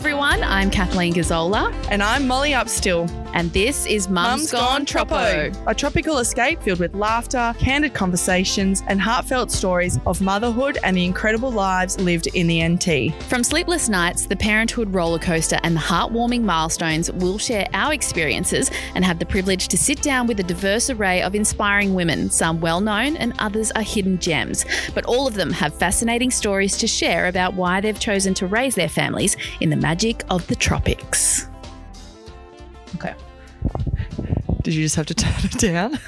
[0.00, 0.42] everyone.
[0.42, 3.06] I'm Kathleen Gazzola, And I'm Molly Upstill.
[3.34, 5.52] And this is Mum's, Gone, Troppo.
[5.66, 11.04] A tropical escape filled with laughter, candid conversations, and heartfelt stories of motherhood and the
[11.04, 13.22] incredible lives lived in the NT.
[13.24, 18.70] From sleepless nights, the parenthood roller coaster, and the heartwarming milestones, we'll share our experiences
[18.94, 22.30] and have the privilege to sit down with a diverse array of inspiring women.
[22.30, 24.64] Some well known and others are hidden gems.
[24.94, 28.74] But all of them have fascinating stories to share about why they've chosen to raise
[28.74, 31.49] their families in the magic of the tropics.
[32.96, 33.14] Okay.
[34.62, 35.98] Did you just have to turn it down?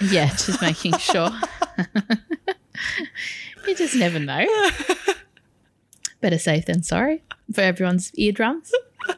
[0.00, 1.30] Yeah, just making sure.
[3.66, 4.46] you just never know.
[6.20, 7.22] Better safe than sorry
[7.52, 8.72] for everyone's eardrums.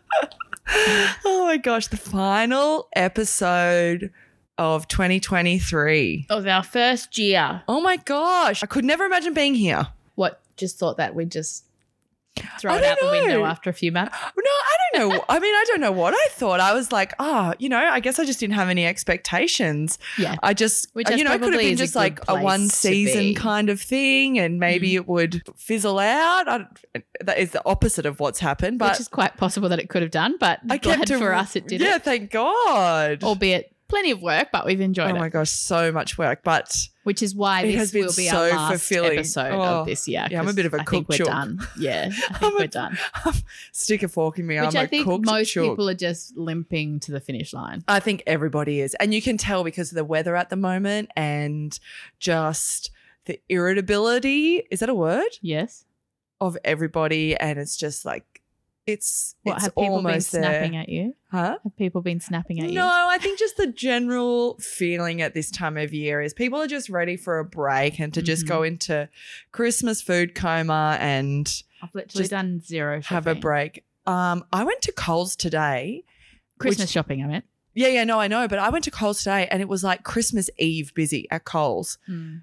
[1.24, 4.12] oh my gosh, the final episode
[4.58, 6.26] of 2023.
[6.30, 7.62] Of our first year.
[7.66, 9.88] Oh my gosh, I could never imagine being here.
[10.14, 10.40] What?
[10.56, 11.64] Just thought that we'd just
[12.58, 13.46] throw it out the don't window know.
[13.46, 14.16] after a few months.
[14.36, 15.24] No, I don't know.
[15.28, 16.60] I mean, I don't know what I thought.
[16.60, 19.98] I was like, oh, you know, I guess I just didn't have any expectations.
[20.18, 20.36] Yeah.
[20.42, 23.68] I just, Which you know, it could have been just like a one season kind
[23.68, 24.96] of thing, and maybe mm.
[24.96, 26.48] it would fizzle out.
[26.48, 26.66] I,
[27.20, 28.78] that is the opposite of what's happened.
[28.78, 31.18] But Which is quite possible that it could have done, but I glad kept a-
[31.18, 33.22] for us it did Yeah, thank God.
[33.22, 35.16] Albeit plenty of work, but we've enjoyed it.
[35.16, 38.12] oh my gosh, so much work, but Which is why It this has been will
[38.16, 39.18] be so our last fulfilling.
[39.18, 40.26] episode Oh, of this year.
[40.30, 41.26] yeah, I'm a bit of a I think cook we're chook.
[41.28, 41.60] done.
[41.78, 42.98] Yeah, I I'm think a- we're done.
[43.72, 44.58] stick a fork in me.
[44.60, 45.70] Which I'm I a think most chook.
[45.72, 47.84] people are just limping to the finish line.
[47.86, 48.94] I think everybody is.
[48.94, 51.78] And you can tell because of the weather at the moment and
[52.18, 52.90] just
[53.26, 54.62] the irritability.
[54.70, 55.30] Is that a word?
[55.40, 55.84] Yes.
[56.40, 57.36] Of everybody.
[57.36, 58.31] And it's just like,
[58.86, 60.42] it's, What it's have people been almost there.
[60.42, 61.14] snapping at you?
[61.30, 61.58] Huh?
[61.62, 62.74] Have people been snapping at you?
[62.74, 62.86] No.
[62.86, 66.88] I think just the general feeling at this time of year is people are just
[66.88, 68.48] ready for a break and to just Mhm.
[68.48, 69.08] go into
[69.52, 73.14] Christmas food coma and I've literally just done zero shopping.
[73.14, 73.84] have a break.
[74.06, 76.04] Um, I went to Coles today.
[76.58, 77.44] Christmas which- shopping, I meant.
[77.74, 80.02] Yeah, yeah, no, I know, but I went to Coles today and it was like
[80.04, 81.96] Christmas Eve busy at Coles.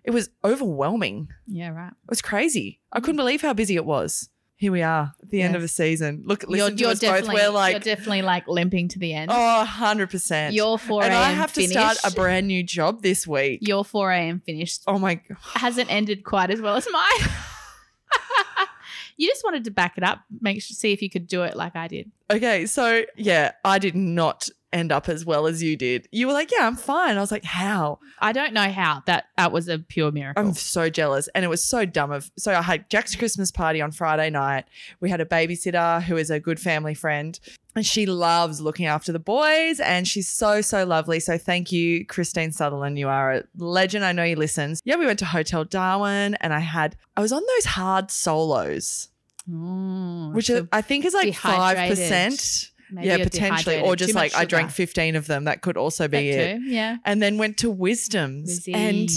[0.03, 1.27] It was overwhelming.
[1.45, 1.91] Yeah, right.
[1.91, 2.79] It was crazy.
[2.91, 4.29] I couldn't believe how busy it was.
[4.59, 6.23] Here we are, at the end of the season.
[6.25, 7.29] Look, listen to us both.
[7.29, 9.31] We're you're like, definitely like limping to the end.
[9.33, 10.51] oh, 100%.
[10.51, 11.11] Your 4 a.m.
[11.11, 13.59] and I have to start a brand new job this week.
[13.65, 14.41] Your 4 a.m.
[14.45, 14.83] finished.
[14.85, 15.37] Oh my God.
[15.53, 17.29] hasn't ended quite as well as mine.
[19.15, 21.55] you just wanted to back it up, make sure, see if you could do it
[21.55, 22.11] like I did.
[22.29, 26.07] Okay, so yeah, I did not end up as well as you did.
[26.11, 27.17] You were like, yeah, I'm fine.
[27.17, 27.99] I was like, how?
[28.19, 30.43] I don't know how that that was a pure miracle.
[30.45, 31.27] I'm so jealous.
[31.35, 34.65] And it was so dumb of so I had Jack's Christmas party on Friday night.
[34.99, 37.39] We had a babysitter who is a good family friend.
[37.75, 41.19] And she loves looking after the boys and she's so, so lovely.
[41.19, 42.97] So thank you, Christine Sutherland.
[42.97, 44.03] You are a legend.
[44.03, 44.81] I know you listens.
[44.83, 49.09] Yeah, we went to Hotel Darwin and I had I was on those hard solos,
[49.49, 51.97] Mm, which so I think is like five dehydrated.
[51.97, 52.71] percent.
[52.91, 53.79] Maybe Yeah, potentially.
[53.81, 55.43] Or just like I drank 15 of them.
[55.45, 56.57] That could also be That it.
[56.59, 56.97] too, Yeah.
[57.05, 58.67] And then went to Wisdoms.
[58.73, 59.09] And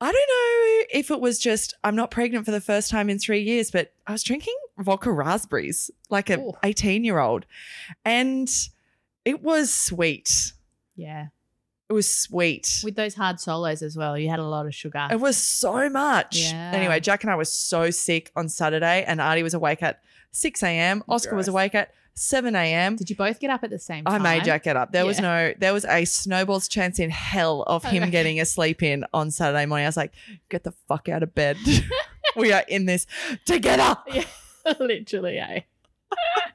[0.00, 3.18] I don't know if it was just I'm not pregnant for the first time in
[3.18, 6.52] three years, but I was drinking vodka raspberries like a Ooh.
[6.62, 7.44] 18 year old,
[8.04, 8.48] and
[9.24, 10.52] it was sweet.
[10.96, 11.26] yeah.
[11.88, 12.82] It was sweet.
[12.84, 15.08] With those hard solos as well, you had a lot of sugar.
[15.10, 16.36] It was so much.
[16.38, 16.70] Yeah.
[16.72, 20.62] Anyway, Jack and I were so sick on Saturday, and Artie was awake at 6
[20.62, 21.02] a.m.
[21.08, 22.96] Oscar was awake at 7 a.m.
[22.96, 24.20] Did you both get up at the same time?
[24.20, 24.92] I made Jack get up.
[24.92, 28.10] There was no, there was a snowball's chance in hell of him Okay.
[28.10, 29.86] getting a sleep in on Saturday morning.
[29.86, 30.12] I was like,
[30.50, 31.56] get the fuck out of bed.
[32.36, 33.06] we are in this
[33.46, 33.96] together.
[34.12, 34.24] Yeah.
[34.80, 35.60] Literally, eh?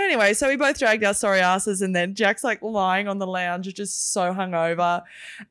[0.00, 3.26] Anyway, so we both dragged our sorry asses, and then Jack's like lying on the
[3.26, 5.00] lounge, just so hungover.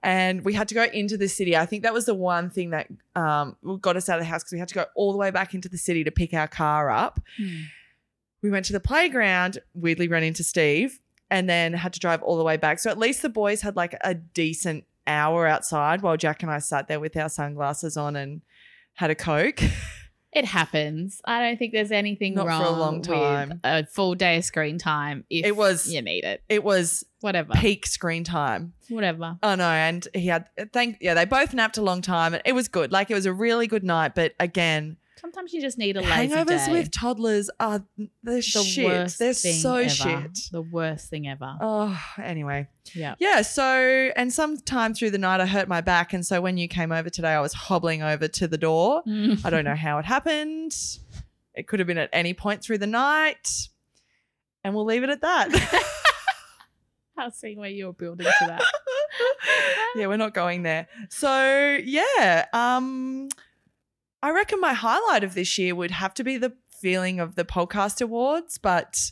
[0.03, 1.55] And we had to go into the city.
[1.55, 4.43] I think that was the one thing that um, got us out of the house
[4.43, 6.49] because we had to go all the way back into the city to pick our
[6.49, 7.21] car up.
[8.43, 10.99] We went to the playground, weirdly ran into Steve,
[11.31, 12.77] and then had to drive all the way back.
[12.79, 16.59] So at least the boys had like a decent hour outside while Jack and I
[16.59, 18.41] sat there with our sunglasses on and
[18.93, 19.59] had a Coke.
[20.35, 21.21] It happens.
[21.25, 23.49] I don't think there's anything Not for a wrong long time.
[23.49, 26.41] with a full day of screen time if It was- you need it.
[26.49, 27.53] It was Whatever.
[27.53, 28.73] peak screen time.
[28.89, 29.37] Whatever.
[29.43, 32.53] Oh no, and he had thank yeah, they both napped a long time and it
[32.53, 32.91] was good.
[32.91, 36.33] Like it was a really good night, but again, Sometimes you just need a lazy
[36.35, 36.71] hangovers day.
[36.73, 37.81] with toddlers are
[38.23, 38.83] they're the shit.
[38.85, 39.87] worst They're thing so ever.
[39.89, 40.37] shit.
[40.51, 41.55] The worst thing ever.
[41.61, 42.67] Oh, anyway.
[42.93, 43.15] yeah.
[43.19, 43.63] Yeah, so
[44.17, 47.09] and sometime through the night I hurt my back and so when you came over
[47.09, 49.01] today I was hobbling over to the door.
[49.45, 50.75] I don't know how it happened.
[51.55, 53.69] It could have been at any point through the night.
[54.65, 55.49] And we'll leave it at that.
[57.17, 58.61] I was seeing where you were building to that.
[59.95, 60.87] yeah, we're not going there.
[61.09, 63.29] So, yeah, um
[64.23, 67.43] I reckon my highlight of this year would have to be the feeling of the
[67.43, 69.11] podcast awards, but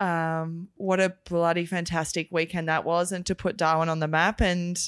[0.00, 4.42] um, what a bloody fantastic weekend that was, and to put Darwin on the map.
[4.42, 4.78] And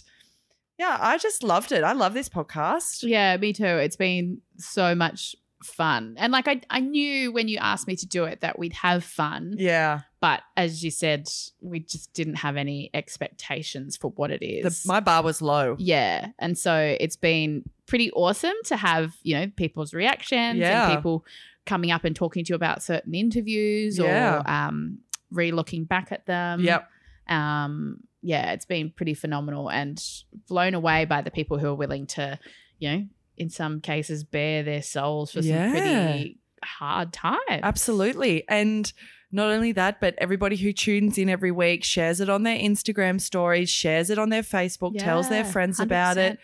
[0.78, 1.84] yeah, I just loved it.
[1.84, 3.02] I love this podcast.
[3.02, 3.64] Yeah, me too.
[3.64, 6.15] It's been so much fun.
[6.19, 9.05] And like I I knew when you asked me to do it that we'd have
[9.05, 9.55] fun.
[9.59, 11.29] Yeah, But as you said,
[11.61, 14.83] we just didn't have any expectations for what it is.
[14.85, 15.77] the, my bar was low.
[15.79, 16.29] yeah.
[16.39, 20.89] And so it's been pretty awesome to have, you know, people's reactions Yeah.
[20.89, 21.25] and people
[21.67, 24.39] coming up and talking to you about certain interviews Yeah.
[24.39, 24.99] or um
[25.31, 26.61] re-looking back at them.
[26.61, 26.89] Yep.
[27.29, 30.03] Um yeah, it's been pretty phenomenal and
[30.49, 32.39] blown away by the people who are willing to,
[32.79, 33.07] you know,
[33.40, 37.38] in some cases bare their souls for some pretty hard times.
[37.48, 38.44] Absolutely.
[38.48, 38.92] And
[39.32, 43.20] not only that, but everybody who tunes in every week shares it on their Instagram
[43.20, 46.38] stories, shares it on their Facebook, tells their Yeah, friends about it.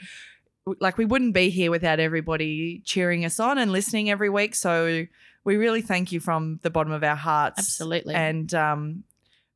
[0.81, 4.55] Like we wouldn't be here without everybody cheering us on and listening every week.
[4.55, 5.07] So
[5.45, 7.59] we really thank you from the bottom of our hearts.
[7.59, 8.15] Absolutely.
[8.15, 9.05] And um,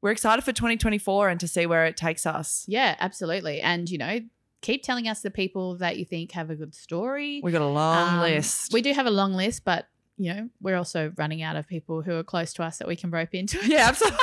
[0.03, 2.65] we're excited for 2024 and to see where it takes us.
[2.69, 3.61] Yeah, absolutely.
[3.61, 4.21] And you know,
[4.61, 7.41] keep telling us the people that you think have a good story.
[7.43, 8.73] We got a long Um, list.
[8.73, 9.87] We do have a long list, but
[10.17, 12.95] you know, we're also running out of people who are close to us that we
[12.97, 13.59] can rope into.
[13.59, 13.67] it.
[13.69, 14.19] yeah, absolutely.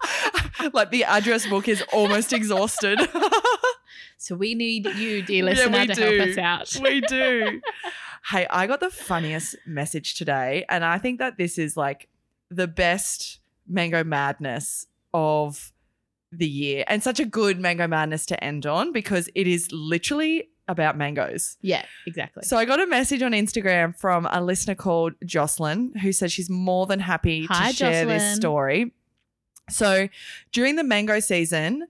[0.72, 2.98] like the address book is almost exhausted.
[4.18, 6.02] So we need you, dear Yeah, listener, we to do.
[6.18, 6.76] help us out.
[6.82, 7.60] we do.
[8.30, 12.08] Hey, I got the funniest message today, and I think that this is like
[12.50, 15.72] the best mango madness of
[16.32, 20.48] the year, and such a good mango madness to end on because it is literally
[20.68, 21.56] about mangoes.
[21.62, 22.42] yeah, exactly.
[22.42, 26.50] So I got a message on Instagram from a listener called Jocelyn who said she's
[26.50, 28.92] more than happy Hi, to share this story.
[29.70, 30.08] So
[30.52, 31.86] during the mango season,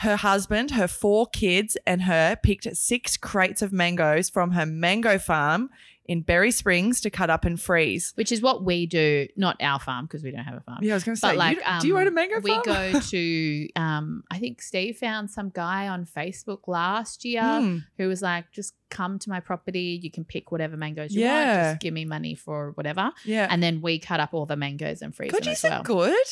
[0.00, 5.18] her husband, her four kids, and her picked six crates of mangoes from her mango
[5.18, 5.70] farm
[6.08, 8.12] in Berry Springs to cut up and freeze.
[8.16, 10.78] Which is what we do, not our farm because we don't have a farm.
[10.82, 12.40] Yeah, I was going to say, But like, you, um, do you own a mango
[12.40, 12.62] we farm?
[12.66, 13.68] We go to.
[13.76, 17.78] Um, I think Steve found some guy on Facebook last year Hmm.
[17.98, 19.98] who was like, "Just come to my property.
[20.02, 21.46] You can pick whatever mangoes you want.
[21.46, 23.46] Just give me money for whatever." yeah.
[23.50, 25.70] And then we cut up all the mangoes and freeze God, them you as said
[25.70, 25.82] well.
[25.82, 26.26] good.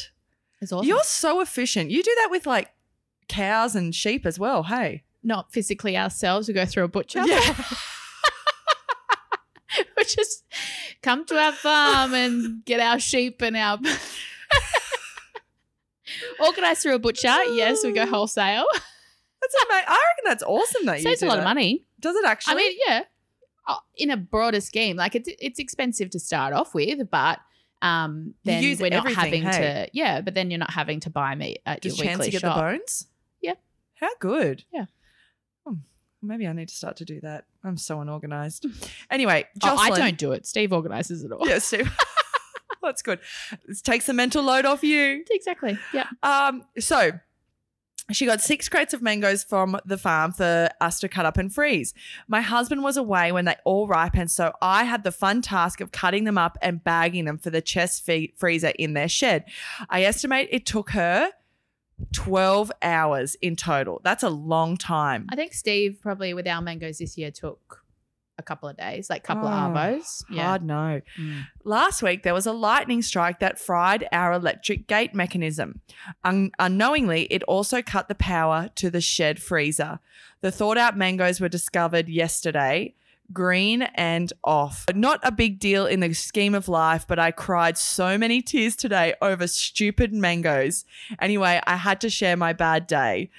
[0.60, 0.86] It's awesome.
[0.88, 1.90] You're so efficient.
[1.90, 2.70] You do that with like
[3.28, 4.62] cows and sheep as well.
[4.64, 5.02] Hey.
[5.22, 6.48] not physically ourselves.
[6.48, 7.22] We go through a butcher.
[7.26, 7.54] Yeah.
[9.96, 10.44] we just
[11.02, 13.78] come to our farm and get our sheep and our
[16.40, 17.42] organize through a butcher.
[17.52, 18.64] Yes, we go wholesale.
[18.72, 19.84] That's amazing.
[19.88, 21.84] I reckon that's awesome that you Saves a lot of money.
[22.00, 22.54] Does it actually?
[22.54, 23.02] I mean, yeah,
[23.68, 27.40] uh, in a broader scheme, like it's it's expensive to start off with, but
[27.82, 29.86] um, You then use we're not having hey?
[29.86, 32.30] to, yeah, but then you're not having to buy meat at Does your Chance weekly
[32.32, 32.56] get shop.
[32.56, 33.06] the bones?
[33.42, 33.54] Yeah.
[33.96, 34.64] How good.
[34.72, 34.86] Yeah.
[35.66, 35.74] Hmm.
[36.26, 37.44] Maybe I need to start to do that.
[37.62, 38.66] I'm so unorganized.
[39.10, 40.46] Anyway, Oh, I don't do it.
[40.46, 41.46] Steve organizes it all.
[41.46, 41.94] Yeah, Steve.
[42.82, 43.20] That's good.
[43.66, 45.24] This takes the mental load off you.
[45.30, 45.78] Exactly.
[45.92, 46.06] Yeah.
[46.22, 47.12] Um, so
[48.12, 51.52] she got six crates of mangoes from the farm for us to cut up and
[51.54, 51.94] freeze.
[52.28, 55.92] My husband was away when they all ripened, so I had the fun task of
[55.92, 59.44] cutting them up and bagging them for the chest freezer in their shed.
[59.88, 61.30] I estimate it took her
[62.12, 64.00] 12 hours in total.
[64.04, 65.26] That's a long time.
[65.30, 67.82] I think Steve probably with our mangoes this year took
[68.36, 70.24] a couple of days, like a couple Oh, of arbos.
[70.28, 70.42] Yeah.
[70.42, 71.00] Hard no.
[71.20, 71.46] Mm.
[71.62, 75.80] Last week, there was a lightning strike that fried our electric gate mechanism.
[76.24, 80.00] Un- unknowingly, it also cut the power to the shed freezer.
[80.40, 82.94] The thawed out mangoes were discovered yesterday,
[83.32, 84.84] green and off.
[84.94, 88.76] Not a big deal in the scheme of life, but I cried so many tears
[88.76, 90.84] today over stupid mangoes.
[91.20, 93.30] Anyway, I had to share my bad day.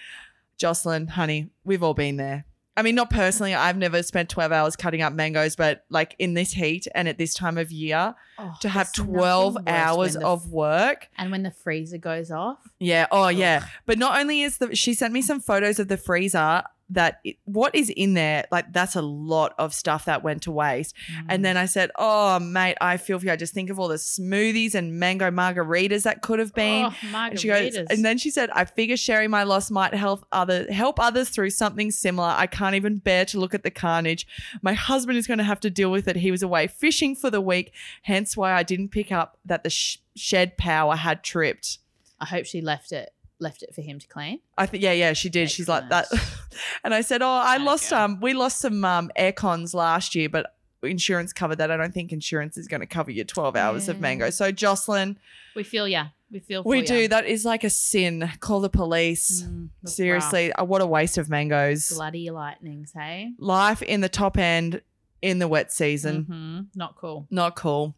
[0.57, 2.45] Jocelyn, honey, we've all been there.
[2.77, 3.53] I mean, not personally.
[3.55, 7.17] I've never spent 12 hours cutting up mangoes, but like in this heat and at
[7.17, 11.07] this time of year, Oh, to have 12 hours the- of work.
[11.17, 12.57] and when the freezer goes off.
[12.79, 13.07] Yeah.
[13.11, 13.61] Oh, yeah.
[13.63, 13.69] Ugh.
[13.85, 17.37] But not only is the, she sent me some photos of the freezer that it,
[17.45, 20.95] what is in there, like that's a lot of stuff that went to waste.
[21.11, 21.25] Mm.
[21.29, 23.31] And then I said, Oh, mate, I feel for you.
[23.31, 26.85] I just think of all the smoothies and mango margaritas that could have been.
[26.85, 30.25] oh, And she goes, and then she said, "I figure sharing my loss might help
[30.31, 32.29] other help others through something similar.
[32.29, 34.27] I can't even bear to look at the carnage.
[34.61, 36.17] My husband is going to have to deal with it.
[36.17, 37.73] He was away fishing for the week,
[38.03, 41.79] hence why I didn't pick up that the sh- shed power had tripped.
[42.19, 44.39] I hope she left it left it for him to clean.
[44.57, 45.49] I think, yeah, yeah, she did.
[45.51, 46.07] She's like that,
[46.83, 47.63] and I said, "Oh, I Okay.
[47.65, 50.51] lost um, we lost some um air cons last year, but."
[50.83, 51.71] Insurance covered that.
[51.71, 54.29] I don't think insurance is going to cover your 12 hours of mango.
[54.29, 55.17] So, Jocelyn,
[55.55, 56.09] We feel yeah.
[56.29, 56.85] We feel for we ya.
[56.85, 57.07] do.
[57.07, 58.29] That is like a sin.
[58.39, 59.41] Call the police.
[59.41, 61.89] Mm, Seriously, uh, what a waste of mangoes.
[61.91, 63.31] bloody lightnings, hey.
[63.39, 64.81] Life in the top end
[65.23, 66.25] in the wet season.
[66.29, 66.67] Mhm.
[66.75, 67.25] Not cool.
[67.31, 67.95] Not cool.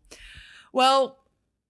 [0.72, 1.18] Well,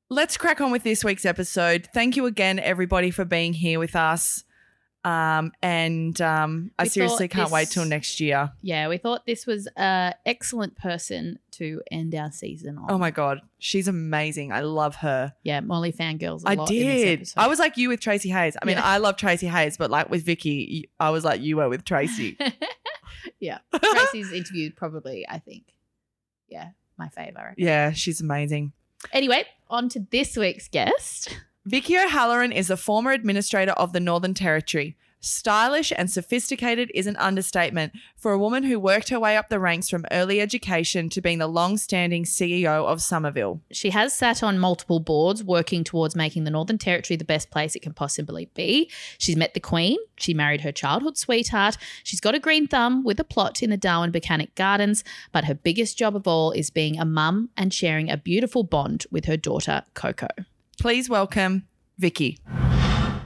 [0.09, 1.87] let's crack on with this week's episode.
[1.93, 4.43] Thank you again, everybody, for being here with us.
[5.03, 8.51] Um, and um, I seriously can't wait till next year.
[8.61, 12.87] Yeah, we thought this was an excellent person to end our season on.
[12.91, 14.51] Oh my god, she's amazing.
[14.51, 15.33] I love her.
[15.43, 16.43] Yeah, Molly fangirls.
[16.43, 17.33] a I lot in this did.
[17.37, 18.57] I was like you with Tracy Hayes.
[18.61, 18.83] I mean, Yeah.
[18.85, 22.37] I love Tracy Hayes, but like with Vicki, I was like you were with Tracy.
[23.39, 25.25] yeah, Tracy's interviewed probably.
[25.29, 25.63] I think.
[26.49, 27.55] Yeah, my favorite.
[27.57, 28.73] yeah, she's amazing.
[29.11, 31.37] Anyway, on to this week's guest.
[31.65, 34.95] Vicki O'Halloran is a former administrator of the Northern Territory.
[35.19, 39.59] Stylish and sophisticated is an understatement for a woman who worked her way up the
[39.59, 43.61] ranks from early education to being the long-standing CEO of Somerville.
[43.71, 47.75] She has sat on multiple boards working towards making the Northern Territory the best place
[47.75, 48.91] it can possibly be.
[49.17, 49.97] She's met the Queen.
[50.17, 51.77] She married her childhood sweetheart.
[52.03, 55.03] She's got a green thumb with a plot in the Darwin Botanic Gardens.
[55.31, 59.05] But her biggest job of all is being a mum and sharing a beautiful bond
[59.11, 60.27] with her daughter, Coco.
[60.79, 62.37] Please welcome Vicki.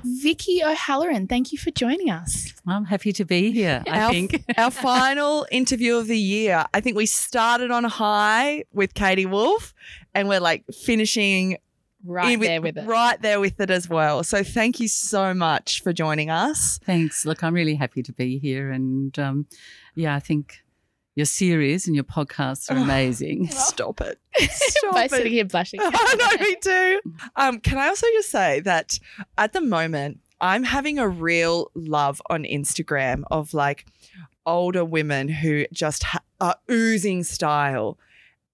[0.03, 2.53] Vicki O'Halloran, thank you for joining us.
[2.67, 3.84] I'm happy to be here.
[3.88, 4.43] I our, think.
[4.58, 6.65] our final interview of the year.
[6.74, 9.74] I think we started on a high with Katie Woolf,
[10.13, 11.58] and we're like finishing
[12.03, 12.88] Right in there with it.
[12.88, 14.24] right there with it as well.
[14.24, 16.79] So thank you so much for joining us.
[16.84, 17.25] Thanks.
[17.25, 19.46] Look, I'm really happy to be here, and um,
[19.93, 20.61] yeah, I think
[21.15, 22.84] your series and your podcasts are Oh.
[22.84, 23.48] amazing.
[23.48, 24.20] Stop it.
[24.51, 25.12] Stop By it.
[25.12, 25.80] sitting here blushing.
[25.84, 27.01] I know, me too.
[27.36, 28.98] Um, can I also just say that
[29.38, 33.86] at the moment, I'm having a real love on Instagram of like
[34.46, 38.00] older women who just ha- are oozing style.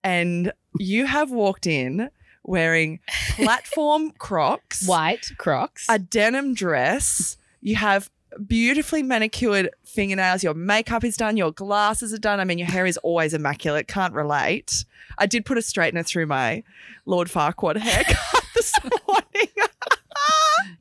[0.04, 2.10] And you have walked in
[2.44, 3.00] wearing
[3.36, 5.86] platform crocs, White Crocs.
[5.90, 7.38] a denim dress.
[7.62, 8.10] You have
[8.46, 10.44] beautifully manicured fingernails.
[10.44, 11.38] Your makeup is done.
[11.38, 12.40] Your glasses are done.
[12.40, 13.88] I mean, your hair is always immaculate.
[13.88, 14.86] Can't relate.
[15.18, 16.64] I did put a straightener through my
[17.06, 18.18] Lord Farquaad haircut
[18.56, 18.74] this
[19.08, 19.48] morning.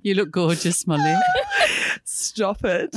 [0.02, 1.14] You look gorgeous, Molly.
[2.04, 2.94] Stop it.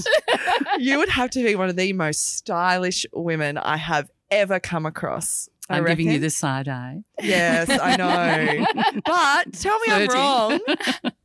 [0.78, 4.86] you would have to be one of the most stylish women I have ever come
[4.86, 5.50] across.
[5.70, 7.04] I I'm giving you the side eye.
[7.22, 8.66] Yes, I know.
[9.06, 10.60] but tell me I'm wrong.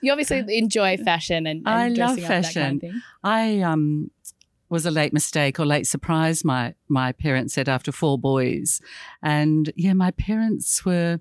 [0.00, 2.80] you obviously enjoy fashion and, and I love dressing up, that kind of fashion.
[2.80, 3.02] thing.
[3.22, 4.10] I um
[4.68, 6.44] was a late mistake or late surprise.
[6.44, 8.80] My my parents said after four boys,
[9.22, 11.20] and yeah, my parents were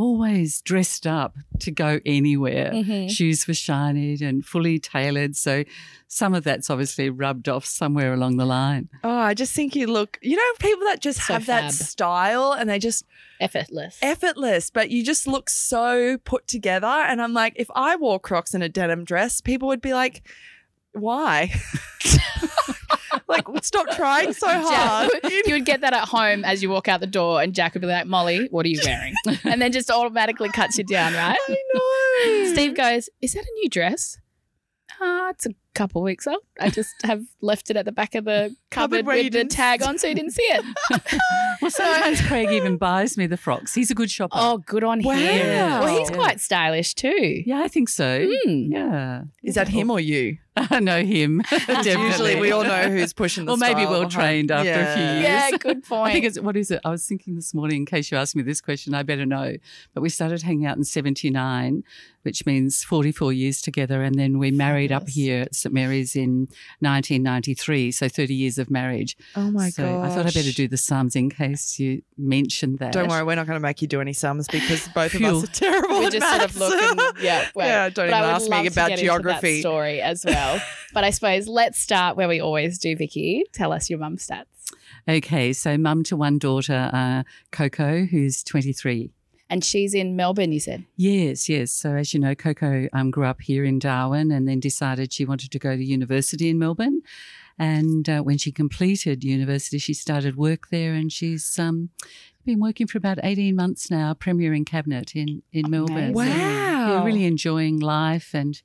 [0.00, 2.70] always dressed up to go anywhere.
[2.72, 3.10] Mhm.
[3.10, 5.64] Shoes were shiny and fully tailored, so
[6.08, 8.88] some of that's obviously rubbed off somewhere along the line.
[9.04, 12.52] Oh, I just think you look, you know, people that just So have that style
[12.52, 13.04] and they just
[13.40, 13.98] Effortless.
[14.02, 16.86] effortless, but you just look so put together.
[16.86, 20.22] And I'm like, if I wore Crocs and a denim dress, people would be like,
[20.92, 21.52] why?
[23.30, 25.10] like, stop trying so hard.
[25.22, 27.74] Jack, you would get that at home as you walk out the door, and Jack
[27.74, 29.14] would be like, Molly, what are you wearing?
[29.44, 31.38] and then just automatically cuts you down, right?
[31.48, 32.52] I know.
[32.52, 34.18] Steve goes, Is that a new dress?
[35.02, 36.42] Ah, it's a couple weeks old.
[36.60, 39.52] I just have left it at the back of the Cupboard cupboard with the didn't
[39.52, 40.64] tag on so you didn't see it.
[41.62, 43.74] Well, sometimes Craig even buys me the frocks.
[43.74, 44.32] He's a good shopper.
[44.34, 45.12] Oh, good on Wow.
[45.12, 45.48] him.
[45.80, 46.16] Well, he's Yeah.
[46.16, 47.42] quite stylish too.
[47.44, 48.26] yeah, I think so.
[48.44, 48.72] Hmm.
[48.72, 50.38] Yeah, Is that him or you?
[50.70, 51.42] I know him.
[51.68, 54.94] Usually we all know who's pushing the Or maybe style well behind- trained after a
[54.94, 55.22] few years.
[55.22, 56.08] Yeah, good point.
[56.10, 56.80] I think it's what is it?
[56.84, 59.54] I was thinking this morning, in case you asked me this question, I better know.
[59.94, 61.82] But we started hanging out in '79,
[62.22, 66.48] which means 44 years together, and then we married up here at St Mary's in
[66.80, 69.16] 1993, so 30 years of marriage.
[69.36, 70.04] Oh my so god!
[70.06, 72.92] I thought I better do the sums in case you mentioned that.
[72.92, 75.44] Don't worry, we're not going to make you do any sums because both of us
[75.44, 76.00] are terrible.
[76.00, 76.58] we at just sort of maths.
[76.58, 76.82] look
[77.14, 77.88] and yeah, well, yeah.
[77.88, 79.60] Don't but even I ask me about get that geography.
[79.60, 80.49] story as well.
[80.92, 83.44] But I suppose let's start where we always do, Vicki.
[83.52, 84.44] Tell us your mum stats.
[85.08, 89.10] Okay, so mum to one daughter, uh, Coco, who's 23.
[89.48, 90.84] And she's in Melbourne, you said.
[90.96, 91.72] Yes, yes.
[91.72, 95.24] So as you know, Coco um, grew up here in Darwin and then decided she
[95.24, 97.02] wanted to go to university in Melbourne.
[97.58, 101.90] And uh, when she completed university, she started work there, and she's um,
[102.46, 106.14] been working for about eighteen months now, premier in cabinet in in Melbourne.
[106.14, 106.32] Amazing.
[106.32, 107.04] So, yeah, Wow.
[107.04, 108.62] really enjoying life and.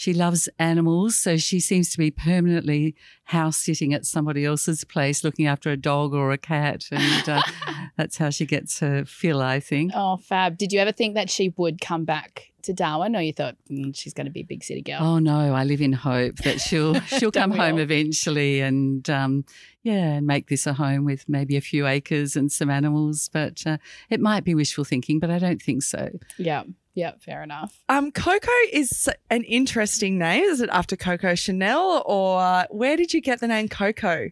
[0.00, 5.22] She loves animals, so she seems to be permanently house sitting at somebody else's place,
[5.22, 7.42] looking after a dog or a cat, and uh,
[7.98, 9.92] that's how she gets her fill, I think.
[9.94, 10.56] Oh, fab.
[10.56, 13.94] Did you ever think that she would come back to Darwin or you thought "Mm,
[13.94, 15.00] she's going to be a big city girl?
[15.02, 17.80] Oh no, I live in hope that she'll she'll come home all?
[17.80, 19.44] eventually and um,
[19.82, 23.28] yeah, and make this a home with maybe a few acres and some animals.
[23.30, 23.76] But uh,
[24.08, 26.08] it might be wishful thinking, but I don't think so.
[26.38, 26.62] Yeah.
[27.00, 27.82] Yeah, fair enough.
[27.88, 30.44] Um, Coco is an interesting name.
[30.44, 34.30] Is it after Coco Chanel or where did you get the name Coco?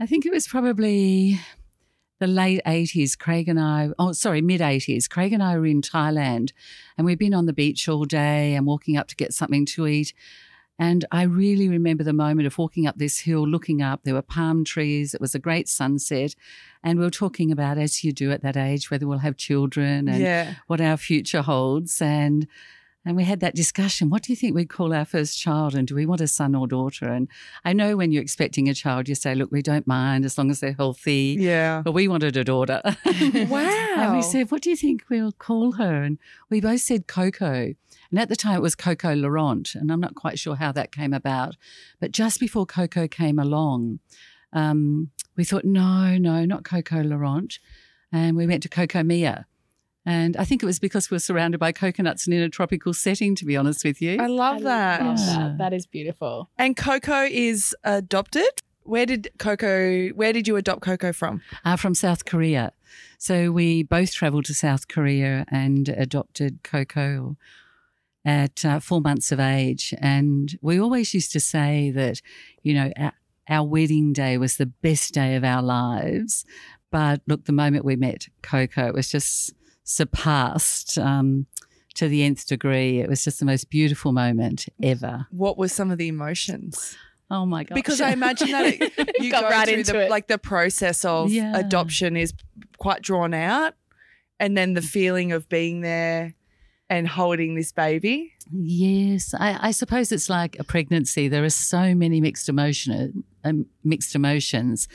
[0.00, 1.38] I think it was probably
[2.18, 5.80] the late 80s, Craig and I, oh, sorry, mid 80s, Craig and I were in
[5.80, 6.50] Thailand
[6.96, 9.86] and we'd been on the beach all day and walking up to get something to
[9.86, 10.12] eat.
[10.78, 14.04] And I really remember the moment of walking up this hill, looking up.
[14.04, 15.12] There were palm trees.
[15.12, 16.36] It was a great sunset.
[16.84, 20.08] And we were talking about, as you do at that age, whether we'll have children
[20.08, 20.54] and yeah.
[20.68, 22.00] what our future holds.
[22.00, 22.46] And
[23.08, 24.10] and we had that discussion.
[24.10, 25.74] What do you think we'd call our first child?
[25.74, 27.06] And do we want a son or daughter?
[27.06, 27.26] And
[27.64, 30.50] I know when you're expecting a child, you say, look, we don't mind as long
[30.50, 31.34] as they're healthy.
[31.38, 31.80] Yeah.
[31.82, 32.82] But we wanted a daughter.
[32.84, 32.92] Wow.
[33.96, 36.02] and we said, what do you think we'll call her?
[36.02, 36.18] And
[36.50, 37.72] we both said Coco.
[38.10, 39.74] And at the time, it was Coco Laurent.
[39.74, 41.56] And I'm not quite sure how that came about.
[42.00, 44.00] But just before Coco came along,
[44.52, 47.58] um, we thought, no, no, not Coco Laurent.
[48.12, 49.46] And we went to Coco Mia.
[50.08, 52.94] And I think it was because we were surrounded by coconuts and in a tropical
[52.94, 54.16] setting, to be honest with you.
[54.18, 55.02] I love that.
[55.02, 55.26] love Yeah.
[55.48, 55.58] that.
[55.58, 56.48] That is beautiful.
[56.56, 58.62] And Coco is adopted.
[58.84, 60.08] Where did Coco?
[60.20, 61.42] Where did you adopt Coco from?
[61.64, 62.72] uh, from South Korea.
[63.18, 67.36] So we both travelled to South Korea and adopted Coco
[68.24, 69.92] at uh, four months of age.
[69.98, 72.22] And we always used to say that,
[72.62, 73.12] you know, our,
[73.48, 76.46] our wedding day was the best day of our lives.
[76.90, 79.52] But look, the moment we met Coco, it was just
[79.88, 81.46] surpassed um,
[81.94, 83.00] to the nth degree.
[83.00, 85.26] It was just the most beautiful moment ever.
[85.30, 86.96] What were some of the emotions?
[87.30, 87.74] Oh my god!
[87.74, 90.10] Because I imagine that it, you Got go right through into the, it.
[90.10, 91.56] like the process of Yeah.
[91.58, 92.32] adoption is
[92.78, 93.74] quite drawn out,
[94.40, 96.34] and then the feeling of being there
[96.88, 98.32] and holding this baby.
[98.50, 101.28] Yes, I, I suppose it's like a pregnancy.
[101.28, 104.88] There are so many mixed emotion, um, mixed emotions.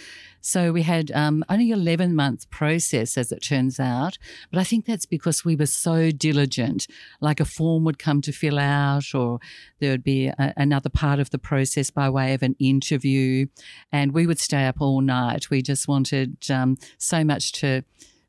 [0.45, 4.17] So we had um, only an eleven month process, as it turns out.
[4.51, 6.85] But I think that's because we were so diligent.
[7.21, 9.39] Like a form would come to fill out, or
[9.79, 13.47] there would be a, another part of the process by way of an interview,
[13.89, 15.49] and we would stay up all night.
[15.49, 17.83] We just wanted um, so much to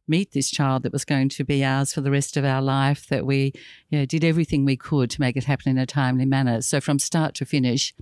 [0.07, 3.09] meet this child that was going to be ours for the rest of our life
[3.09, 3.53] that we
[3.89, 6.61] you know, did everything we could to make it happen in a timely manner.
[6.61, 7.95] So from start to finish,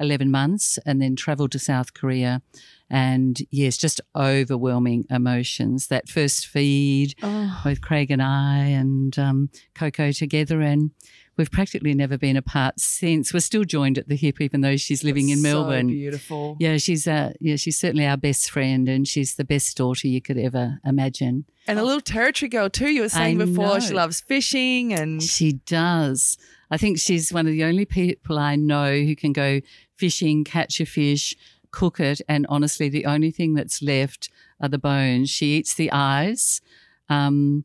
[0.00, 2.42] 11 months and then travelled to South Korea.
[2.88, 5.86] And yes, just overwhelming emotions.
[5.88, 10.60] That first feed Oh, with Craig and I and um, Coco together.
[10.60, 10.90] And
[11.36, 13.32] we've practically never been apart since.
[13.32, 15.86] We're still joined at the hip, even though she's living in Melbourne.
[15.86, 16.56] beautiful.
[16.58, 20.20] Yeah, she's uh, yeah, she's certainly our best friend, and she's the best daughter you
[20.20, 21.44] could ever imagine.
[21.68, 22.90] And a little territory girl too.
[22.90, 26.36] You were saying I before she loves fishing and She does.
[26.72, 29.60] I think she's one of the only people I know who can go
[30.00, 31.36] fishing, catch a fish,
[31.70, 35.30] cook it, and honestly, the only thing that's left are the bones.
[35.30, 36.60] She eats the eyes.
[37.08, 37.64] Um,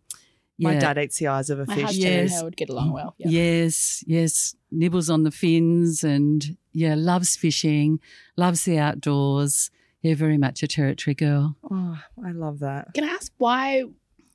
[0.58, 1.84] my dad eats the eyes of a My fish.
[1.84, 2.32] husband yes.
[2.32, 3.14] and her would get along well.
[3.18, 3.28] Yeah.
[3.30, 4.56] Yes, yes.
[4.72, 8.00] Nibbles on the fins and yeah, loves fishing,
[8.38, 9.70] loves the outdoors.
[10.02, 11.56] Yeah, very much a territory girl.
[11.70, 12.94] Oh, I love that.
[12.94, 13.84] Can I ask why?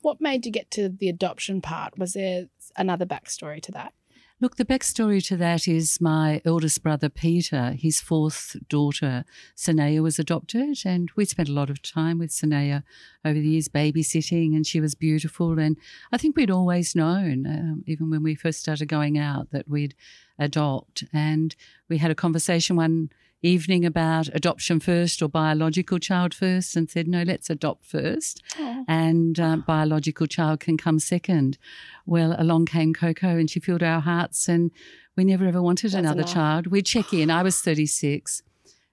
[0.01, 1.97] What made you get to the adoption part?
[1.97, 3.93] Was there another backstory to that?
[4.41, 9.23] Look, the backstory to that is my eldest brother Peter, his fourth daughter,
[9.55, 12.81] Sanaya, was adopted, and we spent a lot of time with Sanaya
[13.23, 15.59] over the years babysitting, and she was beautiful.
[15.59, 15.77] And
[16.11, 19.93] I think we'd always known, um, even when we first started going out, that we'd
[20.39, 21.03] adopt.
[21.13, 21.55] And
[21.87, 23.11] we had a conversation one
[23.43, 28.85] evening about adoption first or biological child first, and said, no, let's adopt first Oh.
[28.87, 31.57] and um, biological child can come second.
[32.05, 34.71] Well, along came Coco and she filled our hearts, and
[35.17, 36.33] we never ever wanted That's another enough.
[36.33, 36.67] child.
[36.67, 37.29] We'd check in.
[37.31, 38.43] I was 36.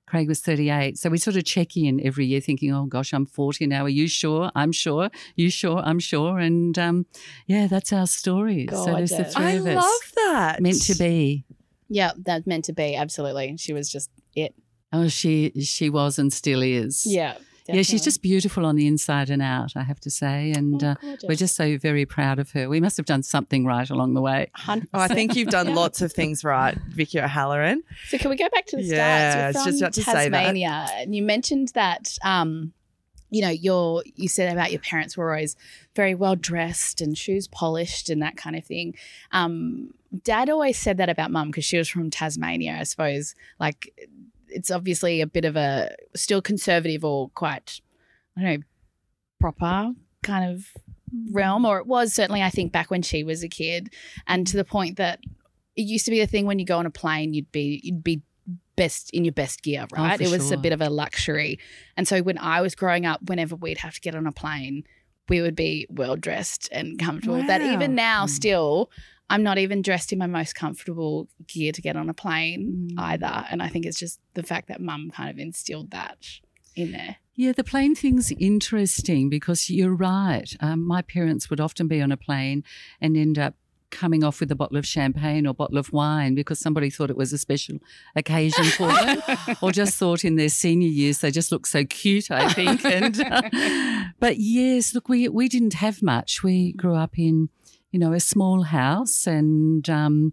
[0.07, 0.97] Craig was 38.
[0.97, 3.85] So we sort of check in every year thinking, oh gosh, I'm 40 now.
[3.85, 4.51] Are you sure?
[4.55, 5.11] I'm sure.
[5.37, 5.81] You sure?
[5.81, 6.39] I'm sure.
[6.39, 7.05] And um,
[7.47, 8.67] yeah, that's our story.
[8.71, 9.69] so there's the three I of us.
[9.69, 10.63] I love that.
[10.63, 11.45] Meant to be.
[11.89, 12.95] Yeah, that's meant to be.
[12.97, 13.57] Absolutely.
[13.57, 14.55] She was just it.
[14.93, 17.05] Oh, she she was and still is.
[17.07, 17.37] Yeah.
[17.71, 20.53] Yeah, she's just beautiful on the inside and out, I have to say.
[20.53, 22.67] And Oh, uh, we're just so very proud of her.
[22.67, 24.51] We must have done something right along the way.
[24.57, 24.87] 100%.
[24.95, 25.75] Oh, I think you've done Yeah.
[25.75, 27.83] lots of things right, Vicki O'Halloran.
[28.07, 29.57] So can we go back to the Yeah, start?
[29.57, 30.31] I was just about to say that.
[30.31, 32.17] Tasmania, and you mentioned that.
[32.25, 32.73] Um,
[33.31, 35.55] you know, your you said about your parents were always
[35.95, 38.95] very well dressed and shoes polished and that kind of thing.
[39.33, 39.93] Um,
[40.25, 42.77] Dad always said that about Mum because she was from Tasmania.
[42.81, 43.93] I suppose like
[44.49, 47.81] it's obviously a bit of a still conservative or quite
[48.37, 48.65] I don't know
[49.41, 49.93] proper
[50.23, 50.67] kind of
[51.33, 53.93] realm, or it was certainly I think back when she was a kid,
[54.27, 55.21] and to the point that
[55.77, 58.03] it used to be a thing when you go on a plane, you'd be you'd
[58.03, 58.23] be
[58.77, 60.21] best in your best gear, right?
[60.21, 61.59] Oh, it was a bit of a luxury.
[61.97, 64.85] And so when I was growing up, whenever we'd have to get on a plane,
[65.29, 67.43] we would be well dressed and comfortable.
[67.43, 68.31] That even now, Mm.
[68.31, 68.91] still,
[69.31, 72.99] I'm not even dressed in my most comfortable gear to get on a plane Mm.
[72.99, 73.45] either.
[73.51, 76.19] And I think it's just the fact that mum kind of instilled that.
[76.77, 77.17] in there.
[77.35, 80.49] Yeah, the plane thing's interesting because you're right.
[80.61, 82.63] Um, my parents would often be on a plane
[83.01, 83.55] and end up
[83.91, 87.17] coming off with a bottle of champagne or bottle of wine because somebody thought it
[87.17, 87.79] was a special
[88.15, 89.21] occasion for them,
[89.63, 92.31] or just thought in their senior years they just looked so cute.
[92.31, 92.85] I think.
[92.85, 93.43] And uh,
[94.21, 96.45] but yes, look, we we didn't have much.
[96.45, 97.49] We grew up in
[97.91, 99.89] you know a small house and.
[99.89, 100.33] Um,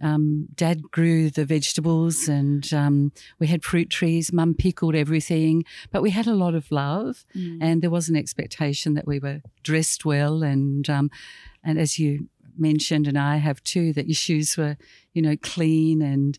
[0.00, 4.32] um, Dad grew the vegetables and um, we had fruit trees.
[4.32, 7.58] Mum pickled everything, but we had a lot of love, Mm.
[7.60, 11.10] and there was an expectation that we were dressed well and um,
[11.64, 14.76] and as you mentioned, and I have too, that your shoes were
[15.14, 16.38] you know clean and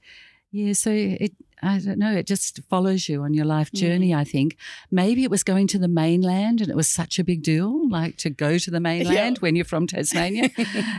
[0.51, 0.73] yeah.
[0.73, 2.15] So it I don't know.
[2.15, 4.13] It just follows you on your life journey.
[4.13, 4.55] I think
[4.91, 8.15] maybe it was going to the mainland, and it was such a big deal, like
[8.17, 10.49] to go to the mainland when you're from Tasmania.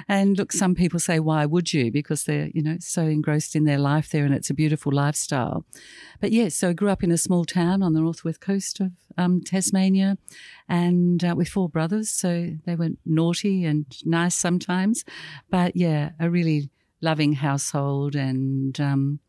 [0.09, 1.91] and look, some people say, why would you?
[1.91, 5.65] Because they're, you know, so engrossed in their life there and it's a beautiful lifestyle.
[6.21, 8.93] But yes, so I grew up in a small town on the northwest coast of
[9.17, 10.19] um, Tasmania
[10.69, 12.11] and uh, with four brothers.
[12.11, 15.05] So they were naughty and nice sometimes.
[15.51, 16.69] But yeah, a really
[17.01, 19.21] loving household and, um,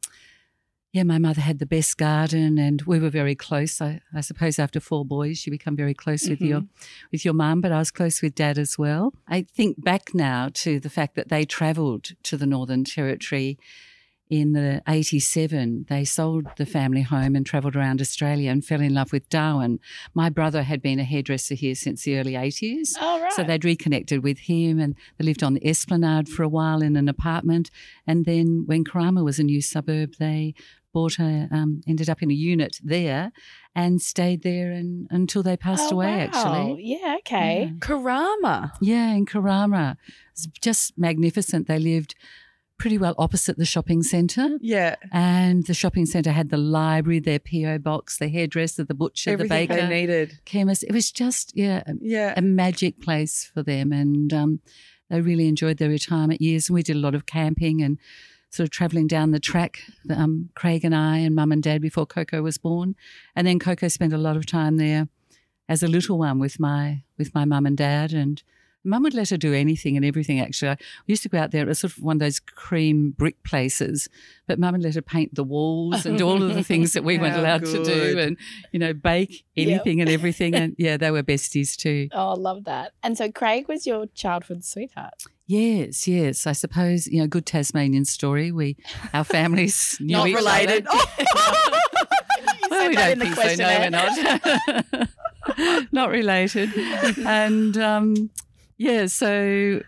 [0.93, 3.79] yeah, my mother had the best garden, and we were very close.
[3.79, 6.63] I, I suppose after four boys, you become very close with your
[7.13, 7.62] with your mum.
[7.62, 9.13] But I was close with dad as well.
[9.25, 13.57] I think back now to the fact that they travelled to the Northern Territory
[14.32, 18.94] in the 87 they sold the family home and travelled around australia and fell in
[18.94, 19.78] love with darwin
[20.13, 23.34] my brother had been a hairdresser here since the early 80s Oh, right.
[23.34, 26.96] so they'd reconnected with him and they lived on the Esplanade for a while in
[26.96, 27.70] an apartment.
[28.08, 30.54] And then when Karama was a new suburb, they
[30.94, 33.32] bought a, um, ended up in a unit there
[33.76, 36.22] and stayed there and, until they passed Oh, away, wow.
[36.24, 36.84] actually.
[36.84, 37.74] Yeah, okay.
[37.80, 38.72] Karama.
[38.82, 39.96] Yeah, in Karama.
[40.34, 41.67] It's just magnificent.
[41.67, 42.15] They lived
[42.82, 44.58] pretty well opposite the shopping centre.
[44.60, 44.96] Yeah.
[45.12, 49.67] And the shopping centre had the library, their PO box, the hairdresser, the butcher, Everything
[49.67, 50.39] the they baker, needed.
[50.46, 50.84] chemist.
[50.84, 52.34] It was just, yeah, Yeah.
[52.36, 53.91] a magic place for them.
[53.91, 54.60] And um,
[55.10, 56.70] they really enjoyed their retirement years.
[56.70, 57.98] And we did a lot of camping and
[58.50, 62.06] sort of travelling down the track, um, Craig and I and mum and dad before
[62.06, 62.96] Coco was born.
[63.36, 65.08] And then Coco spent a lot of time there
[65.70, 68.12] as a little one with my with my mum and dad.
[68.12, 68.41] And
[68.84, 70.70] mum would let her do anything and everything, actually.
[70.70, 71.63] I we used to go out there.
[71.63, 74.08] It was sort of one of those cream brick places,
[74.48, 77.17] but mum would let her paint the walls and all of the things that we
[77.20, 78.38] weren't allowed to do and,
[78.72, 79.67] you know, bake Yep.
[79.67, 80.56] anything and everything.
[80.56, 82.08] And yeah, they were besties too.
[82.13, 82.94] Oh, I love that.
[83.04, 85.24] And so Craig was your childhood sweetheart.
[85.48, 86.48] Yes, yes.
[86.48, 88.52] I suppose you know, good Tasmanian story.
[88.52, 88.78] We,
[89.13, 90.88] our families knew Not each related.
[92.70, 93.56] Well, we don't think so.
[93.56, 95.10] No, we're not.
[95.91, 96.72] not related.
[97.26, 98.30] And um,
[98.82, 99.82] yeah, so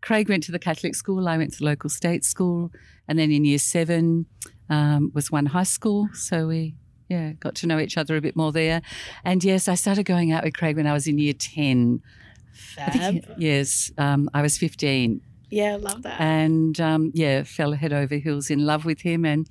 [0.00, 1.28] Craig went to the Catholic school.
[1.28, 2.70] I went to the local state school,
[3.06, 4.26] and then in year seven
[4.70, 6.08] um, was one high school.
[6.14, 6.74] So we.
[7.10, 8.82] Yeah, got to know each other a bit more there.
[9.24, 12.02] And yes, I started going out with Craig when I was in year 10.
[12.76, 13.36] I think, Fab.
[13.40, 16.20] yes, um, I was 15 Yeah, I love that.
[16.20, 19.46] and um, yeah, fell head over heels in love with him, and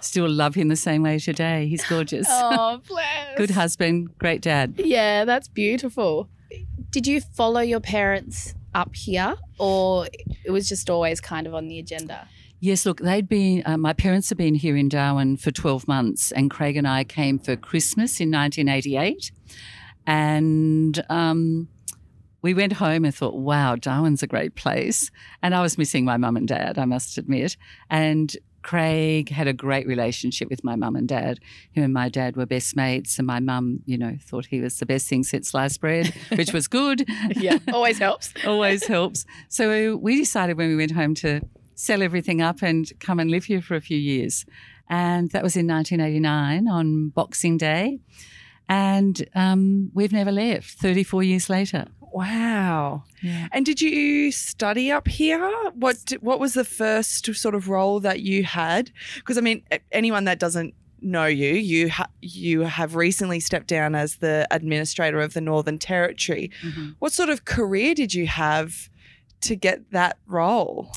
[0.00, 1.68] still love him the same way today.
[1.68, 3.36] He's gorgeous, oh, bless.
[3.36, 4.74] good husband, great dad.
[4.76, 6.28] Yeah, that's beautiful.
[6.96, 10.08] Did you follow your parents up here, or
[10.46, 12.26] it was just always kind of on the agenda?
[12.60, 13.62] Yes, look, they'd been.
[13.66, 17.04] Uh, my parents had been here in Darwin for twelve months, and Craig and I
[17.04, 19.30] came for Christmas in 1988,
[20.06, 21.04] and.
[21.10, 21.68] Um,
[22.42, 25.10] we went home and thought, wow, Darwin's a great place.
[25.42, 27.56] And I was missing my mum and dad, I must admit.
[27.90, 31.38] And Craig had a great relationship with my mum and dad.
[31.70, 34.80] Him and my dad were best mates, and my mum, you know, thought he was
[34.80, 37.08] the best thing since sliced bread, which was good.
[37.36, 38.32] Yeah, always helps.
[38.46, 39.24] Always helps.
[39.48, 41.42] So we decided when we went home to
[41.74, 44.46] sell everything up and come and live here for a few years.
[44.88, 48.00] And that was in 1989 on Boxing Day.
[48.68, 51.86] And um, we've never left 34 years later.
[52.12, 53.04] Wow.
[53.22, 53.48] Yeah.
[53.52, 55.50] And did you study up here?
[55.74, 58.90] What What was the first sort of role that you had?
[59.16, 63.94] Because I mean, anyone that doesn't know you, you ha- you have recently stepped down
[63.94, 66.50] as the administrator of the Northern Territory.
[66.62, 66.90] Mm-hmm.
[66.98, 68.88] What sort of career did you have
[69.42, 70.90] to get that role?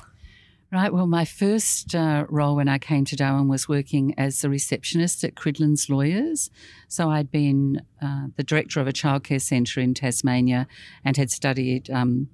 [0.71, 0.93] Right.
[0.93, 5.23] Well, my first uh, role when I came to Darwin was working as a receptionist
[5.23, 6.51] at Cridland's Lawyers.
[6.87, 10.67] So I'd been uh, the director of a childcare centre in Tasmania
[11.03, 12.29] and had studied um,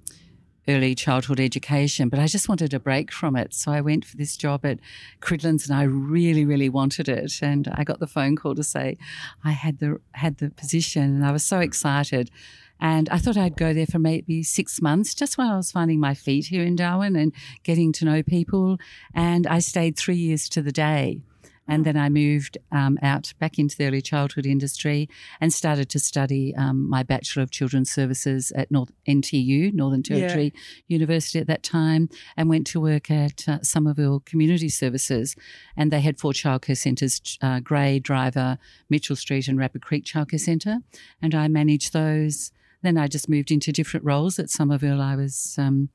[0.68, 3.54] early childhood education, but I just wanted a break from it.
[3.54, 4.80] So I went for this job at
[5.22, 7.40] Cridland's and I really, really wanted it.
[7.40, 8.98] And I got the phone call to say
[9.44, 12.30] I had the had the position and I was so excited.
[12.80, 16.00] And I thought I'd go there for maybe six months, just while I was finding
[16.00, 18.78] my feet here in Darwin and getting to know people.
[19.14, 21.20] And I stayed three years to the day.
[21.68, 25.08] And then I moved um, out back into the early childhood industry
[25.40, 30.52] and started to study um, my Bachelor of Children's Services at North NTU, Northern Territory
[30.86, 35.34] University at that time, and went to work at uh, Somerville Community Services.
[35.76, 38.58] And they had four childcare centres uh, Gray, Driver,
[38.88, 40.78] Mitchell Street, and Rapid Creek Childcare Centre.
[41.20, 42.52] And I managed those.
[42.86, 45.02] And then I just moved into different roles at Somerville.
[45.02, 45.56] I was.
[45.58, 45.88] Um,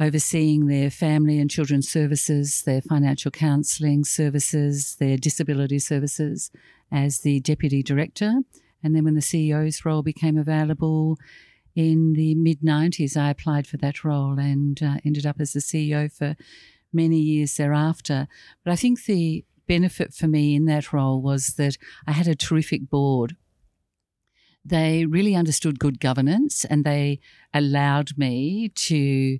[0.00, 6.52] overseeing their family and children's services, their financial counselling services, their disability services
[6.92, 8.42] as the deputy director.
[8.80, 11.18] And then when the CEO's role became available
[11.74, 15.58] in the mid 90s, I applied for that role and uh, ended up as the
[15.58, 16.36] CEO for
[16.92, 18.28] many years thereafter.
[18.64, 22.36] But I think the benefit for me in that role was that I had a
[22.36, 23.34] terrific board.
[24.68, 27.20] They really understood good governance and they
[27.54, 29.38] allowed me to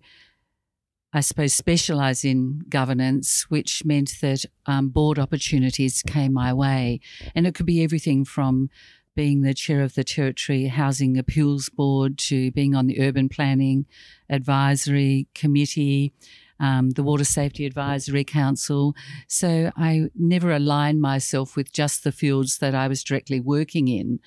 [1.10, 7.00] I suppose, specialise in governance, which meant that um, board opportunities came my way.
[7.34, 8.68] And it could be everything from
[9.16, 13.86] being the chair of the Territory Housing Appeals Board to being on the Urban Planning
[14.28, 16.12] Advisory Committee,
[16.60, 18.94] um, the Water Safety Advisory Council.
[19.26, 24.20] So I never aligned myself with just the fields that I was directly working in,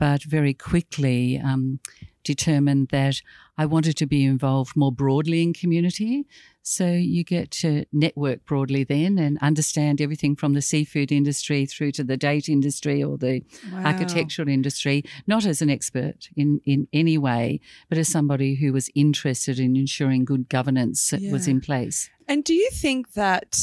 [0.00, 1.78] but very quickly um,
[2.24, 3.20] determined that
[3.58, 6.26] I wanted to be involved more broadly in community.
[6.62, 11.92] So you get to network broadly then and understand everything from the seafood industry through
[11.92, 13.84] to the date industry or the wow.
[13.84, 17.60] architectural industry, not as an expert in, in any way,
[17.90, 21.30] but as somebody who was interested in ensuring good governance yeah.
[21.30, 22.08] was in place.
[22.26, 23.58] And do you think that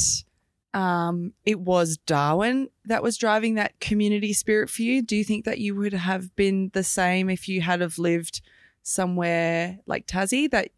[0.77, 5.01] um, it was Darwin that was driving that community spirit for you?
[5.01, 8.41] Do you think that you would have been the same if you had have lived
[8.83, 10.49] somewhere like Tassie?
[10.51, 10.69] That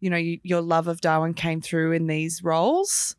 [0.00, 3.14] you know you, your love of Darwin came through in these roles?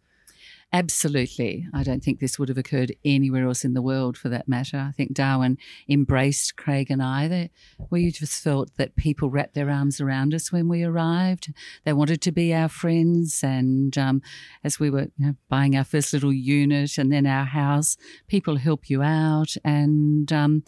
[0.76, 1.66] Absolutely.
[1.74, 4.78] I don't think this would have occurred anywhere else in the world for that matter.
[4.78, 5.58] I think Darwin
[5.88, 7.30] embraced Craig and I.
[7.30, 7.52] That
[7.90, 11.54] we just felt that people wrapped their arms around us when we arrived.
[11.86, 13.42] They wanted to be our friends.
[13.42, 14.22] And um,
[14.66, 17.96] as we were you know, buying our first little unit and then our house,
[18.28, 19.56] people help you out.
[19.64, 20.64] And, um,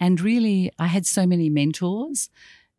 [0.00, 2.30] and really, I had so many mentors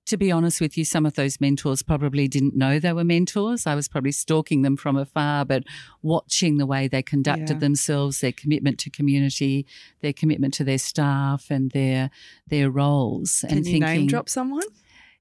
[0.05, 3.65] to be honest with you, some of those mentors probably didn't know they were mentors.
[3.65, 5.63] I was probably stalking them from afar, but
[6.01, 7.59] watching the way they conducted yeah.
[7.59, 9.65] themselves, their commitment to community,
[10.01, 12.09] their commitment to their staff, and their
[12.47, 13.39] their roles.
[13.41, 14.67] Can and you thinking, name drop someone?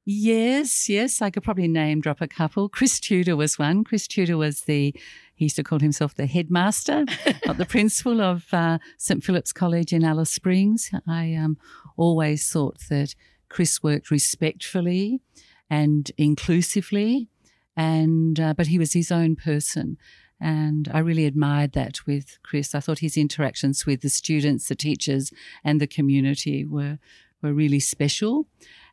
[0.05, 2.69] Yes, yes, I could probably name drop a couple.
[2.69, 3.85] Chris Tudor was one.
[3.85, 4.95] Chris Tudor was the
[5.35, 7.05] he used to call himself the headmaster,
[7.47, 10.91] not the principal of uh, St Philip's College in Alice Springs.
[11.07, 11.57] I um,
[11.97, 13.15] always thought that
[13.53, 15.21] Chris worked respectfully
[15.69, 17.29] and inclusively,
[17.77, 19.99] and uh, but he was his own person.
[20.41, 22.75] And I really admired that with Chris.
[22.75, 26.99] I thought his interactions with the students, the teachers, and the community were
[27.43, 28.47] were really special.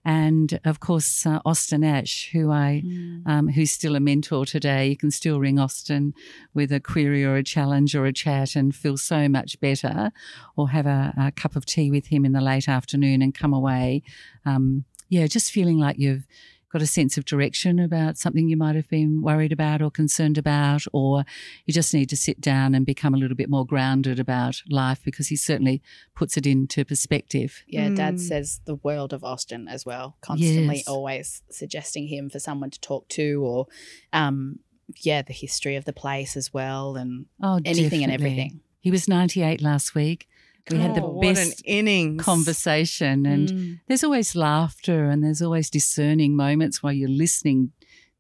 [0.10, 3.22] And of course, uh, Austin Asche, who I, mm.
[3.28, 4.88] um, who's still a mentor today.
[4.88, 6.16] You can still ring Austin
[6.56, 10.12] with a query or a challenge or a chat and feel so much better,
[10.56, 13.54] or have a, a cup of tea with him in the late afternoon and come
[13.54, 14.02] away,
[14.48, 16.26] um, yeah, just feeling like you've
[16.72, 20.38] got a sense of direction about something you might have been worried about or concerned
[20.38, 21.26] about, or
[21.66, 25.02] you just need to sit down and become a little bit more grounded about life
[25.04, 25.82] because he certainly
[26.16, 27.64] puts it into perspective.
[27.68, 27.96] Yeah, mm.
[27.96, 30.88] Dad says the world of Austin as well, constantly yes.
[30.88, 33.68] always suggesting him for someone to talk to or,
[34.14, 34.60] um,
[34.98, 38.04] yeah, the history of the place as well and oh, anything definitely.
[38.04, 38.62] and everything.
[38.80, 40.28] He was 98 last week.
[40.70, 42.24] We had the oh, best innings.
[42.24, 43.80] conversation, and mm.
[43.88, 47.72] there's always laughter and there's always discerning moments while you're listening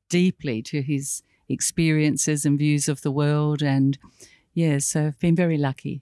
[0.09, 3.61] deeply to his experiences and views of the world.
[3.61, 3.97] And
[4.53, 6.01] yeah, so I've been very lucky.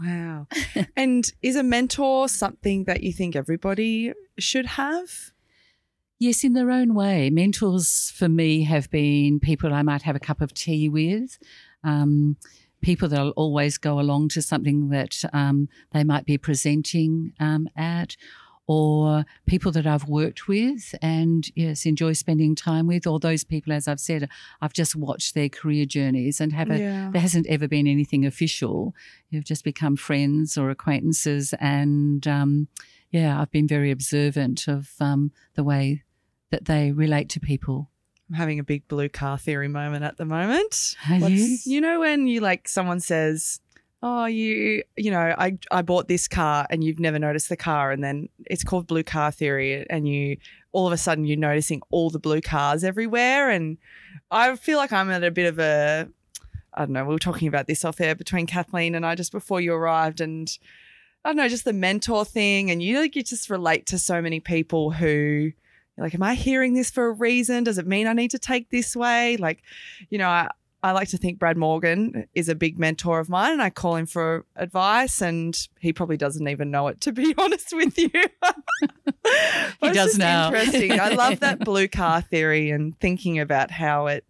[0.00, 0.46] Wow.
[0.96, 5.32] and is a mentor something that you think everybody should have?
[6.20, 7.30] Yes, in their own way.
[7.30, 11.38] Mentors for me have been people I might have a cup of tea with.
[11.84, 12.36] Um,
[12.80, 18.16] people that'll always go along to something that um, they might be presenting um, at,
[18.68, 23.72] or people that I've worked with and yes, enjoy spending time with, or those people,
[23.72, 24.28] as I've said,
[24.60, 27.10] I've just watched their career journeys and have a, yeah.
[27.10, 28.94] there hasn't ever been anything official.
[29.30, 32.68] You've just become friends or acquaintances, and um,
[33.10, 36.02] yeah, I've been very observant of um, the way
[36.50, 37.90] that they relate to people.
[38.28, 40.96] I'm having a big blue car theory moment at the moment.
[41.64, 41.74] You?
[41.74, 43.60] You know when you like someone says,
[44.02, 47.90] "Oh, you, you know, I I bought this car and you've never noticed the car,"
[47.90, 50.36] and then it's called blue car theory, and you
[50.72, 53.78] all of a sudden you're noticing all the blue cars everywhere, and
[54.30, 56.08] I feel like I'm at a bit of a
[56.74, 59.32] I don't know, we were talking about this off air between Kathleen and I just
[59.32, 60.48] before you arrived and
[61.24, 62.70] I don't know, just the mentor thing.
[62.70, 65.52] And you like you just relate to so many people who
[65.98, 67.64] you're like, am I hearing this for a reason?
[67.64, 69.36] Does it mean I need to take this way?
[69.36, 69.62] Like,
[70.10, 70.48] you know, I,
[70.80, 73.96] I like to think Brad Morgan is a big mentor of mine and I call
[73.96, 78.10] him for advice and he probably doesn't even know it to be honest with you.
[79.80, 80.52] he does now.
[80.54, 81.00] Interesting.
[81.00, 84.24] I love that blue car theory and thinking about how it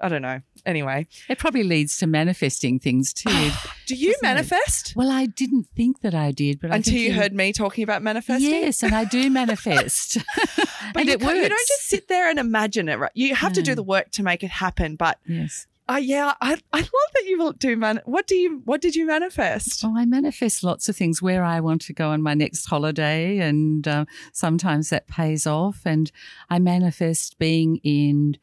[0.00, 0.42] I don't know.
[0.68, 3.50] Anyway, it probably leads to manifesting things too.
[3.86, 4.90] Do you manifest?
[4.90, 4.96] It?
[4.96, 8.50] Well, I didn't think that I did, but until you heard me talking about manifesting.
[8.50, 11.36] Yes, and I do manifest, but and you it works.
[11.36, 12.98] You don't just sit there and imagine it.
[12.98, 13.10] Right?
[13.14, 13.54] You have no.
[13.54, 14.96] to do the work to make it happen.
[14.96, 18.02] But yes, uh, yeah, I, I love that you do man.
[18.04, 19.82] What do you what did you manifest?
[19.86, 23.38] Oh, I manifest lots of things where I want to go on my next holiday,
[23.38, 25.80] and uh, sometimes that pays off.
[25.86, 26.12] And
[26.50, 28.36] I manifest being in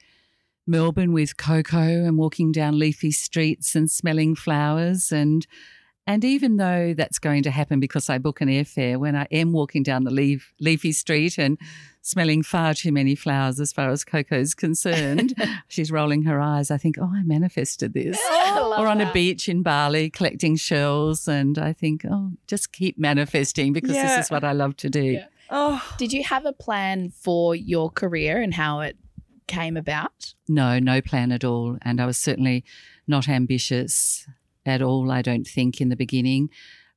[0.67, 5.45] Melbourne with Coco and walking down leafy streets and smelling flowers and
[6.08, 9.54] and even though that's going to happen because I book an airfare, when I am
[9.54, 11.58] walking down the leaf, leafy street and
[12.01, 15.34] smelling far too many flowers as far as Coco's concerned,
[15.67, 16.69] she's rolling her eyes.
[16.69, 18.19] I think, oh, I manifested this.
[18.21, 19.10] Oh, or on that.
[19.10, 21.28] a beach in Bali collecting shells.
[21.28, 24.15] And I think, oh, just keep manifesting because yeah.
[24.17, 25.04] this is what I love to do.
[25.04, 25.25] Yeah.
[25.49, 25.84] Oh.
[25.97, 28.95] Did you have a plan for your career and how it
[29.47, 30.34] came about?
[30.47, 31.77] No, no plan at all.
[31.81, 32.63] And I was certainly
[33.08, 34.27] not ambitious
[34.65, 36.49] at all, I don't think, in the beginning.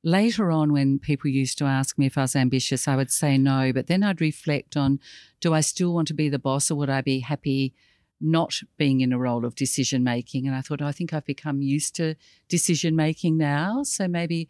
[0.03, 3.37] Later on, when people used to ask me if I was ambitious, I would say
[3.37, 3.73] no.
[3.73, 4.99] But then I'd reflect on
[5.41, 7.73] do I still want to be the boss or would I be happy
[8.21, 10.47] not being in a role of decision making?
[10.47, 12.15] And I thought, oh, I think I've become used to
[12.47, 13.83] decision making now.
[13.83, 14.47] So maybe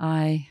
[0.00, 0.48] I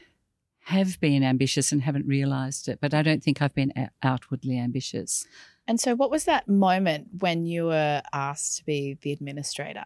[0.65, 5.27] have been ambitious and haven't realized it, but I don't think I've been outwardly ambitious.
[5.67, 9.85] And so, what was that moment when you were asked to be the administrator?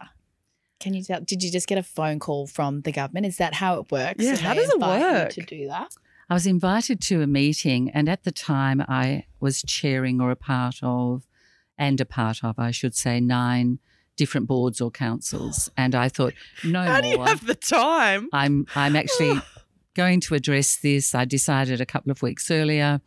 [0.78, 1.20] Can you tell?
[1.20, 3.26] Did you just get a phone call from the government?
[3.26, 4.22] Is that how it works?
[4.22, 5.94] Yeah, how does it work to do that?
[6.28, 10.36] I was invited to a meeting, and at the time, I was chairing or a
[10.36, 11.26] part of,
[11.76, 13.78] and a part of, I should say, nine
[14.16, 15.70] different boards or councils.
[15.76, 17.02] And I thought, no how more.
[17.02, 18.28] do you have the time?
[18.32, 19.40] I'm I'm actually
[19.94, 21.14] going to address this.
[21.14, 23.00] I decided a couple of weeks earlier.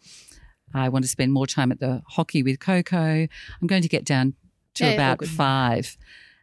[0.73, 3.27] I want to spend more time at the hockey with Coco.
[3.61, 4.33] I'm going to get down
[4.75, 5.97] to Yeah, about five.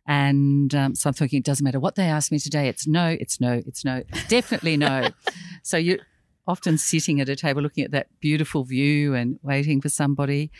[0.06, 2.68] And um, so I'm thinking, it doesn't matter what they ask me today.
[2.68, 5.10] It's no, it's no, it's no, it's definitely no.
[5.62, 5.98] so you're
[6.46, 10.50] often sitting at a table looking at that beautiful view and waiting for somebody.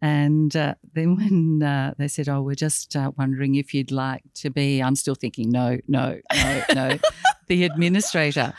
[0.00, 4.22] And uh, then when uh, they said, "Oh, we're just uh, wondering if you'd like
[4.34, 6.98] to be," I'm still thinking, "No, no, no, no."
[7.46, 8.52] the administrator.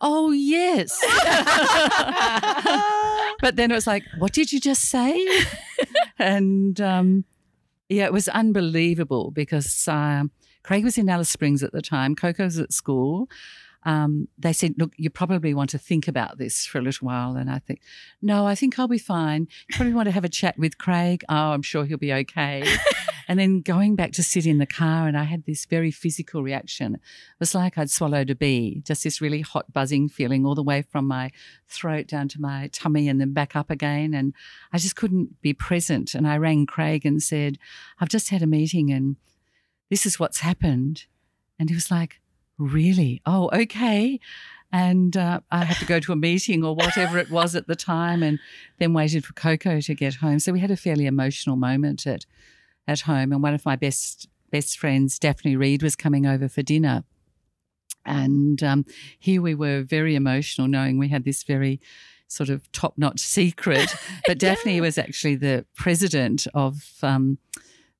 [0.00, 0.98] Oh yes.
[3.40, 5.26] but then it was like, "What did you just say?"
[6.18, 7.24] and um,
[7.88, 10.30] yeah, it was unbelievable because um,
[10.62, 12.14] Craig was in Alice Springs at the time.
[12.14, 13.28] Coco was at school.
[13.84, 17.36] Um, they said, "Look, you probably want to think about this for a little while."
[17.36, 17.80] And I think,
[18.20, 19.48] "No, I think I'll be fine.
[19.68, 21.24] You probably want to have a chat with Craig.
[21.28, 22.64] Oh, I'm sure he'll be okay."
[23.28, 26.42] and then going back to sit in the car, and I had this very physical
[26.42, 26.96] reaction.
[26.96, 27.00] It
[27.38, 30.82] was like I'd swallowed a bee, just this really hot buzzing feeling all the way
[30.82, 31.30] from my
[31.68, 34.14] throat down to my tummy and then back up again.
[34.14, 34.34] And
[34.72, 36.14] I just couldn't be present.
[36.14, 37.58] And I rang Craig and said,
[37.98, 39.16] "I've just had a meeting, and
[39.88, 41.06] this is what's happened."
[41.58, 42.20] And he was like
[42.60, 43.20] really?
[43.26, 44.20] Oh, okay.
[44.72, 47.74] And uh, I had to go to a meeting or whatever it was at the
[47.74, 48.38] time, and
[48.78, 50.38] then waited for Coco to get home.
[50.38, 52.24] So we had a fairly emotional moment at
[52.86, 53.32] at home.
[53.32, 57.02] And one of my best best friends, Daphne Reed, was coming over for dinner,
[58.06, 58.84] and um,
[59.18, 61.80] here we were, very emotional, knowing we had this very
[62.28, 63.92] sort of top notch secret.
[64.26, 64.82] But Daphne Yeah.
[64.82, 66.84] was actually the president of.
[67.02, 67.38] Um,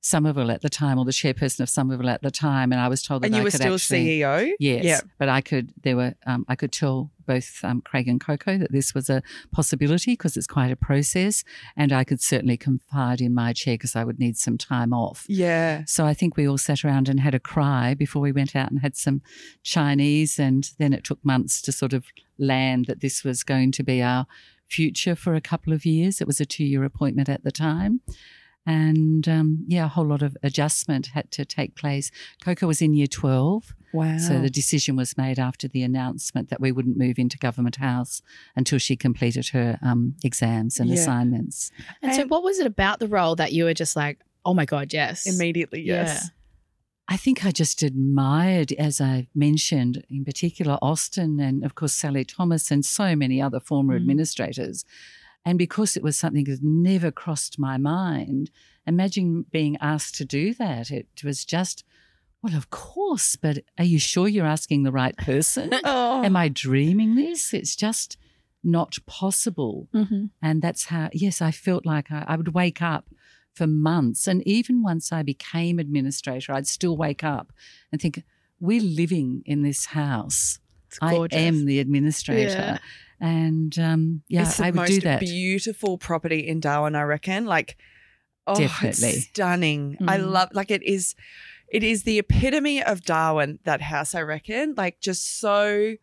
[0.03, 3.03] Somerville at the time, or the chairperson of Somerville at the time, and I was
[3.03, 4.51] told that And you I were could still actually, CEO?
[4.59, 4.99] Yes, Yeah.
[5.19, 5.73] but I could.
[5.83, 6.15] There were.
[6.25, 10.35] Um, I could tell both um, Craig and Coco that this was a possibility because
[10.35, 11.43] it's quite a process,
[11.77, 15.25] and I could certainly confide in my chair because I would need some time off.
[15.29, 15.83] Yeah.
[15.85, 18.71] So I think we all sat around and had a cry before we went out
[18.71, 19.21] and had some
[19.63, 22.05] Chinese, and then it took months to sort of
[22.39, 24.25] land that this was going to be our
[24.67, 26.21] future for a couple of years.
[26.21, 28.01] It was a two-year appointment at the time.
[28.65, 32.11] And um, yeah, a whole lot of adjustment had to take place.
[32.43, 33.73] Coco was in year 12.
[33.93, 34.17] Wow.
[34.17, 38.21] So the decision was made after the announcement that we wouldn't move into Government House
[38.55, 40.95] until she completed her um, exams and Yeah.
[40.95, 41.71] assignments.
[42.01, 44.65] And, so, what was it about the role that you were just like, oh my
[44.65, 45.25] God, yes?
[45.25, 46.29] Immediately, yes.
[47.07, 52.23] I think I just admired, as I mentioned, in particular, Austin and, of course, Sally
[52.23, 54.01] Thomas and so many other former Mm.
[54.01, 54.85] administrators.
[55.45, 58.51] And because it was something that never crossed my mind,
[58.85, 60.91] imagine being asked to do that.
[60.91, 61.83] It was just
[62.41, 65.71] Well, of course, but are you sure you're asking the right person?
[65.83, 66.23] Oh.
[66.23, 67.53] Am I dreaming this?
[67.53, 68.17] It's just
[68.63, 69.87] not possible.
[69.93, 70.25] Mm-hmm.
[70.41, 73.09] And that's how, yes, I felt like I, I would wake up
[73.53, 74.27] for months.
[74.27, 77.51] And even once I became administrator, I'd still wake up
[77.91, 78.23] and think,
[78.59, 80.59] we're living in this house.
[81.01, 82.49] I am the administrator.
[82.49, 82.77] Yeah.
[83.21, 85.19] And um, yeah, it's the I would most do that.
[85.19, 87.45] beautiful property in Darwin, I reckon.
[87.45, 87.77] Like,
[88.47, 89.09] oh, Definitely.
[89.09, 89.97] it's stunning.
[90.07, 90.31] I Mm.
[90.31, 90.49] love.
[90.53, 91.15] Like, it is.
[91.71, 93.59] It is the epitome of Darwin.
[93.63, 94.73] That house, I reckon.
[94.75, 95.95] Like, just so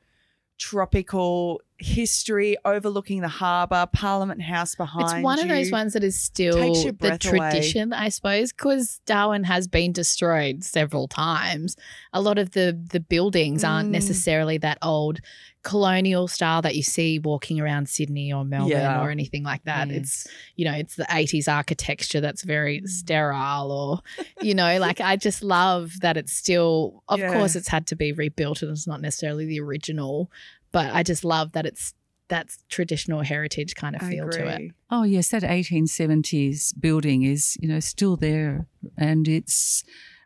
[0.59, 5.18] tropical history, overlooking the harbour, Parliament House behind.
[5.18, 7.39] It's one of those ones that is still the breath away.
[7.39, 11.76] tradition, I suppose, because Darwin has been destroyed several times.
[12.12, 13.93] A lot of the the buildings aren't Mm.
[13.93, 15.20] necessarily that old
[15.62, 19.03] colonial style that you see walking around Sydney or Melbourne Yeah.
[19.03, 19.91] or anything like that.
[19.91, 20.26] It's
[20.57, 22.89] you know, it's the 80s architecture that's very Mm.
[22.89, 24.01] sterile or
[24.43, 27.33] you know, like I just love that it's still of Yeah.
[27.33, 30.31] course it's had to be rebuilt and it's not necessarily the original,
[30.73, 31.95] but I just love that it's
[32.29, 34.71] that's traditional heritage kind of feel to it.
[34.91, 38.66] Oh yes, that 1870s building is, you know, still there,
[38.97, 39.83] and it's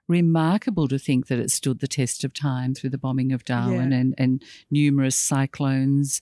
[0.09, 3.93] remarkable to think that it stood the test of time through the bombing of Darwin
[3.93, 3.99] Yeah.
[3.99, 6.21] and and numerous cyclones.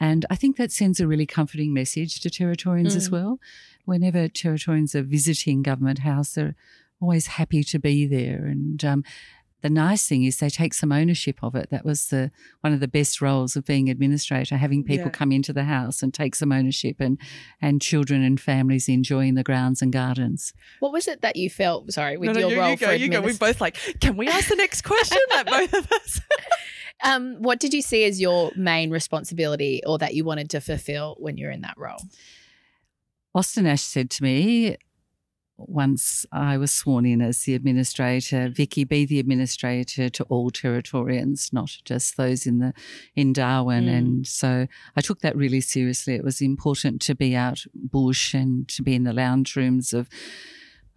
[0.00, 3.12] And I think that sends a really comforting message to Territorians as Mm.
[3.12, 3.40] well.
[3.84, 6.54] Whenever Territorians are visiting Government House, they're
[7.00, 8.46] always happy to be there.
[8.46, 9.04] And um,
[9.60, 11.70] the nice thing is they take some ownership of it.
[11.70, 12.30] That was the
[12.60, 15.12] one of the best roles of being administrator, having people Yeah.
[15.12, 17.18] come into the house and take some ownership and
[17.60, 20.52] and children and families enjoying the grounds and gardens.
[20.80, 21.90] What was it that you felt?
[21.92, 23.20] Sorry, with No, no, your you, role you go, for you go.
[23.20, 23.76] We adminis- both like.
[24.00, 25.18] Can we ask the next question?
[25.30, 26.20] like both of us.
[27.04, 31.14] Um, what did you see as your main responsibility, or that you wanted to fulfill
[31.20, 32.02] when you're in that role?
[33.34, 34.76] Austin Asche said to me
[35.58, 41.52] once I was sworn in as the administrator, Vicki, be the administrator to all Territorians,
[41.52, 42.72] not just those in the
[43.16, 43.86] in Darwin.
[43.86, 43.98] Mm.
[43.98, 46.14] And so I took that really seriously.
[46.14, 50.08] It was important to be out bush and to be in the lounge rooms of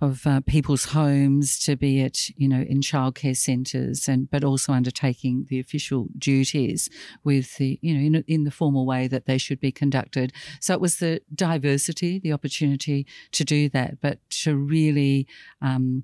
[0.02, 4.74] of uh, people's homes, to be at you know in childcare centres, and but also
[4.74, 6.90] undertaking the official duties
[7.24, 10.34] with the you know in, in the formal way that they should be conducted.
[10.60, 15.28] So it was the diversity, the opportunity to do that, but to really
[15.62, 16.04] um,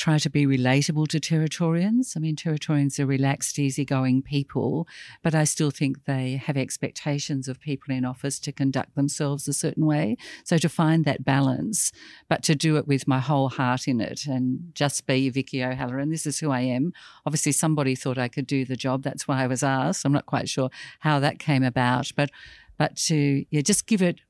[0.00, 2.16] try to be relatable to Territorians.
[2.16, 4.88] I mean, Territorians are relaxed, easygoing people,
[5.22, 9.52] but I still think they have expectations of people in office to conduct themselves a
[9.52, 10.16] certain way.
[10.42, 11.92] So to find that balance,
[12.30, 16.08] but to do it with my whole heart in it and just be Vicki O'Halloran.
[16.08, 16.94] This is who I am.
[17.26, 19.02] Obviously, somebody thought I could do the job.
[19.02, 20.06] That's why I was asked.
[20.06, 20.70] I'm not quite sure
[21.00, 22.30] how that came about, but
[22.78, 24.20] but to yeah, just give it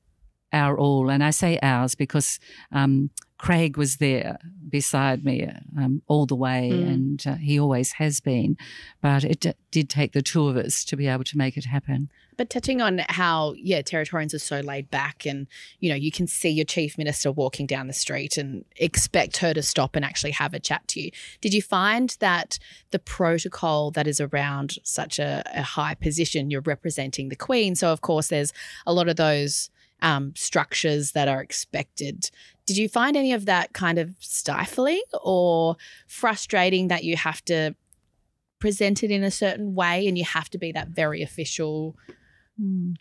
[0.51, 1.09] our all.
[1.09, 2.39] And I say ours because
[2.73, 3.09] um,
[3.41, 4.37] Craig was there
[4.69, 6.87] beside me um, all the way, Mm.
[6.93, 8.55] and uh, he always has been.
[9.01, 11.65] But it d- did take the two of us to be able to make it
[11.65, 12.11] happen.
[12.37, 15.47] But touching on how, yeah, Territorians are so laid back, and
[15.79, 19.55] you know, you can see your chief minister walking down the street and expect her
[19.55, 21.09] to stop and actually have a chat to you.
[21.41, 22.59] Did you find that
[22.91, 27.91] the protocol that is around such a, a high position, you're representing the Queen, so
[27.91, 28.53] of course there's
[28.85, 29.71] a lot of those
[30.03, 32.29] um, structures that are expected.
[32.71, 35.75] Did you find any of that kind of stifling or
[36.07, 37.75] frustrating that you have to
[38.59, 41.97] present it in a certain way and you have to be that very official?
[42.57, 42.93] Hmm.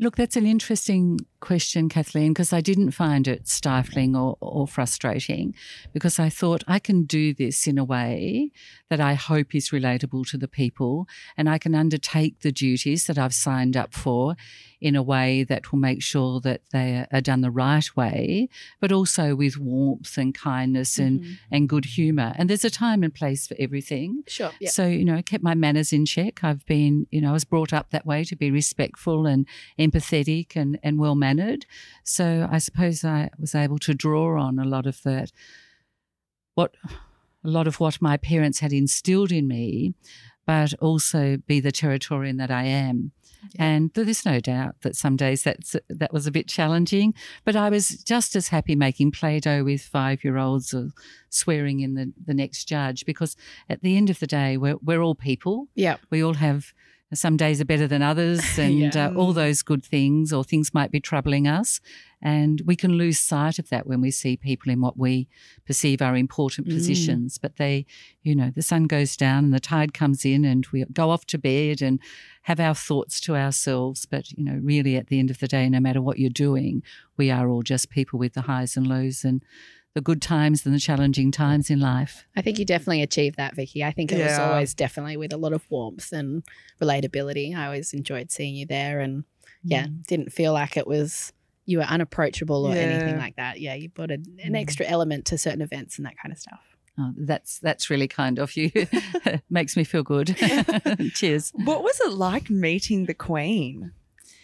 [0.00, 5.54] Look, that's an interesting question, Kathleen, because I didn't find it stifling or, or frustrating
[5.92, 8.50] because I thought I can do this in a way
[8.88, 13.18] that I hope is relatable to the people and I can undertake the duties that
[13.18, 14.36] I've signed up for
[14.80, 18.48] in a way that will make sure that they are done the right way,
[18.80, 21.38] but also with warmth and kindness and, Mhm.
[21.52, 22.32] and good humour.
[22.36, 24.24] And there's a time and place for everything.
[24.26, 24.50] Sure.
[24.60, 24.70] Yeah.
[24.70, 26.42] So, you know, I kept my manners in check.
[26.42, 29.46] I've been, you know, I was brought up that way to be respectful and
[29.78, 31.14] empathetic and, and well
[32.04, 35.32] So I suppose I was able to draw on a lot of that,
[36.54, 36.74] what,
[37.44, 39.94] a lot of what my parents had instilled in me,
[40.46, 43.12] but also be the Territorian that I am.
[43.54, 43.64] Yeah.
[43.64, 47.12] And there's no doubt that some days that's that was a bit challenging,
[47.44, 50.90] but I was just as happy making play-doh with five-year-olds or
[51.28, 53.34] swearing in the, the next judge because
[53.68, 55.66] at the end of the day, we're, we're all people.
[55.74, 55.96] Yeah.
[56.08, 56.72] We all have
[57.14, 59.08] some days are better than others and Yeah.
[59.08, 61.80] uh, all those good things or things might be troubling us.
[62.24, 65.26] And we can lose sight of that when we see people in what we
[65.66, 66.74] perceive are important Mm.
[66.74, 67.38] positions.
[67.38, 67.84] But they,
[68.22, 71.26] you know, the sun goes down and the tide comes in and we go off
[71.26, 71.98] to bed and
[72.42, 74.06] have our thoughts to ourselves.
[74.06, 76.82] But, you know, really at the end of the day, no matter what you're doing,
[77.16, 79.24] we are all just people with the highs and lows.
[79.24, 79.42] And
[79.94, 82.24] the good times and the challenging times in life.
[82.36, 83.84] I think you definitely achieved that, Vicki.
[83.84, 86.42] I think it was always definitely with a lot of warmth and
[86.80, 87.54] relatability.
[87.56, 89.24] I always enjoyed seeing you there and
[89.64, 91.32] yeah, didn't feel like it was
[91.66, 93.60] you were unapproachable or anything like that.
[93.60, 94.56] Yeah, you brought a, an Mm.
[94.60, 96.60] extra element to certain events and that kind of stuff.
[96.98, 98.70] Oh, that's that's really kind of you.
[99.50, 100.36] Makes me feel good.
[101.14, 101.52] Cheers.
[101.54, 103.92] What was it like meeting the Queen?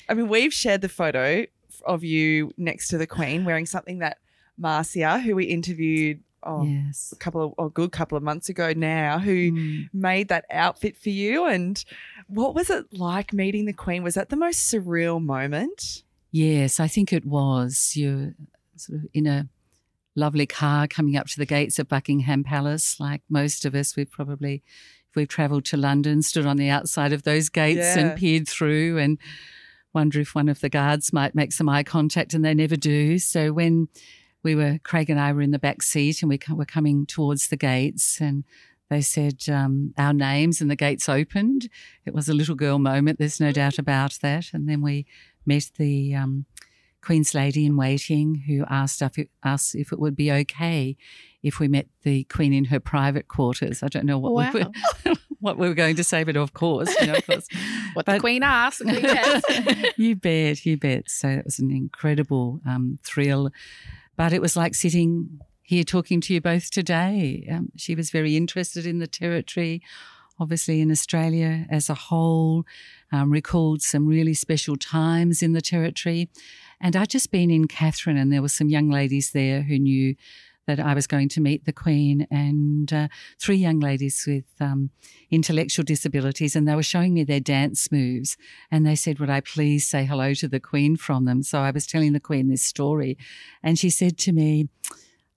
[0.08, 1.44] I mean, we've shared the photo
[1.84, 4.18] of you next to the Queen wearing something that
[4.58, 7.12] Marcia, who we interviewed oh, Yes.
[7.12, 9.88] a couple of a good couple of months ago now, who Mm.
[9.92, 11.46] made that outfit for you.
[11.46, 11.82] And
[12.28, 14.02] what was it like meeting the Queen?
[14.02, 16.04] Was that the most surreal moment?
[16.30, 17.94] Yes, I think it was.
[17.96, 18.34] You're
[18.76, 19.48] sort of in a
[20.14, 23.00] lovely car coming up to the gates of Buckingham Palace.
[23.00, 24.62] Like most of us, we've probably,
[25.10, 27.98] if we've travelled to London, stood on the outside of those gates Yeah.
[27.98, 29.18] and peered through and
[29.92, 33.18] wonder if one of the guards might make some eye contact, and they never do.
[33.18, 33.88] So when
[34.48, 37.48] we were, Craig and I were in the back seat and we were coming towards
[37.48, 38.44] the gates and
[38.88, 41.68] they said um, our names and the gates opened.
[42.06, 44.46] It was a little girl moment, there's no doubt about that.
[44.54, 45.04] And then we
[45.44, 46.46] met the um,
[47.02, 50.96] Queen's Lady in Waiting who asked us if, it would be okay
[51.42, 53.82] if we met the Queen in her private quarters.
[53.82, 56.90] I don't know what, we, were, what we were going to say, but of course,
[57.02, 57.46] you know, of course.
[57.94, 58.78] What the But- Queen asked.
[58.78, 59.92] the Queen says.
[59.96, 61.10] you bet, you bet.
[61.10, 63.50] So it was an incredible um, thrill.
[64.18, 67.46] But it was like sitting here talking to you both today.
[67.48, 69.80] Um, she was very interested in the territory,
[70.40, 72.64] obviously in Australia as a whole,
[73.12, 76.28] um, recalled some really special times in the territory.
[76.80, 80.16] And I'd just been in Katherine, and there were some young ladies there who knew
[80.68, 83.08] that I was going to meet the Queen, and uh,
[83.40, 84.90] three young ladies with um,
[85.30, 88.36] intellectual disabilities, and they were showing me their dance moves.
[88.70, 91.42] And they said, Would I please say hello to the Queen from them?
[91.42, 93.16] So I was telling the Queen this story,
[93.62, 94.68] and she said to me,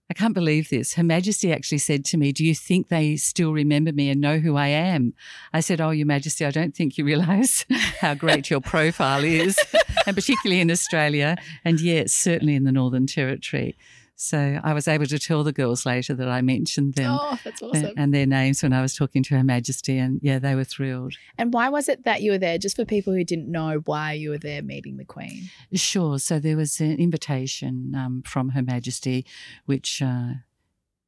[0.10, 0.96] I can't believe this.
[0.96, 4.40] Her Majesty actually said to me, Do you think they still remember me and know
[4.40, 5.14] who I am?
[5.54, 7.66] I said, Oh, Your Majesty, I don't think you realise
[8.02, 9.58] how great your profile is,
[10.06, 13.78] and particularly in Australia, and yes, certainly in the Northern Territory.
[14.24, 17.60] So I was able to tell the girls later that I mentioned them oh, that's
[17.60, 17.94] awesome.
[17.98, 21.16] and their names when I was talking to Her Majesty, and yeah, they were thrilled.
[21.40, 22.60] And why was it that you were there?
[22.60, 25.50] Just for people who didn't know why you were there meeting the Queen.
[25.74, 26.20] Sure.
[26.20, 29.26] So there was an invitation um, from Her Majesty,
[29.66, 30.34] which uh,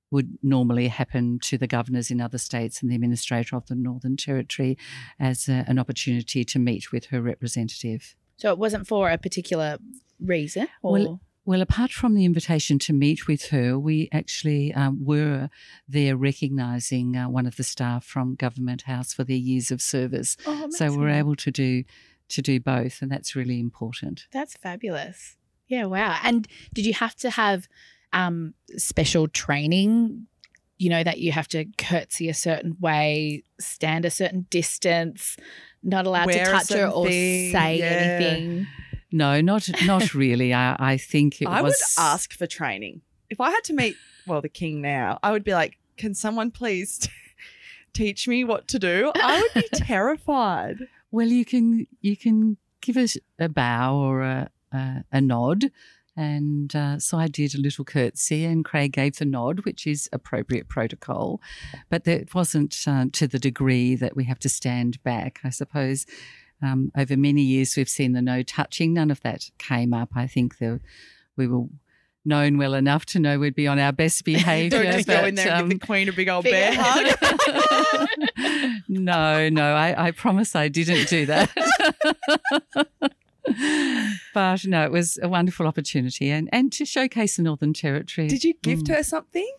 [0.09, 4.17] would normally happen to the governors in other states and the administrator of the Northern
[4.17, 4.75] Territory
[5.19, 8.15] as a, an opportunity to meet with her representative.
[8.37, 9.77] So it wasn't for a particular
[10.19, 10.67] reason?
[10.81, 15.49] Or Well, Well, apart from the invitation to meet with her, we actually um, were
[15.87, 20.37] there recognising uh, one of the staff from Government House for their years of service.
[20.45, 21.83] oh, So we're able to do
[22.29, 24.27] to do both, and that's really important.
[24.31, 25.35] That's fabulous.
[25.67, 26.17] Yeah, wow.
[26.23, 27.67] And did you have to have
[28.13, 30.27] um, special training?
[30.77, 35.37] You know, that you have to curtsy a certain way, stand a certain distance,
[35.83, 37.85] not allowed Wear to touch her or thing, say yeah.
[37.85, 38.67] anything.
[39.13, 40.53] No, not not really.
[40.53, 41.93] I, I think it was I was.
[41.97, 43.01] would ask for training.
[43.29, 43.95] If I had to meet,
[44.27, 47.07] well, the king now, I would be like, can someone please
[47.93, 49.11] teach me what to do?
[49.15, 50.87] I would be terrified.
[51.11, 55.65] Well, you can you can give us a bow or a a, a nod,
[56.17, 60.09] and uh, so I did a little curtsy, and Craig gave the nod, which is
[60.11, 61.39] appropriate protocol,
[61.89, 65.39] but it wasn't uh, to the degree that we have to stand back.
[65.43, 66.07] I suppose
[66.63, 68.93] um, over many years we've seen the no touching.
[68.93, 70.09] None of that came up.
[70.15, 70.79] I think the
[71.35, 71.65] we were
[72.25, 74.69] known well enough to know we'd be on our best behaviour.
[74.83, 76.71] Don't just go in but, there and um, give the queen a big old bear
[76.75, 78.09] hug.
[78.87, 81.51] no, no, I, I promise I didn't do that.
[84.33, 88.27] but no, it was a wonderful opportunity and, and to showcase the Northern Territory.
[88.27, 88.95] Did you gift Mm.
[88.95, 89.51] her something?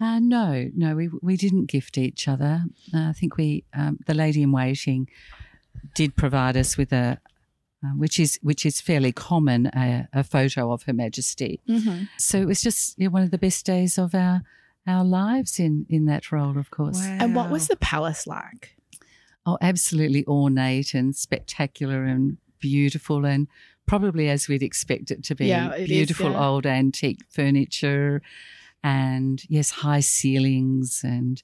[0.00, 2.64] Uh, no, no, we we didn't gift each other.
[2.92, 5.08] Uh, I think we, um, the lady in waiting,
[5.94, 7.18] did provide us with a,
[7.84, 11.60] uh, which is which is fairly common, a, a photo of Her Majesty.
[11.68, 12.04] Mm-hmm.
[12.18, 14.42] So it was just you know, one of the best days of our
[14.86, 17.00] our lives in in that role, of course.
[17.00, 18.76] And what was the palace like?
[19.46, 23.48] Oh, absolutely ornate and spectacular and beautiful, and
[23.86, 25.46] probably as we'd expect it to be.
[25.46, 26.46] Yeah, it is, beautiful yeah.
[26.46, 28.22] old antique furniture,
[28.82, 31.42] and yes, high ceilings, and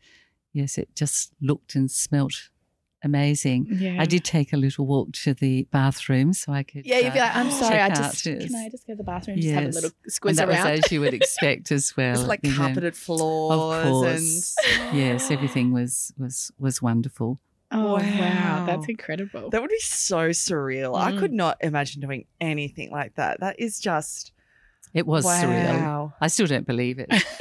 [0.53, 2.49] yes, it just looked and smelt
[3.03, 3.67] amazing.
[3.71, 3.97] Yeah.
[4.01, 6.87] I did take a little walk to the bathroom so I could.
[6.87, 8.97] Yeah, you'd be uh, like, I'm sorry, I just out, can I just go to
[8.99, 9.75] the bathroom and just have a Yes.
[9.75, 10.71] little and squiz that around?
[10.71, 12.13] was as you would expect as well.
[12.15, 12.57] It's like you know.
[12.57, 14.57] carpeted floors course.
[14.79, 17.41] and Yes, everything was was was wonderful.
[17.73, 18.01] Oh wow.
[18.01, 18.65] Wow.
[18.67, 19.49] that's incredible.
[19.51, 20.99] that would be so surreal.
[20.99, 21.19] I Mm.
[21.21, 23.39] could not imagine doing anything like that.
[23.39, 24.33] That is just
[24.93, 26.13] It was surreal.
[26.21, 27.09] I still don't believe it.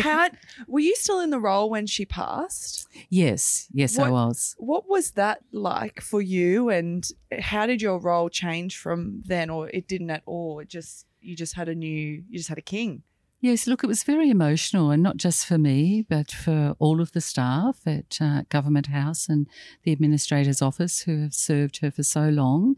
[0.00, 0.28] How,
[0.68, 2.86] were you still in the role when she passed?
[3.08, 4.54] yes, yes, I What- was.
[4.58, 7.06] What was that like for you, and
[7.40, 10.60] how did your role change from then, or it didn't at all?
[10.60, 13.02] It just you just had a new, you just had a king.
[13.42, 17.12] Yes, look, it was very emotional, and not just for me, but for all of
[17.12, 19.46] the staff at uh, Government House and
[19.82, 22.76] the administrator's office who have served her for so long.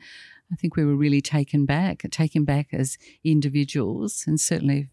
[0.52, 4.88] I think we were really taken back, taken back as individuals, and certainly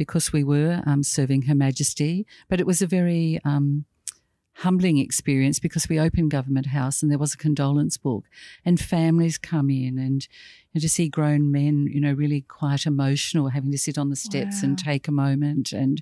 [0.00, 2.26] because we were um, serving Her Majesty.
[2.48, 3.84] But it was a very um,
[4.54, 8.24] humbling experience because we opened Government House and there was a condolence book,
[8.64, 10.26] and families come in and.
[10.72, 14.14] And to see grown men, you know, really quite emotional, having to sit on the
[14.14, 16.00] steps and take a moment, and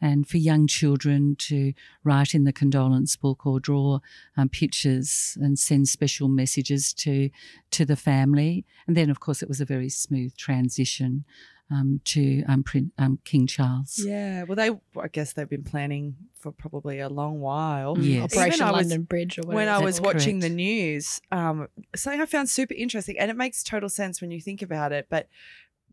[0.00, 1.72] and for young children to
[2.04, 3.98] write in the condolence book or draw
[4.36, 7.28] um, pictures and send special messages to
[7.72, 8.64] to the family.
[8.86, 11.24] And then, of course, it was a very smooth transition
[11.70, 14.00] um, to um, Prin- um, King Charles.
[14.04, 17.96] Yeah, well, they I guess they've been planning for probably a long while.
[17.96, 18.04] Mm.
[18.04, 18.24] Yes.
[18.36, 19.56] Operation Even I was- London Bridge or whatever.
[19.56, 20.14] when I was called.
[20.14, 24.30] watching the news, um, something I found super interesting, and it makes total sense when
[24.30, 25.06] you think about it.
[25.08, 25.28] But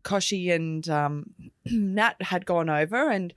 [0.04, 1.30] Kochie and um,
[1.66, 3.32] Nat had gone over, and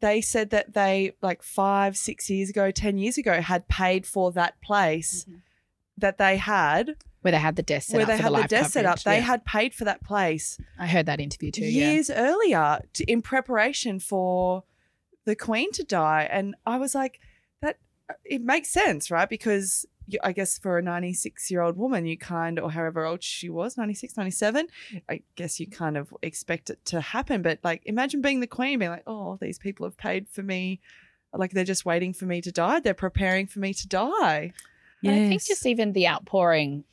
[0.00, 4.30] they said that they, like five, six years ago, ten years ago, had paid for
[4.32, 5.24] that place
[5.96, 8.48] that they had, where they had the desk set where up they had the the
[8.48, 9.00] desk set up.
[9.02, 9.20] They yeah.
[9.20, 11.64] had paid for that place I heard that interview too.
[11.64, 11.92] Yeah.
[11.92, 14.64] years earlier to, in preparation for
[15.24, 16.28] the Queen to die.
[16.30, 17.20] And I was like,
[17.60, 17.78] that
[18.24, 19.28] it makes sense, right?
[19.28, 23.22] Because you, I guess for a 96 year old woman, you kind or however old
[23.22, 24.66] she was, 96, 97,
[25.08, 27.42] I guess you kind of expect it to happen.
[27.42, 30.80] But like, imagine being the Queen, being like, oh, these people have paid for me.
[31.34, 32.80] Like they're just waiting for me to die.
[32.80, 34.52] They're preparing for me to die.
[35.04, 36.84] And I think just even the outpouring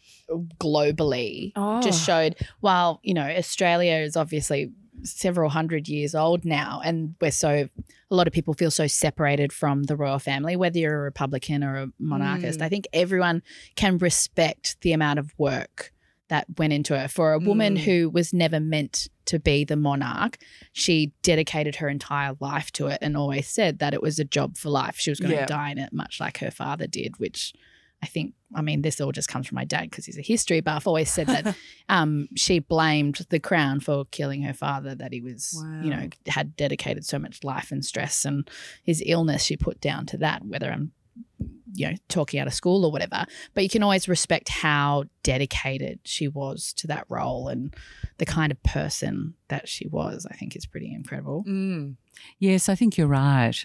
[0.60, 4.72] globally Oh, just showed while you know Australia is obviously
[5.04, 7.70] several hundred years old now and we're so
[8.12, 11.64] a lot of people feel so separated from the royal family whether you're a republican
[11.64, 12.64] or a monarchist Mm.
[12.64, 13.42] i think everyone
[13.76, 15.94] can respect the amount of work
[16.28, 17.80] that went into it for a woman Mm.
[17.80, 20.38] who was never meant to be the monarch
[20.74, 24.58] she dedicated her entire life to it and always said that it was a job
[24.58, 25.46] for life she was going to Yeah.
[25.46, 27.54] die in it much like her father did which
[28.02, 30.62] I think, I mean, this all just comes from my dad because he's a history
[30.62, 30.88] buff.
[30.88, 31.56] Always said that
[31.90, 36.56] um, she blamed the crown for killing her father, that he was, you know, had
[36.56, 38.50] dedicated so much life and stress and
[38.84, 40.94] his illness she put down to that, whether I'm,
[41.74, 43.26] you know, talking out of school or whatever.
[43.54, 47.74] But you can always respect how dedicated she was to that role and
[48.18, 51.44] the kind of person that she was, I think is pretty incredible.
[51.48, 51.96] Mm.
[52.38, 53.56] Yes, I think you're right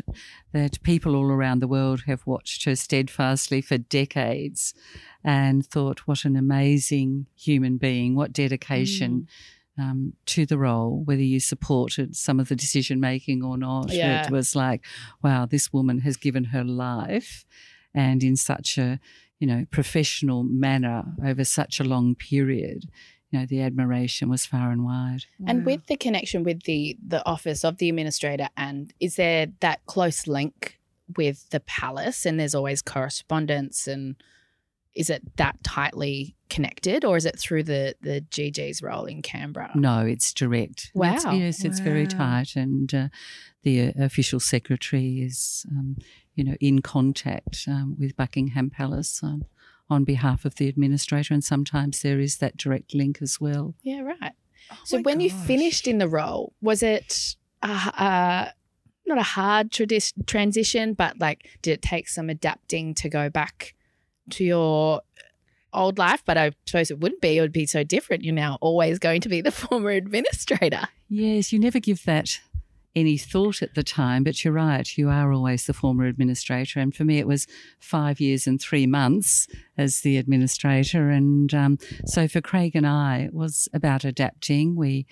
[0.53, 4.75] that people all around the world have watched her steadfastly for decades
[5.25, 9.27] and thought, what an amazing human being, what dedication.
[9.77, 14.25] Um, to the role, whether you supported some of the decision making or not, Yeah.
[14.25, 14.85] it was like,
[15.21, 17.45] wow, this woman has given her life,
[17.93, 19.01] and in such a,
[19.41, 22.85] you know, professional manner over such a long period.
[23.31, 25.25] You know, the admiration was far and wide.
[25.45, 25.73] And Wow.
[25.73, 30.29] with the connection with the the office of the administrator, and is there that close
[30.29, 30.79] link
[31.17, 32.25] with the palace?
[32.25, 34.15] And there's always correspondence, and
[34.95, 39.73] is it that tightly connected, or is it through the the GG's role in Canberra?
[39.75, 40.81] No, it's direct.
[40.95, 41.33] It's- Wow.
[41.33, 43.09] yes, it's very tight, and uh,
[43.63, 45.97] the uh, official secretary is, um,
[46.37, 49.45] you know, in contact um, with Buckingham Palace on,
[49.89, 53.75] on behalf of the administrator, and sometimes there is that direct link as well.
[53.83, 54.33] Yeah, right.
[54.71, 58.45] Oh So my when you finished in the role, was it uh, uh,
[59.07, 63.75] not a hard tradi- transition, but like did it take some adapting to go back
[64.31, 65.03] to your
[65.75, 66.23] old life?
[66.25, 67.37] But I suppose it wouldn't be.
[67.39, 68.23] It would be so different.
[68.25, 70.83] You're now always going to be the former administrator.
[71.09, 72.41] Yes, you never give that
[72.97, 74.97] any thought at the time, but you're right.
[74.97, 76.79] You are always the former administrator.
[76.79, 77.49] And for me, it was
[77.81, 81.11] five years and three months as the administrator.
[81.11, 84.77] And um, so for Craig and I, it was about adapting.
[84.77, 85.07] We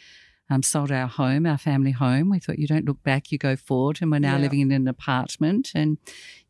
[0.48, 2.30] um, sold our home, our family home.
[2.30, 3.98] We thought you don't look back, you go forward.
[4.00, 4.42] And we're now Yeah.
[4.42, 5.72] living in an apartment.
[5.74, 5.98] And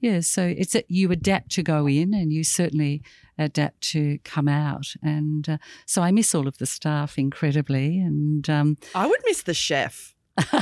[0.00, 3.02] yeah, so it's a, you adapt to go in and you certainly
[3.38, 4.94] adapt to come out.
[5.02, 7.98] And uh, so I miss all of the staff incredibly.
[7.98, 10.14] And um, I would miss the chef.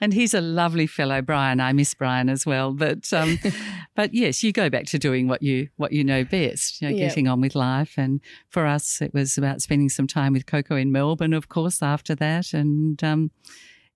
[0.00, 1.60] and he's a lovely fellow, Brian.
[1.60, 2.72] I miss Brian as well.
[2.72, 3.38] But um,
[3.96, 6.96] but yes, you go back to doing what you what you know best, you know,
[6.96, 7.06] Yeah.
[7.08, 7.94] getting on with life.
[7.98, 11.82] And for us, it was about spending some time with Coco in Melbourne, of course,
[11.82, 12.52] after that.
[12.54, 13.30] And um,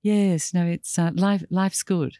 [0.03, 1.45] yes, no, it's uh, life.
[1.51, 2.19] Life's good.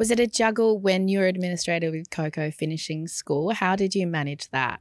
[0.00, 3.50] Was it a juggle when you were administrator with Coco finishing school?
[3.50, 4.80] How did you manage that?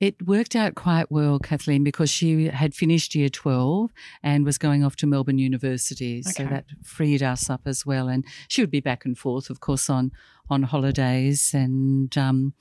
[0.00, 3.90] It worked out quite well, Kathleen, because she had finished year 12
[4.22, 6.22] and was going off to Melbourne University.
[6.22, 8.08] So that freed us up as well.
[8.08, 10.12] And she would be back and forth, of course, on,
[10.48, 11.52] on holidays.
[11.52, 12.54] And, um,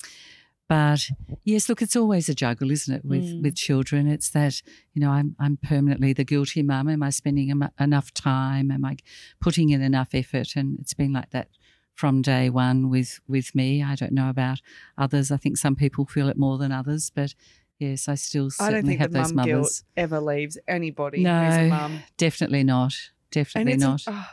[0.68, 1.00] but
[1.44, 3.44] yes, look, it's always a juggle, isn't it, with, Mm.
[3.44, 4.08] with children?
[4.08, 4.62] It's that,
[4.94, 6.90] you know, I'm, I'm permanently the guilty mum.
[6.90, 8.72] Am I spending em- enough time?
[8.72, 8.98] Am I
[9.40, 10.56] putting in enough effort?
[10.56, 11.50] And it's been like that
[11.94, 13.82] from day one with with me.
[13.84, 14.60] I don't know about
[14.98, 15.32] others.
[15.32, 17.34] I think some people feel it more than others, but
[17.80, 21.20] yes, I still I don't certainly think have the those mum guilt ever leaves anybody
[21.20, 22.00] who's No, a mum.
[22.18, 22.94] definitely not.
[23.32, 24.02] Definitely not.
[24.08, 24.28] oh.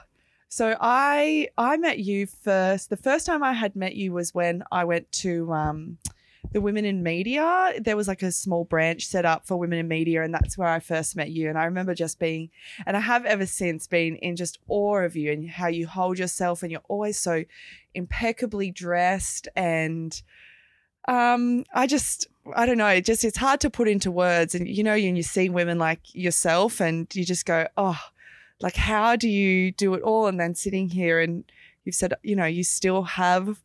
[0.48, 2.88] so I I met you first.
[2.90, 5.98] The first time I had met you was when I went to um,
[6.50, 7.74] the Women in Media.
[7.78, 10.68] There was like a small branch set up for women in media, and that's where
[10.68, 11.48] I first met you.
[11.48, 12.50] And I remember just being,
[12.86, 16.18] and I have ever since been in just awe of you and how you hold
[16.18, 17.44] yourself, and you're always so
[17.94, 20.20] impeccably dressed and.
[21.08, 22.86] Um, I just, I don't know.
[22.86, 24.54] It just, it's hard to put into words.
[24.54, 27.98] And you know, and you see women like yourself, and you just go, oh,
[28.62, 31.44] like how do you do it all and then sitting here and
[31.84, 33.60] you've said you know you still have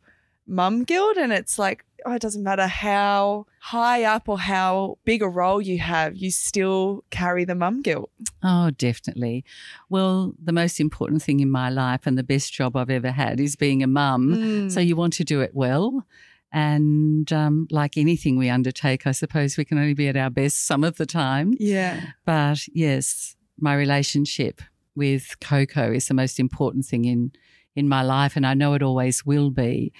[0.47, 5.21] mum guilt and it's like oh it doesn't matter how high up or how big
[5.21, 8.09] a role you have you still carry the mum guilt
[8.43, 9.43] Oh, definitely.
[9.89, 13.39] Well, the most important thing in my life and the best job I've ever had
[13.39, 14.35] is being a mum.
[14.35, 14.71] Mm.
[14.71, 16.05] So you want to do it well.
[16.51, 20.65] And um, like anything we undertake, I suppose we can only be at our best
[20.65, 21.55] some of the time.
[21.59, 24.61] yeah But yes, my relationship
[24.95, 27.31] with Coco is the most important thing in
[27.75, 29.93] in my life, and I know it always will be.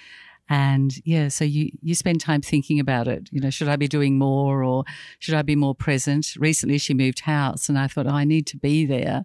[0.48, 3.28] And yeah, so you you spend time thinking about it.
[3.30, 4.84] You know, should I be doing more or
[5.18, 6.34] should I be more present?
[6.38, 9.24] Recently, she moved house, and I thought, oh, I need to be there.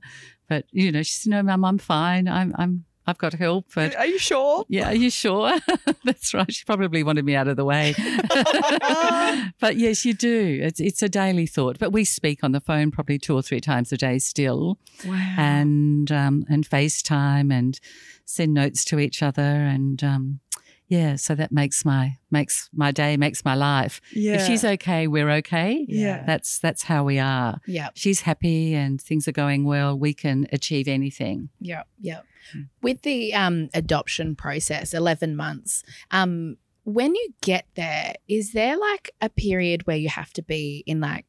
[0.50, 2.28] But you know, she said, "No, Mum, I'm fine.
[2.28, 5.54] I'm I'm I've got help." But are you sure yeah, are you sure?
[6.04, 6.54] That's right.
[6.54, 7.96] She probably wanted me out of the way.
[9.60, 10.60] but yes, you do.
[10.62, 11.80] It's it's a daily thought.
[11.80, 15.36] But we speak on the phone probably two or three times a day still, wow
[15.38, 17.80] and um, and FaceTime and
[18.26, 20.40] send notes to each other, and um,
[20.88, 24.02] yeah, so that makes my makes my day, makes my life.
[24.12, 25.86] yeah If she's okay, we're okay.
[25.88, 26.24] Yeah.
[26.26, 27.60] That's that's how we are.
[27.66, 27.90] Yeah.
[27.96, 29.98] She's happy and things are going well.
[29.98, 31.50] We can achieve anything.
[31.60, 32.22] Yeah, yeah.
[32.52, 32.62] Hmm.
[32.82, 35.84] With the um, adoption process, eleven months.
[36.12, 40.84] Um, when you get there, is there like a period where you have to be
[40.86, 41.26] in like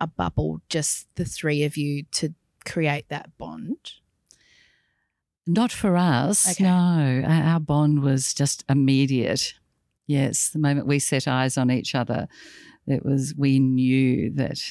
[0.00, 2.34] a bubble, just the three of you, to
[2.64, 3.94] create that bond?
[5.46, 6.52] Not for us.
[6.52, 6.64] Okay.
[6.64, 9.54] No, our bond was just immediate.
[10.06, 12.28] Yes, the moment we set eyes on each other,
[12.86, 14.62] it was we knew that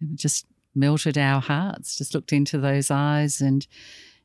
[0.00, 1.96] it just melted our hearts.
[1.96, 3.66] Just looked into those eyes, and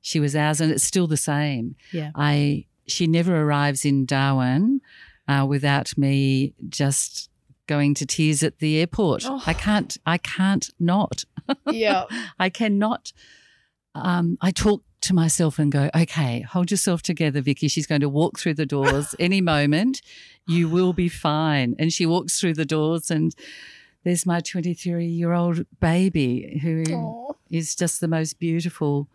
[0.02, 1.76] she was ours, and it's still the same.
[1.92, 2.12] Yeah.
[2.16, 4.82] I she never arrives in Darwin
[5.28, 7.30] uh, without me just
[7.68, 9.24] going to tears at the airport.
[9.26, 9.42] Oh.
[9.46, 9.98] I can't.
[10.06, 11.26] I can't not.
[11.70, 12.06] Yeah.
[12.40, 13.12] I cannot.
[13.94, 17.68] Um, I talk to myself and go, okay, hold yourself together, Vicki.
[17.68, 20.02] She's going to walk through the doors any moment.
[20.48, 21.76] You will be fine.
[21.80, 23.36] And she walks through the doors, and
[24.04, 29.08] there's my 23 year old baby who is just the most beautiful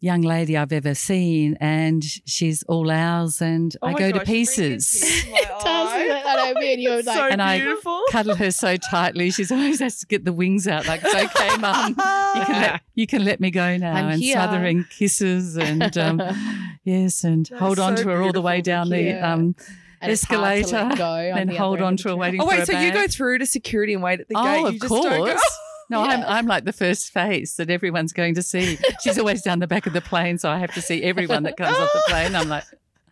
[0.00, 1.56] young lady I've ever seen.
[1.60, 4.90] And she's all ours, and Oh I go gosh, to pieces.
[5.00, 6.22] tears to my does, eye.
[6.26, 7.74] I know, me and you were It's like- so And I-
[8.10, 9.30] Cuddle her so tightly.
[9.30, 10.86] She's always has to get the wings out.
[10.86, 11.88] Like, it's okay, mum.
[11.90, 13.94] You can let you can let me go now.
[13.94, 14.34] I'm and here.
[14.34, 16.22] smothering kisses and um,
[16.84, 19.12] yes, and That's hold on so to her all the way down Vicki.
[19.12, 19.54] the um,
[20.00, 22.44] And it's hard to let escalator and the hold on to her of waiting oh
[22.44, 24.60] for wait her so you go through to security and wait at the oh, gate
[24.60, 25.58] you of just course.
[25.90, 28.78] No, I'm I'm like the first face that everyone's going to see.
[29.02, 31.56] She's always down the back of the plane, so I have to see everyone that
[31.56, 32.34] comes off the plane.
[32.34, 32.64] I'm like,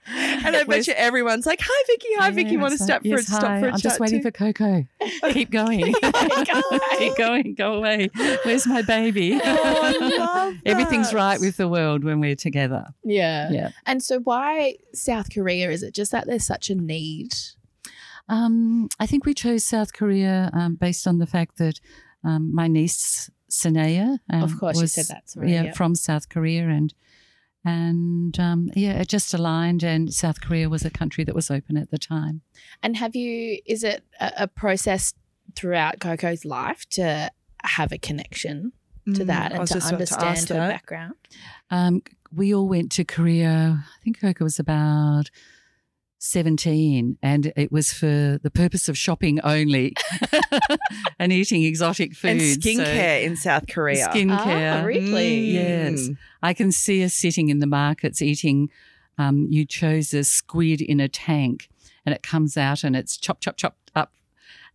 [0.09, 2.09] And I bet you everyone's like, "Hi, Vicki.
[2.18, 2.51] Hi, Vicki.
[2.53, 4.31] Yeah, Want to stop for yes, a stop hi, for a I'm just waiting too?"
[4.31, 4.87] for Coco.
[5.33, 5.95] Keep going.
[6.99, 7.55] Keep going.
[7.55, 8.11] Go away.
[8.45, 9.41] Where's my baby?
[9.43, 12.87] Oh, Everything's right with the world when we're together.
[13.05, 13.51] Yeah.
[13.51, 13.70] Yeah.
[13.85, 15.70] And so, why South Korea?
[15.70, 17.35] Is it just that there's such a need?
[18.29, 21.81] Um, I think we chose South Korea um, based on the fact that
[22.27, 25.77] um, my niece Sanaya, um, Of course, you was, said that, sorry, yeah, yep.
[25.77, 26.93] from South Korea, and
[27.64, 29.83] and um, yeah, it just aligned.
[29.83, 32.43] And South Korea was a country that was open at the time.
[32.83, 33.59] And have you?
[33.66, 35.14] Is it a, a process
[35.55, 37.31] throughout Coco's life to
[37.62, 38.72] have a connection
[39.07, 40.68] to Mm, that and to just to understand her that.
[40.68, 41.14] background?
[41.70, 42.03] Um,
[42.35, 43.85] we all went to Korea.
[43.85, 45.31] I think Coco was about.
[46.19, 49.95] 17 and it was for the purpose of shopping only
[51.19, 54.09] and eating exotic food And foods so- skincare in South Korea.
[54.09, 55.41] skincare Ah, really?
[55.53, 56.09] Yes.
[56.09, 56.17] Mm.
[56.43, 58.71] I can see us sitting in the markets eating.
[59.19, 61.71] Um, you chose a squid in a tank,
[62.05, 64.12] and it comes out and it's chop, chop, chopped up,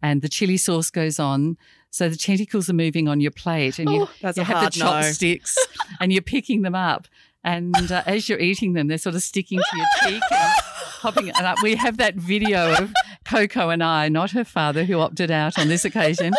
[0.02, 1.58] and the chili sauce goes on.
[1.92, 4.86] So the tentacles are moving on your plate, and you, Oh, you have the no.
[4.86, 5.56] chopsticks,
[6.00, 7.08] and you're picking them up.
[7.44, 10.54] And uh, as you're eating them, they're sort of sticking to your cheek and
[11.00, 11.32] popping.
[11.32, 12.94] Uh, we have that video of
[13.26, 16.34] Coco and I, not her father, who opted out on this occasion,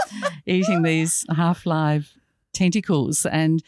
[0.46, 2.12] eating these half live
[2.52, 3.26] tentacles.
[3.26, 3.62] And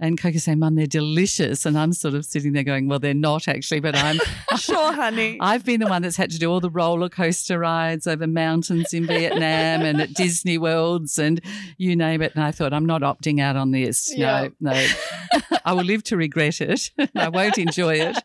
[0.00, 1.66] and Coco saying, Mum, they're delicious.
[1.66, 4.18] And I'm sort of sitting there going, Well, they're not actually, but I'm
[4.58, 5.38] Sure, honey.
[5.40, 8.94] I've been the one that's had to do all the roller coaster rides over mountains
[8.94, 11.40] in Vietnam and at Disney Worlds and
[11.76, 12.34] you name it.
[12.34, 14.12] And I thought, I'm not opting out on this.
[14.16, 14.48] Yeah.
[14.60, 14.86] No, no.
[15.64, 16.90] I will live to regret it.
[17.14, 18.16] I won't enjoy it.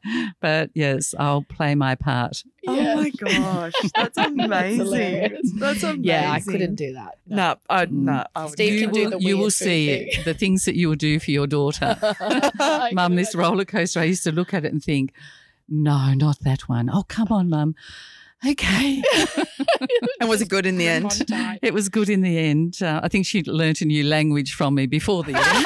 [0.41, 2.43] But yes, I'll play my part.
[2.65, 4.85] Oh my gosh, that's amazing.
[4.85, 5.51] hilarious.
[5.55, 6.03] That's amazing.
[6.05, 7.17] Yeah, I couldn't do that.
[7.27, 7.91] No, I, Mm.
[7.91, 10.23] no, I would Steve you can do will, the you will see thing.
[10.23, 11.97] the things that you will do for your daughter.
[12.93, 15.13] Mum, this roller coaster, I used to look at it and think,
[15.67, 16.89] no, not that one.
[16.91, 17.75] Oh, come on, Mum.
[18.47, 19.01] Okay.
[20.19, 21.23] And was it good in the end?
[21.61, 22.81] It was good in the end.
[22.81, 25.65] Uh, I think she'd learnt a new language from me before the end.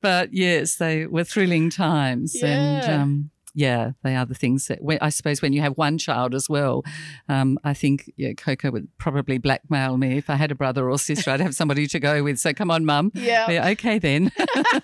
[0.00, 2.36] but yes, they were thrilling times.
[2.42, 5.96] And um, yeah, they are the things that when, I suppose when you have one
[5.96, 6.84] child as well,
[7.28, 10.18] um, I think yeah, Coco would probably blackmail me.
[10.18, 12.38] If I had a brother or sister, I'd have somebody to go with.
[12.38, 13.10] So come on, mum.
[13.14, 13.50] Yeah.
[13.50, 14.30] Yeah, okay then.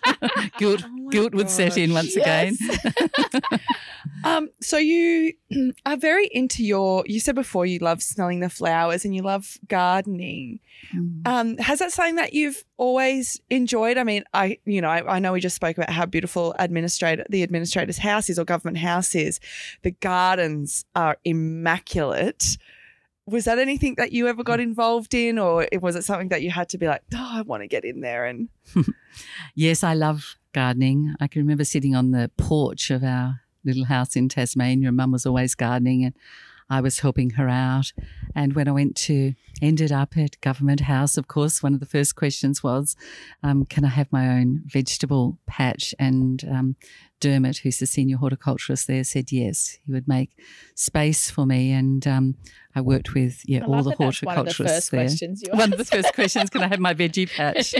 [0.58, 2.58] guilt, Oh guilt would set in once Yes.
[2.58, 3.50] again.
[4.24, 5.34] Um, so you
[5.86, 7.02] are very into your.
[7.06, 10.60] You said before you love smelling the flowers and you love gardening.
[11.24, 13.96] Um, has that something that you've always enjoyed?
[13.96, 17.24] I mean, I you know I, I know we just spoke about how beautiful administrator
[17.28, 19.38] the administrator's house is or government house is.
[19.82, 22.58] The gardens are immaculate.
[23.24, 24.64] Was that anything that you ever got mm.
[24.64, 27.62] involved in, or was it something that you had to be like, oh, I want
[27.62, 28.48] to get in there and
[29.54, 31.14] Yes, I love gardening.
[31.20, 34.90] I can remember sitting on the porch of our little house in Tasmania.
[34.90, 36.14] Mum was always gardening and
[36.72, 37.92] I was helping her out.
[38.34, 41.86] And when I went to, ended up at Government House, of course, one of the
[41.86, 42.96] first questions was,
[43.42, 45.94] um, can I have my own vegetable patch?
[45.98, 46.76] And um,
[47.20, 50.30] Dermot, who's the senior horticulturist there, said yes, he would make
[50.74, 51.72] space for me.
[51.72, 52.36] And um,
[52.74, 55.00] I worked with yeah I all the that one of the horticulturists first there.
[55.02, 57.74] questions you One of the first questions, can I have my veggie patch?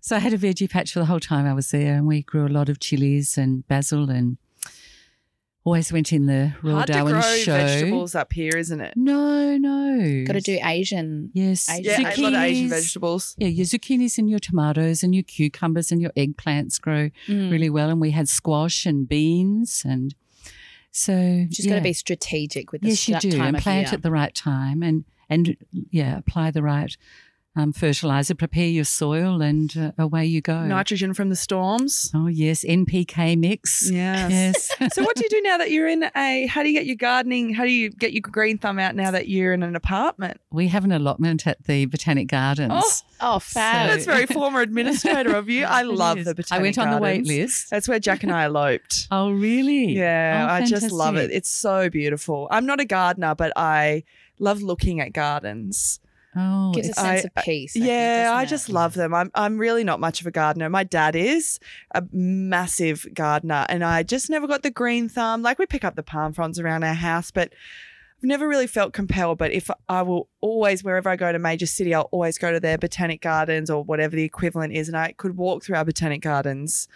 [0.00, 2.22] so I had a veggie patch for the whole time I was there, and we
[2.22, 4.38] grew a lot of chilies and basil, and
[5.64, 7.56] always went in the Royal hard to Darwin grow show.
[7.56, 8.94] vegetables up here, isn't it?
[8.96, 10.24] No, no.
[10.26, 11.30] Got to do Asian.
[11.32, 13.34] yes, Asian Yeah, a lot of Asian vegetables.
[13.38, 17.50] Yeah, your zucchinis and your tomatoes and your cucumbers and your eggplants grow Mm.
[17.50, 20.14] really well, and we had squash and beans, and
[20.90, 21.70] so Just yeah.
[21.72, 23.94] got to be strategic with the yes, you st- do, time and plant year.
[23.94, 25.56] at the right time, and and
[25.90, 26.94] yeah, apply the right
[27.56, 30.64] um, fertilizer, prepare your soil, and uh, away you go.
[30.64, 32.10] Nitrogen from the storms.
[32.14, 33.90] Oh yes, NPK mix.
[33.90, 34.70] Yes.
[34.80, 34.94] Yes.
[34.94, 36.96] so what do you do now that you're in a how do you get your
[36.96, 40.40] gardening how do you get your green thumb out now that you're in an apartment
[40.50, 42.72] we have an allotment at the Botanic Gardens.
[42.74, 42.90] Oh,
[43.20, 43.88] Oh, fab.
[43.90, 46.24] that's very former administrator of you i love is.
[46.26, 46.78] the botanic gardens.
[46.78, 47.70] I went on the wait list.
[47.70, 49.92] that's where jack and i eloped Oh really?
[49.94, 54.02] yeah Oh, i just love it it's so beautiful i'm not a gardener but i
[54.38, 56.00] love looking at gardens
[56.36, 57.72] Oh, Gives a sense I- of peace.
[57.76, 58.46] I think, yeah, doesn't I it?
[58.48, 59.14] just love them.
[59.14, 60.68] I'm I'm really not much of a gardener.
[60.68, 61.58] My dad is
[61.94, 65.42] a massive gardener, and I just never got the green thumb.
[65.42, 67.52] Like we pick up the palm fronds around our house, but
[68.18, 69.38] I've never really felt compelled.
[69.38, 72.58] But if I will always, wherever I go to major city, I'll always go to
[72.60, 76.22] their botanic gardens or whatever the equivalent is, and I could walk through our botanic
[76.22, 76.88] gardens.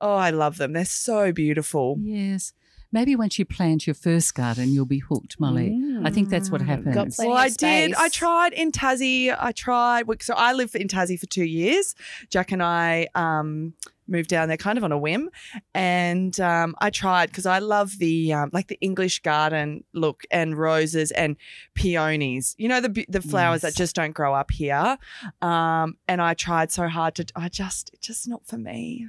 [0.00, 0.72] Oh, I love them.
[0.72, 1.96] They're so beautiful.
[2.00, 2.52] yes.
[2.92, 5.80] Maybe once you plant your first garden, you'll be hooked, Molly.
[6.04, 6.66] I think that's what Mm.
[6.66, 7.16] happens.
[7.18, 7.94] Well, of I did.
[7.94, 9.34] I tried in Tassie.
[9.38, 10.04] I tried.
[10.22, 11.94] So I lived in Tassie for two years.
[12.28, 13.72] Jack and I um,
[14.06, 15.30] moved down there kind of on a whim,
[15.74, 20.58] and um, I tried because I love the um, like the English garden look and
[20.58, 21.36] roses and
[21.74, 22.54] peonies.
[22.58, 23.72] You know the the flowers Yes.
[23.74, 24.98] that just don't grow up here.
[25.40, 27.24] Um, and I tried so hard to.
[27.34, 29.08] I just it's just not for me.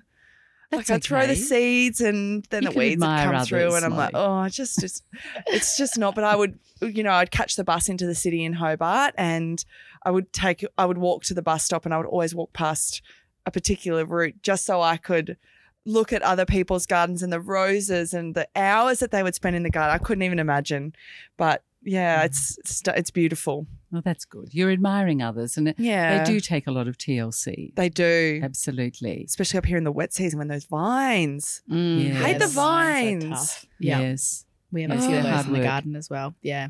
[0.78, 3.86] That's like I throw the seeds and then You the weeds that come through, and
[3.86, 4.26] I'm like, Molly.
[4.26, 5.04] oh, it's just, just
[5.48, 6.16] it's just not.
[6.16, 9.64] But I would, you know, I'd catch the bus into the city in Hobart, and
[10.04, 12.54] I would take, I would walk to the bus stop, and I would always walk
[12.54, 13.02] past
[13.46, 15.38] a particular route just so I could
[15.86, 19.56] look at other people's gardens and the roses and the hours that they would spend
[19.56, 19.94] in the garden.
[19.94, 20.94] I couldn't even imagine,
[21.38, 22.26] but yeah, Mm.
[22.26, 23.68] it's it's, it's beautiful.
[23.94, 24.50] Well, that's good.
[24.54, 27.74] You're admiring others, and Yeah, they do take a lot of TLC.
[27.76, 28.42] They do.
[28.44, 29.24] Absolutely.
[29.26, 31.62] Especially up here in the wet season when those vines.
[31.72, 32.14] Mm, Yeah.
[32.16, 33.40] Hate the vines are vines.
[33.52, 33.66] tough.
[33.80, 34.00] Yeah.
[34.02, 34.46] Yes.
[34.72, 35.68] We have Yeah, a it's few of those hard in the work.
[35.68, 36.34] garden as well.
[36.42, 36.70] Yeah.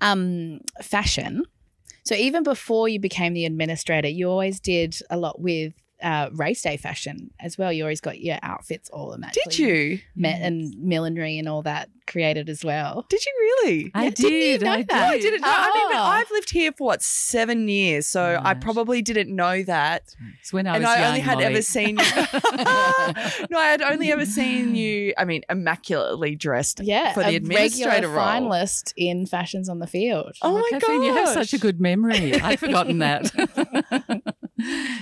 [0.00, 1.44] Um, fashion.
[2.04, 6.62] So even before you became the administrator, you always did a lot with uh, race
[6.62, 7.72] day fashion as well.
[7.72, 9.98] You always got your outfits all immaculately Did you?
[10.14, 13.04] met and millinery and all that created as well.
[13.08, 13.32] Did you
[13.64, 13.90] really?
[13.94, 14.62] I Yeah, didn't you did.
[14.62, 14.88] know I that?
[14.92, 15.22] No, I did.
[15.22, 15.48] didn't know.
[15.50, 16.02] I mean, but Oh.
[16.02, 20.14] I've lived here for what seven years, so I probably didn't know that.
[20.40, 21.44] It's when I and was I young, only had Molly.
[21.46, 22.04] ever seen you.
[23.50, 25.14] no, I had only ever seen you.
[25.18, 26.80] I mean, immaculately dressed.
[26.80, 28.18] Yeah, for the a administrator role.
[28.24, 30.36] finalist in fashions on the field.
[30.42, 32.34] Oh, my god, you have such a good memory.
[32.40, 33.32] I'd forgotten that.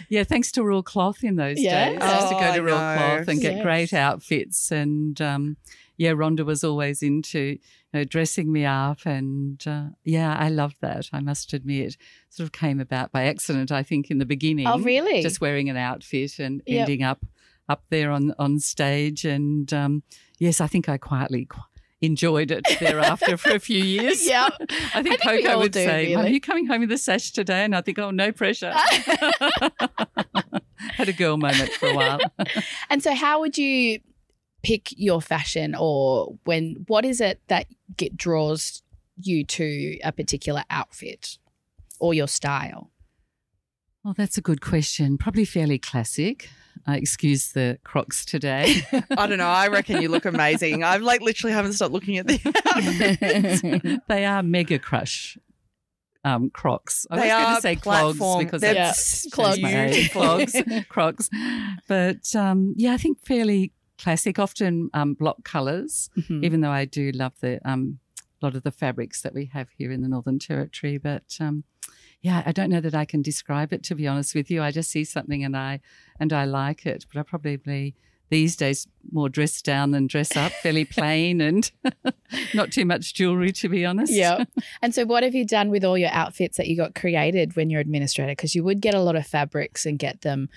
[0.08, 1.90] yeah, thanks to real Cloth in those Yeah.
[1.90, 1.98] days.
[2.00, 2.76] I used to Oh, go to real.
[2.76, 3.62] Cloth and get Yes.
[3.62, 4.70] great outfits.
[4.70, 5.56] And um,
[5.96, 7.58] yeah, Rhonda was always into you
[8.00, 9.06] know, dressing me up.
[9.06, 11.96] And uh, yeah, I loved that, I must admit.
[12.30, 14.66] Sort of came about by accident, I think, in the beginning.
[14.66, 15.22] Oh, really?
[15.22, 16.80] Just wearing an outfit and Yep.
[16.80, 17.24] ending up
[17.68, 19.24] up there on, on stage.
[19.24, 20.02] And um,
[20.38, 21.60] yes, I think I quietly qu-
[22.04, 24.26] enjoyed it thereafter for a few years.
[24.28, 24.48] yeah.
[24.94, 27.64] I think, think Coco would do, say, "Are you coming home with a sash today?"
[27.64, 28.72] And I think, "Oh, no pressure."
[30.96, 32.18] Had a girl moment for a while.
[32.90, 34.00] And so, how would you
[34.62, 36.84] pick your fashion, or when?
[36.88, 38.82] What is it that get draws
[39.20, 41.38] you to a particular outfit
[42.00, 42.90] or your style?
[44.04, 45.16] well, that's a good question.
[45.16, 46.50] Probably fairly classic.
[46.86, 48.82] Uh, excuse the Crocs today.
[49.16, 49.46] I don't know.
[49.48, 50.82] I reckon you look amazing.
[50.84, 54.00] I've like literally haven't stopped looking at the.
[54.08, 55.38] they are mega crush
[56.24, 57.06] um, Crocs.
[57.10, 59.34] I They was going are to say clogs because they're that's Yeah.
[59.46, 59.94] shows my age.
[59.94, 60.22] beautiful.
[60.22, 60.56] clogs,
[60.88, 61.30] Crocs.
[61.88, 64.38] But um, yeah, I think fairly classic.
[64.38, 66.10] Often um, block colours.
[66.18, 66.44] Mhm.
[66.44, 67.98] even though I do love the um,
[68.42, 70.98] a lot of the fabrics that we have here in the Northern Territory.
[70.98, 71.64] But um,
[72.24, 74.62] yeah, I don't know that I can describe it to be honest with you.
[74.62, 75.80] I just see something and I
[76.18, 77.04] and I like it.
[77.12, 77.94] But I probably
[78.30, 81.70] these days more dress down than dress up, fairly plain and
[82.54, 84.10] not too much jewelry to be honest.
[84.10, 84.44] yeah.
[84.80, 87.68] And so, what have you done with all your outfits that you got created when
[87.68, 88.32] you're administrator?
[88.32, 90.48] Because you would get a lot of fabrics and get them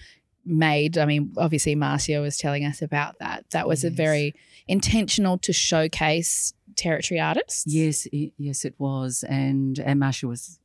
[0.45, 0.97] made.
[0.97, 3.43] I mean, obviously, Marcia was telling us about that.
[3.49, 4.35] That was a very
[4.69, 7.65] intentional to showcase territory artists.
[7.67, 10.59] Yes, it, yes, it was, and and Marsha was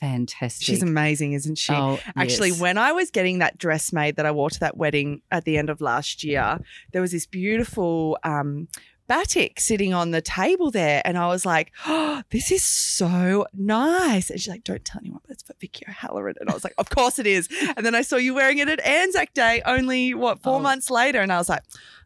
[0.00, 0.64] fantastic.
[0.66, 1.72] She's amazing, isn't she?
[1.72, 2.60] Oh, Actually, yes.
[2.60, 5.56] when I was getting that dress made that I wore to that wedding at the
[5.58, 6.58] end of last year,
[6.92, 8.68] there was this beautiful um,
[9.08, 11.00] batik sitting on the table there.
[11.04, 14.30] And I was like, oh, this is so nice.
[14.30, 16.34] And she's like, don't tell anyone, but it's for Vicki O'Halloran.
[16.40, 17.48] And I was like, of course it is.
[17.76, 20.60] And then I saw you wearing it at Anzac Day only, what, four Oh.
[20.60, 21.20] months later.
[21.20, 21.62] And I was like,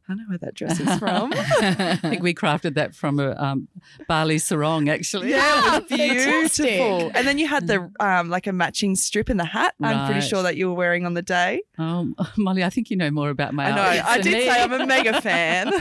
[0.08, 1.32] I know where that dress is from.
[1.36, 3.68] I think we crafted that from a um,
[4.08, 5.30] Bali sarong, actually.
[5.30, 7.12] Yeah, was beautiful.
[7.14, 9.74] And then you had the um, like a matching strip in the hat.
[9.80, 11.62] I'm pretty sure that you were wearing on the day.
[11.78, 14.02] Um, Molly, I think you know more about my I know.
[14.04, 14.44] I did me.
[14.46, 15.72] say I'm a mega fan.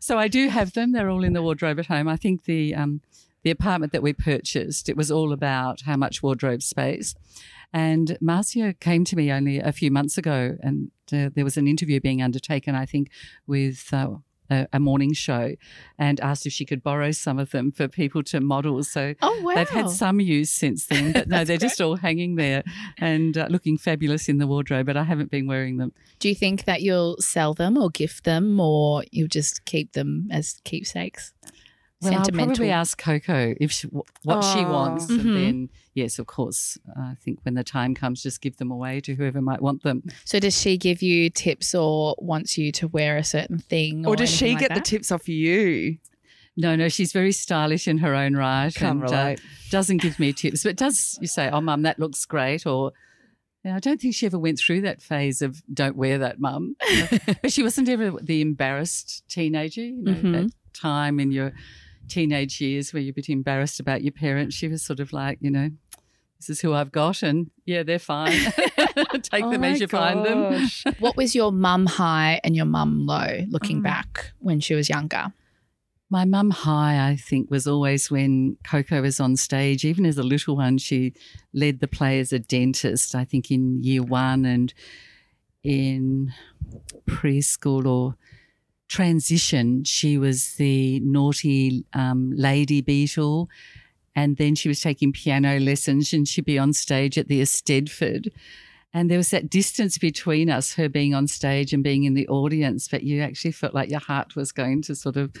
[0.00, 0.92] so I do have them.
[0.92, 2.08] They're all in the wardrobe at home.
[2.08, 3.00] I think the um,
[3.42, 7.14] the apartment that we purchased, it was all about how much wardrobe space.
[7.72, 11.66] And Marcia came to me only a few months ago, and uh, there was an
[11.66, 13.10] interview being undertaken, I think,
[13.46, 13.92] with.
[13.92, 14.16] Uh,
[14.50, 15.54] a, a morning show
[15.98, 18.82] and asked if she could borrow some of them for people to model.
[18.82, 19.54] So Oh wow!
[19.54, 22.64] They've had some use since then, but no, they're just all hanging there
[22.98, 24.86] and uh, looking fabulous in the wardrobe.
[24.86, 25.92] But I haven't been wearing them.
[26.18, 30.28] Do you think that you'll sell them or gift them, or you'll just keep them
[30.30, 31.32] as keepsakes?
[32.02, 34.72] Well, I'll probably ask Coco if she, wh- what she Aw.
[34.72, 35.20] wants, Mhm.
[35.20, 39.00] and then yes, of course, I think when the time comes, just give them away
[39.02, 40.04] to whoever might want them.
[40.24, 44.06] So does she give you tips or wants you to wear a certain thing?
[44.06, 45.98] Or, or does she like get the tips off you?
[46.56, 49.36] No, no, she's very stylish in her own right, Can't and uh,
[49.70, 52.92] doesn't give me tips, but does you say, "Oh, mum, that looks great," or
[53.64, 56.76] yeah, I don't think she ever went through that phase of "Don't wear that, mum."
[57.42, 59.82] but she wasn't ever the embarrassed teenager.
[59.82, 60.32] You know, Mhm.
[60.32, 61.52] that time in your
[62.10, 64.54] teenage years where you're a bit embarrassed about your parents.
[64.54, 65.70] She was sort of like, you know,
[66.38, 68.32] this is who I've got, and yeah, they're fine.
[69.22, 70.68] Take Oh them as you find them.
[70.98, 73.84] What was your mum high and your mum low looking Mm.
[73.84, 75.32] back when she was younger?
[76.12, 79.84] My mum high, I think, was always when Coco was on stage.
[79.84, 81.12] Even as a little one, she
[81.52, 84.74] led the play as a dentist, I think in year one and
[85.62, 86.32] in
[87.08, 88.16] preschool or
[88.90, 93.48] transition, she was the naughty um, lady beetle.
[94.16, 98.32] And then she was taking piano lessons and she'd be on stage at the Eisteddfod.
[98.92, 102.26] And there was that distance between us, her being on stage and being in the
[102.26, 105.32] audience, but you actually felt like your heart was going to sort of.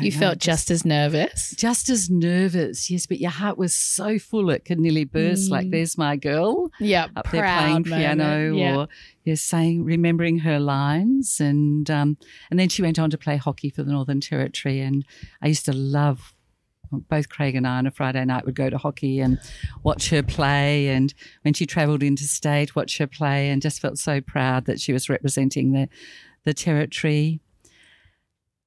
[0.00, 1.54] You know, felt just as nervous.
[1.56, 5.50] just as nervous, yes, but your heart was so full it could nearly burst.
[5.50, 5.70] Like, Mm.
[5.72, 8.76] there's my girl Yeah, up there playing piano, Yeah.
[8.76, 8.88] or
[9.24, 12.16] yeah, saying, remembering her lines, and um,
[12.50, 15.04] and then she went on to play hockey for the Northern Territory, and
[15.42, 16.32] I used to love
[17.08, 19.38] both Craig and I on a Friday night would go to hockey and
[19.82, 20.88] watch her play.
[20.88, 24.92] And when she travelled interstate, watch her play, and just felt so proud that she
[24.92, 25.88] was representing the
[26.44, 27.40] the territory.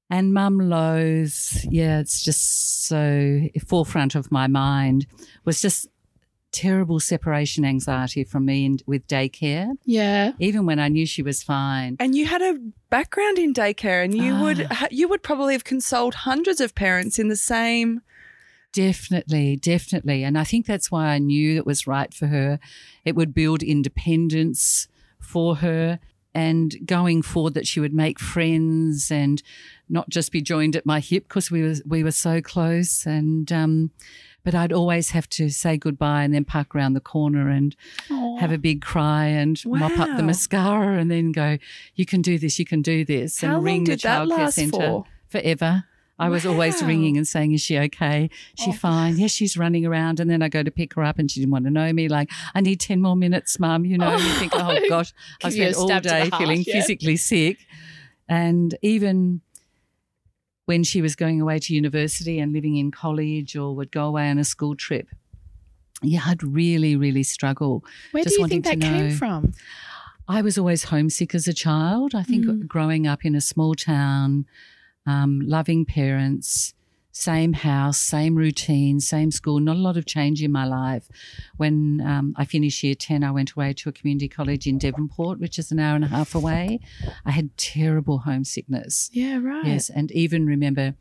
[0.10, 5.08] And Mum Lowe's, yeah, it's just so forefront of my mind
[5.46, 5.88] was just
[6.52, 9.72] terrible separation anxiety from me and with daycare.
[9.84, 10.32] Yeah.
[10.40, 11.98] Even when I knew she was fine.
[12.00, 12.58] And you had a
[12.90, 14.74] background in daycare, and you would Ah.
[14.76, 18.02] ha- you would probably have consoled hundreds of parents in the same.
[18.72, 20.24] Definitely, definitely.
[20.24, 22.60] And I think that's why I knew it was right for her.
[23.04, 24.88] It would build independence
[25.20, 26.00] for her
[26.36, 29.42] and going forward that she would make friends and
[29.90, 33.52] not just be joined at my hip because we were we were so close and
[33.52, 33.92] um
[34.44, 37.76] but I'd always have to say goodbye and then park around the corner and
[38.40, 41.58] have a big cry and mop up the mascara and then go,
[41.96, 45.06] You can do this, you can do this How and ring the childcare centre for?
[45.30, 45.86] forever.
[46.18, 48.30] I was always ringing and saying, Is she okay?
[48.58, 48.74] She Oh.
[48.74, 49.18] fine?
[49.18, 50.20] Yes, she's running around.
[50.22, 52.08] And then I go to pick her up and she didn't want to know me.
[52.08, 53.84] Like, I need 10 more minutes, mum.
[53.86, 55.14] You know, you think, Oh gosh,
[55.44, 56.74] I spent all stab to the day heart, feeling yeah.
[56.74, 57.58] physically sick.
[58.30, 59.42] And even
[60.66, 64.30] when she was going away to university and living in college or would go away
[64.30, 65.08] on a school trip,
[66.02, 67.84] yeah, I'd really, really struggle.
[68.12, 69.54] Where Just do you think that came from?
[70.28, 72.16] I was always homesick as a child.
[72.16, 72.68] I think Mm.
[72.68, 74.46] growing up in a small town,
[75.06, 76.74] um, loving parents,
[77.12, 81.08] same house, same routine, same school, not a lot of change in my life.
[81.56, 85.40] When um, I finished year 10, I went away to a community college in Devonport,
[85.40, 86.82] which is an hour and a half away.
[87.26, 89.10] I had terrible homesickness.
[89.14, 89.66] Yeah, right.
[89.66, 90.96] Yes, and even remember,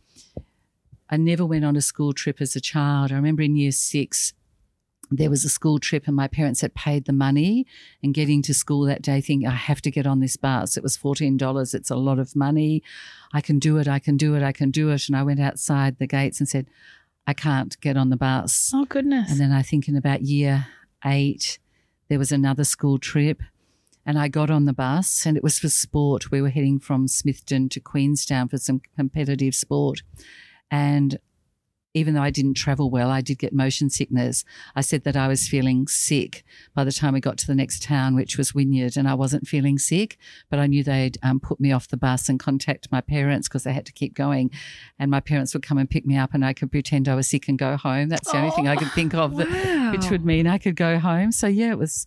[1.10, 3.10] I never went on a school trip as a child.
[3.10, 4.34] I remember in year six,
[5.18, 7.66] there was a school trip, and my parents had paid the money.
[8.02, 10.76] And getting to school that day, thinking, I have to get on this bus.
[10.76, 11.74] It was $14.
[11.74, 12.82] It's a lot of money.
[13.32, 13.88] I can do it.
[13.88, 14.42] I can do it.
[14.42, 15.08] I can do it.
[15.08, 16.66] And I went outside the gates and said,
[17.26, 18.70] I can't get on the bus.
[18.74, 19.30] Oh goodness.
[19.30, 20.66] And then I think in about year
[21.04, 21.58] eight,
[22.08, 23.42] there was another school trip.
[24.06, 26.30] And I got on the bus, and it was for sport.
[26.30, 30.02] We were heading from Smithton to Queenstown for some competitive sport.
[30.70, 31.18] And
[31.94, 34.44] even though I didn't travel well, I did get motion sickness.
[34.74, 37.82] I said that I was feeling sick by the time we got to the next
[37.82, 40.18] town, which was Wynyard, and I wasn't feeling sick,
[40.50, 43.62] but I knew they'd um, put me off the bus and contact my parents because
[43.62, 44.50] they had to keep going.
[44.98, 47.28] And my parents would come and pick me up, and I could pretend I was
[47.28, 48.08] sick and go home.
[48.08, 50.98] That's the only thing I could think of that, which would mean I could go
[50.98, 51.30] home.
[51.30, 52.06] So, yeah, it was.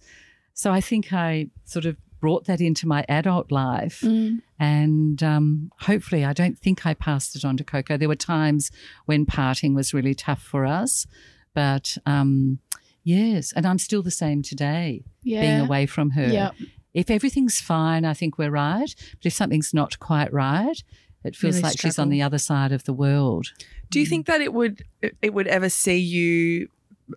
[0.53, 4.01] So I think I sort of brought that into my adult life.
[4.01, 4.41] Mm.
[4.59, 7.97] And um, hopefully, I don't think I passed it on to Coco.
[7.97, 8.71] There were times
[9.05, 11.05] when parting was really tough for us,
[11.53, 12.59] but um,
[13.03, 15.41] yes, and I'm still the same today, yeah.
[15.41, 16.27] being away from her.
[16.27, 16.55] Yep.
[16.93, 18.93] If everything's fine, I think we're right.
[19.11, 20.81] But if something's not quite right,
[21.23, 23.47] it feels Really like she's on the other side of the world.
[23.89, 24.83] Do you think that it would
[25.21, 26.69] it would ever see you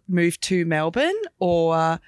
[0.09, 2.01] move to Melbourne or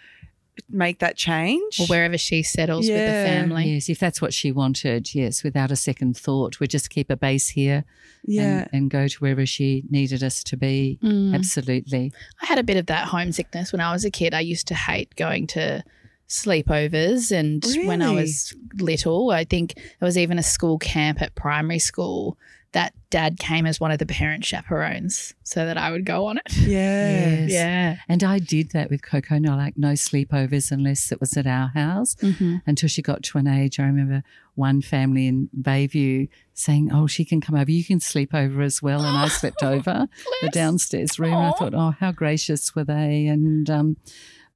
[0.68, 1.80] make that change?
[1.80, 3.74] Or wherever she settles with the family.
[3.74, 7.16] Yes, if that's what she wanted, yes, without a second thought, we'd just keep a
[7.16, 7.84] base here
[8.24, 8.42] yeah.
[8.62, 10.98] and, and go to wherever she needed us to be.
[11.02, 11.34] Mm.
[11.34, 12.12] Absolutely.
[12.40, 14.34] I had a bit of that homesickness when I was a kid.
[14.34, 15.82] I used to hate going to
[16.28, 21.34] sleepovers and when I was little, I think there was even a school camp at
[21.34, 22.38] primary school
[22.72, 26.38] that dad came as one of the parent chaperones so that I would go on
[26.38, 26.56] it.
[26.56, 27.10] yeah.
[27.38, 27.50] Yes.
[27.50, 27.96] Yeah.
[28.08, 29.38] And I did that with Coco.
[29.38, 32.56] No, like no sleepovers unless it was at our house Mm-hmm.
[32.66, 33.78] until she got to an age.
[33.78, 34.22] I remember
[34.54, 37.70] one family in Bayview saying, Oh, she can come over.
[37.70, 39.04] You can sleep over as well.
[39.04, 40.08] And I slept over
[40.40, 41.34] the downstairs room.
[41.34, 43.26] And I thought, Oh, how gracious were they?
[43.26, 43.96] And, um,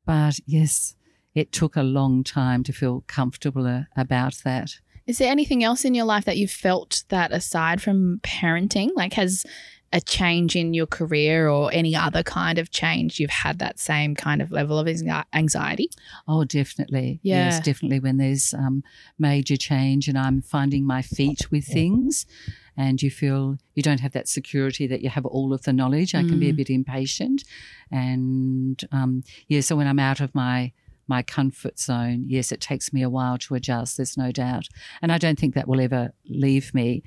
[0.06, 0.94] but yes,
[1.34, 4.78] it took a long time to feel comfortable uh, about that.
[5.06, 9.12] Is there anything else in your life that you've felt that aside from parenting, like
[9.14, 9.44] has
[9.92, 14.16] a change in your career or any other kind of change, you've had that same
[14.16, 14.88] kind of level of
[15.32, 15.88] anxiety?
[16.26, 17.20] Oh, definitely.
[17.22, 17.44] Yeah.
[17.44, 18.00] Yes, definitely.
[18.00, 18.82] When there's um,
[19.16, 22.26] major change and I'm finding my feet with things,
[22.76, 26.14] and you feel you don't have that security that you have all of the knowledge,
[26.16, 26.56] I can be a Mm.
[26.56, 27.44] bit impatient.
[27.90, 30.72] And um, yeah, so when I'm out of my
[31.08, 33.96] my comfort zone, yes, it takes me a while to adjust.
[33.96, 34.68] There's no doubt,
[35.00, 37.02] and I don't think that will ever leave me.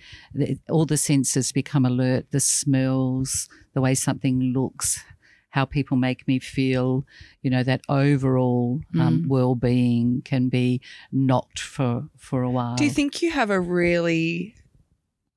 [0.69, 5.03] All the senses become alert: the smells, the way something looks,
[5.49, 7.05] how people make me feel.
[7.41, 9.27] You know that overall um, Mm.
[9.27, 10.81] well-being can be
[11.11, 12.75] knocked for for a while.
[12.77, 14.55] Do you think you have a really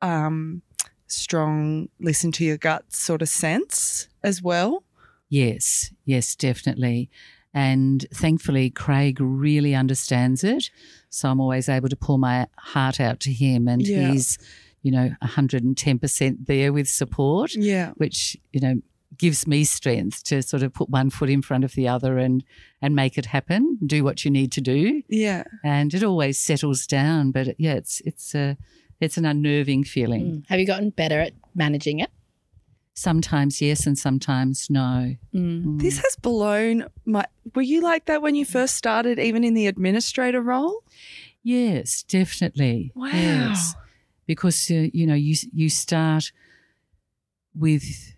[0.00, 0.62] um,
[1.06, 4.84] strong listen to your gut sort of sense as well?
[5.28, 7.08] Yes, yes, definitely.
[7.54, 10.70] And thankfully, Craig really understands it.
[11.10, 14.12] So I'm always able to pull my heart out to him, and Yeah.
[14.12, 14.38] he's
[14.84, 17.90] you know, 110% there with support, Yeah.
[17.96, 18.74] which, you know,
[19.16, 22.42] gives me strength to sort of put one foot in front of the other and
[22.80, 25.02] and make it happen, do what you need to do.
[25.08, 25.44] Yeah.
[25.62, 28.56] And it always settles down, but yeah, it's it's a
[29.00, 30.24] it's an unnerving feeling.
[30.24, 30.48] Mm.
[30.48, 32.10] Have you gotten better at managing it?
[32.94, 35.16] Sometimes yes and sometimes no.
[35.34, 35.64] Mm.
[35.64, 35.80] Mm.
[35.80, 37.24] This has blown my.
[37.54, 40.82] Were you like that when you first started, even in the administrator role?
[41.42, 42.92] Yes, definitely.
[42.94, 43.06] Wow.
[43.12, 43.74] Yes.
[44.26, 46.32] Because uh, you know you you start
[47.54, 48.14] with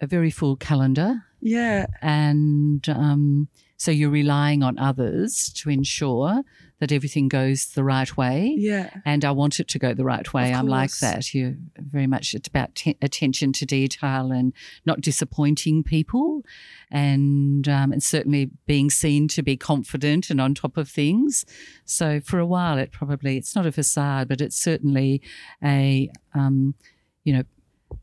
[0.00, 1.86] a very full calendar, Yeah.
[2.02, 3.48] and um,
[3.84, 6.42] so you're relying on others to ensure
[6.80, 8.54] that everything goes the right way.
[8.56, 8.88] Yeah.
[9.04, 10.54] And I want it to go the right way.
[10.54, 11.34] I'm like that.
[11.34, 14.54] You very much it's about te- attention to detail and
[14.86, 16.44] not disappointing people,
[16.90, 21.44] and um, and certainly being seen to be confident and on top of things.
[21.84, 25.20] So for a while, it probably it's not a facade, but it's certainly
[25.62, 26.74] a um,
[27.22, 27.42] you know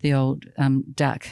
[0.02, 1.26] the old um, duck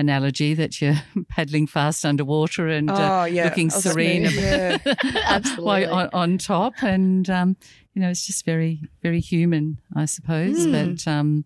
[0.00, 0.96] analogy that you're
[1.28, 3.44] paddling fast underwater and uh, oh yeah.
[3.44, 4.78] looking I serene yeah.
[5.26, 5.64] Absolutely.
[5.64, 7.56] while on, on top and um,
[7.94, 10.72] you know it's just very very human i suppose Mm.
[11.04, 11.44] but um,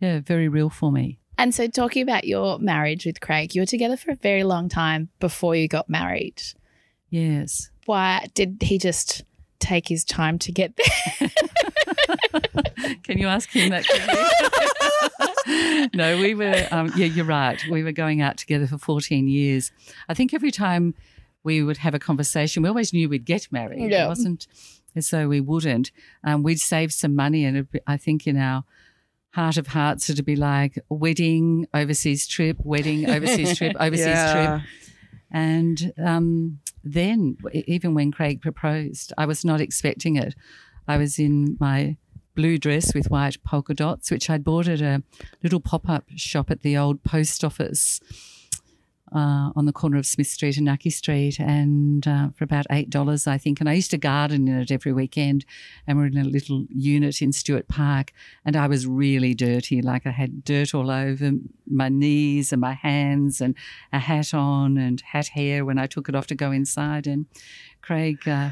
[0.00, 3.66] yeah very real for me And so, talking about your marriage with Craig, you were
[3.76, 6.42] together for a very long time before you got married.
[7.08, 9.24] yes Why did he just
[9.58, 11.30] take his time to get there?
[13.02, 13.84] Can you ask him that
[15.94, 19.72] no we were um, yeah you're right we were going out together for 14 years
[20.08, 20.94] i think every time
[21.42, 24.04] we would have a conversation we always knew we'd get married Yeah.
[24.04, 24.46] it wasn't
[24.96, 25.90] as though we wouldn't
[26.24, 28.64] um, we'd save some money and be, i think in our
[29.34, 34.60] heart of hearts it'd be like wedding overseas trip wedding overseas trip overseas trip.
[35.32, 40.34] And um, then, even when Craig proposed, I was not expecting it.
[40.90, 41.96] I was in my
[42.34, 45.04] blue dress with white polka dots, which I'd bought at a
[45.40, 48.00] little pop up shop at the old post office
[49.12, 53.28] uh, on the corner of Smith Street and Knuckey Street, and uh, for about $8,
[53.28, 53.60] I think.
[53.60, 55.44] And I used to garden in it every weekend,
[55.86, 58.12] and we're in a little unit in Stuart Park.
[58.44, 61.30] And I was really dirty, like I had dirt all over
[61.68, 63.54] my knees and my hands, and
[63.92, 67.06] a hat on and hat hair when I took it off to go inside.
[67.06, 67.26] And
[67.80, 68.50] Craig, uh,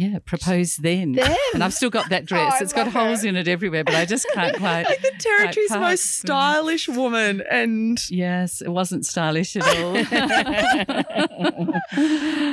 [0.00, 1.12] yeah, proposed then.
[1.12, 1.36] Then?
[1.52, 2.54] And I've still got that oh, dress.
[2.56, 4.84] Oh, it's got holes in it everywhere, but I just can't quite.
[4.90, 9.92] Like the territory's most stylish woman, and Yes, it wasn't stylish at all.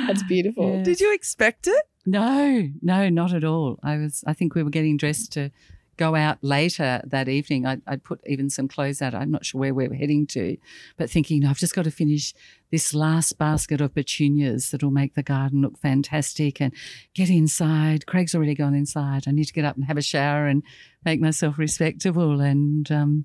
[0.06, 0.76] That's beautiful.
[0.76, 0.82] Yeah.
[0.82, 1.84] did you expect it?
[2.04, 3.78] No, no, not at all.
[3.82, 4.22] I was.
[4.26, 5.50] I think we were getting dressed to
[5.98, 7.66] go out later that evening.
[7.66, 9.14] I'd, I'd put even some clothes out.
[9.14, 10.56] I'm not sure where we're heading to,
[10.96, 12.32] but thinking I've just got to finish
[12.70, 16.72] this last basket of petunias that'll make the garden look fantastic and
[17.14, 18.06] get inside.
[18.06, 19.24] Craig's already gone inside.
[19.26, 20.62] I need to get up and have a shower and
[21.04, 22.40] make myself respectable.
[22.40, 23.24] And um,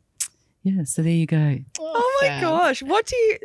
[0.63, 1.59] yeah, so there you go.
[1.79, 2.81] Oh my gosh.
[2.81, 3.37] What do you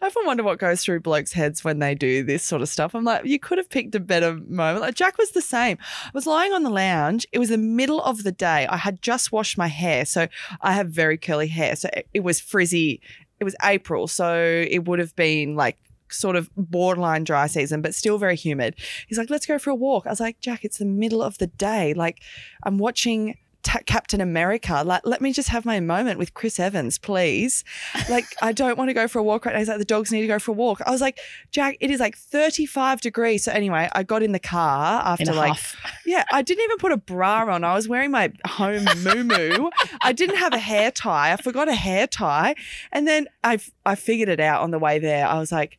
[0.00, 2.94] I often wonder what goes through blokes' heads when they do this sort of stuff.
[2.94, 4.80] I'm like, you could have picked a better moment.
[4.80, 5.78] Like Jack was the same.
[6.06, 7.26] I was lying on the lounge.
[7.32, 8.66] It was the middle of the day.
[8.66, 10.04] I had just washed my hair.
[10.04, 10.28] So
[10.60, 11.76] I have very curly hair.
[11.76, 13.00] So it, was frizzy.
[13.40, 14.06] It was April.
[14.08, 15.78] So it would have been like
[16.10, 18.76] sort of borderline dry season, but still very humid.
[19.08, 20.06] He's like, let's go for a walk.
[20.06, 21.94] I was like, Jack, it's the middle of the day.
[21.94, 22.22] Like,
[22.62, 24.82] I'm watching Ta- Captain America.
[24.84, 27.64] Like, let me just have my moment with Chris Evans, please.
[28.08, 29.58] Like, I don't want to go for a walk right now.
[29.58, 30.80] He's like, the dogs need to go for a walk.
[30.86, 31.18] I was like,
[31.50, 33.44] Jack, it is like 35 degrees.
[33.44, 35.76] So anyway, I got in the car after like huff.
[36.06, 37.64] yeah, I didn't even put a bra on.
[37.64, 39.70] I was wearing my home moo
[40.02, 41.32] I didn't have a hair tie.
[41.32, 42.54] I forgot a hair tie.
[42.92, 45.26] And then I I figured it out on the way there.
[45.26, 45.78] I was like,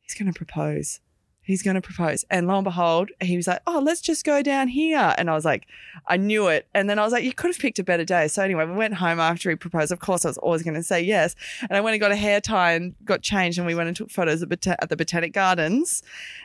[0.00, 1.00] he's going to propose.
[1.48, 2.26] He's going to propose.
[2.28, 5.14] And lo and behold, he was like, oh, let's just go down here.
[5.16, 5.66] And I was like,
[6.06, 6.68] I knew it.
[6.74, 8.28] And then I was like, you could have picked a better day.
[8.28, 9.90] So anyway, we went home after he proposed.
[9.90, 11.34] Of course, I was always going to say yes.
[11.62, 13.56] And I went and got a hair tie and got changed.
[13.56, 16.02] And we went and took photos at, at the Botanic Gardens.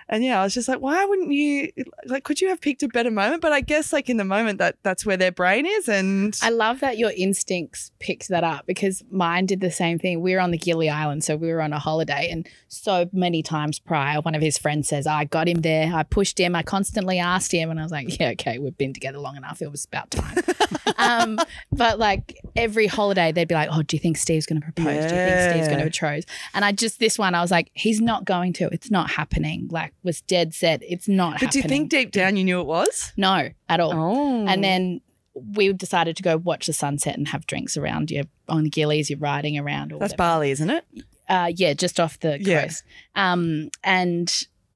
[0.07, 1.69] And yeah, I was just like, why wouldn't you,
[2.05, 3.41] like, could you have picked a better moment?
[3.41, 5.89] But I guess, like, in the moment, that that's where their brain is.
[5.89, 10.21] And I love that your instincts picked that up because mine did the same thing.
[10.21, 13.43] We were on the Gili Island, so we were on a holiday, and so many
[13.43, 15.93] times prior, one of his friends says, "I got him there.
[15.93, 16.55] I pushed him.
[16.55, 19.61] I constantly asked him," and I was like, "Yeah, okay, we've been together long enough.
[19.61, 20.37] It was about time."
[20.97, 21.39] um,
[21.71, 25.05] but like every holiday, they'd be like, "Oh, do you think Steve's going to propose?
[25.05, 27.71] Do you think Steve's going to propose?" And I just this one, I was like,
[27.73, 28.69] "He's not going to.
[28.71, 30.81] It's not happening." Like was dead set.
[30.83, 31.39] It's not.
[31.39, 33.11] but do you think deep down you knew it was?
[33.17, 33.93] no at all?
[33.93, 34.45] Oh.
[34.47, 35.01] And then
[35.33, 39.09] we decided to go watch the sunset and have drinks around you on the Gilis.
[39.09, 39.91] You're riding around.
[39.91, 40.17] Or that's whatever.
[40.17, 40.85] Bali, isn't it?
[41.27, 42.63] Uh, yeah, just off the Yeah.
[42.63, 42.83] coast.
[43.15, 44.31] Um, and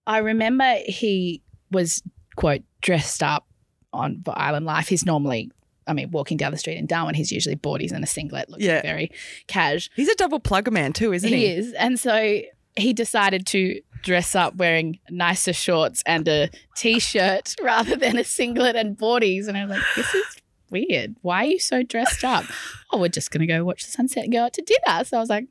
[0.08, 2.02] I remember he was
[2.36, 3.46] quote dressed up
[3.94, 4.88] on for Island Life.
[4.88, 5.52] He's normally
[5.90, 8.66] I mean, walking down the street in Darwin, he's usually boardies in a singlet, looking
[8.66, 8.82] Yeah.
[8.82, 9.10] very
[9.48, 9.90] cash.
[9.96, 11.38] He's a double plugger man too, isn't he?
[11.38, 11.72] He is.
[11.74, 12.42] And so
[12.76, 18.24] he decided to dress up wearing nicer shorts and a t shirt rather than a
[18.26, 19.48] singlet and boardies.
[19.48, 20.26] And I was like, this is
[20.70, 21.16] weird.
[21.22, 22.44] Why are you so dressed up?
[22.92, 25.04] oh, we're just going to go watch the sunset and go out to dinner.
[25.06, 25.48] So I was like,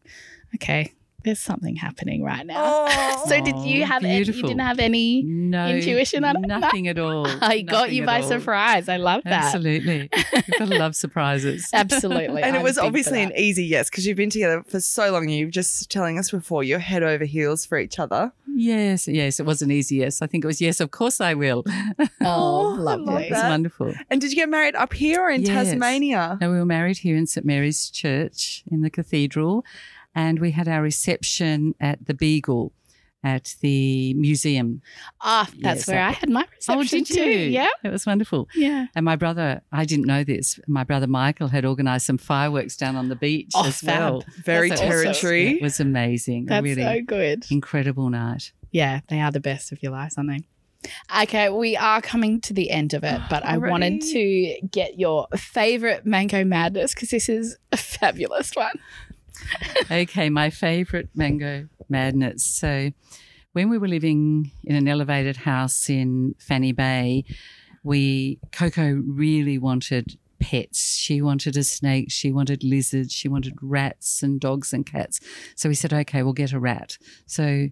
[0.57, 0.93] okay,
[1.27, 2.55] there's something happening right now.
[2.89, 3.13] Oh.
[3.29, 5.23] So did you Oh, have any, you didn't have any?
[5.25, 6.47] No Intuition on it?
[6.47, 7.27] Nothing at all.
[7.43, 8.29] I got you by all.
[8.29, 8.89] surprise.
[8.89, 9.47] I love that.
[9.47, 10.09] Absolutely.
[10.33, 11.69] You've got to love surprises.
[11.75, 12.43] Absolutely.
[12.43, 15.29] and it I'm was obviously an easy yes because you've been together for so long.
[15.29, 18.33] You were just telling us before you're head over heels for each other.
[18.55, 20.23] Yes, yes, it was an easy yes.
[20.23, 21.65] I think it was yes, of course I will.
[21.99, 23.25] Oh, Oh, love lovely.
[23.29, 23.93] It's wonderful.
[24.09, 25.67] And did you get married up here or in Yes.
[25.71, 26.39] Tasmania?
[26.41, 29.65] No, we were married here in St Mary's Church in the cathedral,
[30.17, 32.73] and we had our reception at the Beagle
[33.25, 34.81] at the museum.
[35.21, 37.17] Ah, that's Yes, where I- I had my reception oh, did you?
[37.17, 37.31] too.
[37.51, 37.69] Yeah.
[37.83, 38.49] It was wonderful.
[38.55, 38.87] Yeah.
[38.95, 42.95] And my brother, I didn't know this, my brother Michael had organised some fireworks down
[42.95, 43.99] on the beach Oh, as fab.
[43.99, 44.25] well.
[44.45, 44.91] Very That's awesome.
[44.93, 45.49] territory.
[45.57, 46.47] It was amazing.
[46.47, 47.47] That's really so good.
[47.51, 48.53] incredible night.
[48.71, 50.41] Yeah, they are the best of your lives, aren't they?
[51.23, 55.27] Okay, we are coming to the end of it, but I wanted to get your
[55.37, 58.79] favorite mango madness because this is a fabulous one.
[59.91, 62.45] Okay, my favourite mango madness.
[62.45, 62.91] So,
[63.53, 67.25] when we were living in an elevated house in Fanny Bay,
[67.83, 70.97] we Coco really wanted pets.
[70.97, 72.11] She wanted a snake.
[72.11, 73.13] She wanted lizards.
[73.13, 75.21] She wanted rats and dogs and cats.
[75.55, 76.99] So we said, okay, we'll get a rat.
[77.27, 77.69] So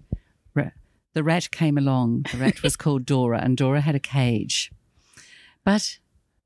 [0.55, 0.71] ra-
[1.13, 2.27] the rat came along.
[2.33, 4.73] The rat was called Dora, and Dora had a cage,
[5.65, 5.99] but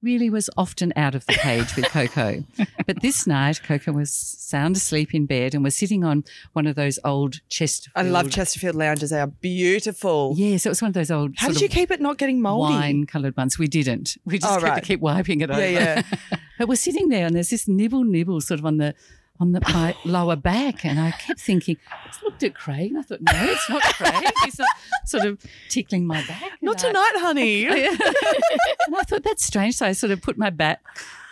[0.02, 2.44] really was often out of the cage with Coco.
[2.86, 6.76] but this night, Coco was sound asleep in bed and was sitting on one of
[6.76, 8.06] those old Chesterfield.
[8.06, 9.10] I love Chesterfield lounges.
[9.10, 10.34] They are beautiful.
[10.36, 11.34] Yes, it was one of those old.
[11.36, 12.74] How did you keep it not getting moldy?
[12.74, 13.58] Wine coloured ones.
[13.58, 14.16] We didn't.
[14.24, 14.74] We just Oh, had right.
[14.82, 15.60] to keep wiping it over.
[15.60, 16.38] Yeah, yeah.
[16.58, 18.94] but we're sitting there and there's this nibble nibble sort of on the
[19.40, 21.76] on the my lower back, and I kept thinking.
[21.90, 24.32] I looked at Craig and I thought, no, it's not Craig.
[24.44, 24.68] He's not
[25.06, 26.52] sort of tickling my back.
[26.60, 27.66] Not I- tonight, honey.
[27.66, 29.76] and I thought that's strange.
[29.76, 30.80] So I sort of put my back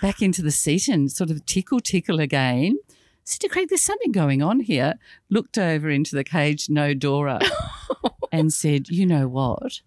[0.00, 2.78] back into the seat and sort of tickle, tickle again.
[3.24, 4.94] Said to Craig, there's something going on here.
[5.30, 7.40] Looked over into the cage, no Dora,
[8.32, 9.80] and said, you know what?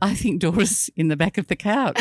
[0.00, 2.00] I think Dora's in the back of the couch.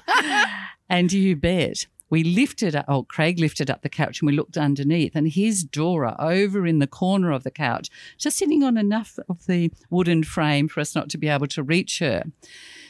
[0.88, 1.86] and you bet.
[2.10, 5.62] We lifted up, oh, Craig lifted up the couch and we looked underneath, and here's
[5.62, 7.88] Dora over in the corner of the couch,
[8.18, 11.62] just sitting on enough of the wooden frame for us not to be able to
[11.62, 12.24] reach her.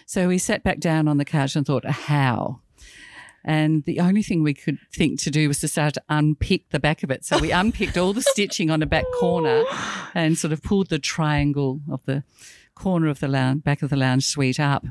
[0.07, 2.61] So we sat back down on the couch and thought, how?
[3.45, 6.81] And the only thing we could think to do was to start to unpick the
[6.81, 7.25] back of it.
[7.25, 9.65] So we unpicked all the stitching on the back corner
[10.15, 12.25] and sort of pulled the triangle of the
[12.75, 14.87] corner of the lounge, back of the lounge suite up.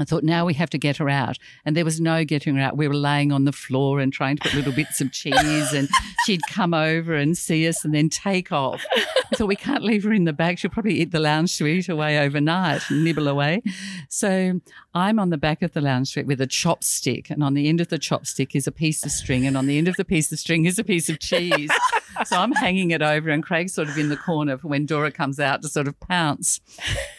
[0.00, 1.38] I thought, now we have to get her out.
[1.64, 2.76] And there was no getting her out.
[2.76, 5.88] We were laying on the floor and trying to put little bits of cheese, and
[6.26, 8.84] she'd come over and see us and then take off.
[8.92, 10.58] I thought, we can't leave her in the back.
[10.58, 13.62] She'll probably eat the lounge suite away overnight and nibble away.
[14.08, 14.60] So
[14.92, 17.80] I'm on the back of the lounge suite with a chopstick, and on the end
[17.80, 20.32] of the chopstick is a piece of string, and on the end of the piece
[20.32, 21.70] of string is a piece of cheese.
[22.24, 25.12] so I'm hanging it over, and Craig's sort of in the corner for when Dora
[25.12, 26.60] comes out to sort of pounce.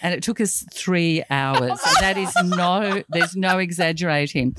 [0.02, 1.80] And it took us three hours.
[1.86, 4.58] And that is no, there's no exaggerating.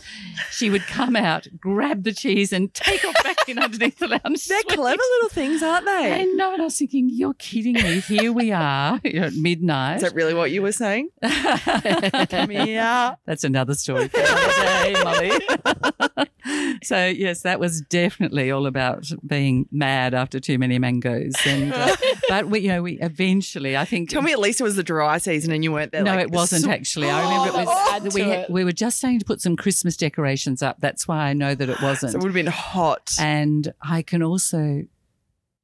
[0.51, 4.47] She would come out, grab the cheese, and take off back in underneath the lounge.
[4.47, 6.24] They're clever little things, aren't I they?
[6.34, 8.01] know, and I was thinking, you're kidding me.
[8.01, 9.97] Here we are you know, at midnight.
[9.97, 11.10] Is that really what you were saying?
[11.22, 13.01] Come here.
[13.26, 14.48] That's another story for another
[14.84, 16.26] day, Molly.
[16.82, 21.34] so yes, that was definitely all about being mad after too many mangoes.
[21.46, 21.96] And uh,
[22.28, 24.10] but we, you know, we eventually, I think.
[24.10, 26.02] Tell me at least it was the dry season and you weren't there.
[26.02, 27.10] No, like, it wasn't so- actually.
[27.10, 28.14] I remember it Oh, was.
[28.14, 28.50] to We, it.
[28.50, 30.76] we were just starting to put some Christmas decorations up.
[30.80, 32.12] That's why I know that it wasn't.
[32.12, 33.14] So it would have been hot.
[33.20, 34.82] And I can also,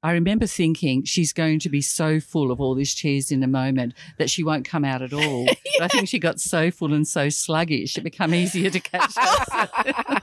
[0.08, 3.46] I remember thinking she's going to be so full of all this cheese in a
[3.46, 5.46] moment that she won't come out at all.
[5.78, 9.12] But I think she got so full and so sluggish, it became easier to catch
[9.16, 9.48] us.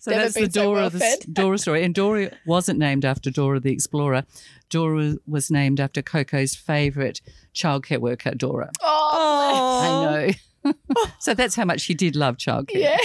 [0.00, 1.26] so Never that's the been so Dora, well the.
[1.32, 1.82] Dora story.
[1.82, 4.24] And Dora wasn't named after Dora the Explorer.
[4.68, 7.22] Dora was named after Coco's favourite
[7.54, 8.70] childcare worker, Dora.
[8.82, 10.26] Oh, oh, I
[10.66, 10.72] know.
[11.18, 12.74] so that's how much she did love childcare.
[12.74, 12.98] yeah.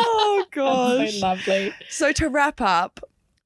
[0.00, 1.14] oh gosh.
[1.14, 1.74] so lovely.
[1.88, 3.00] So to wrap up,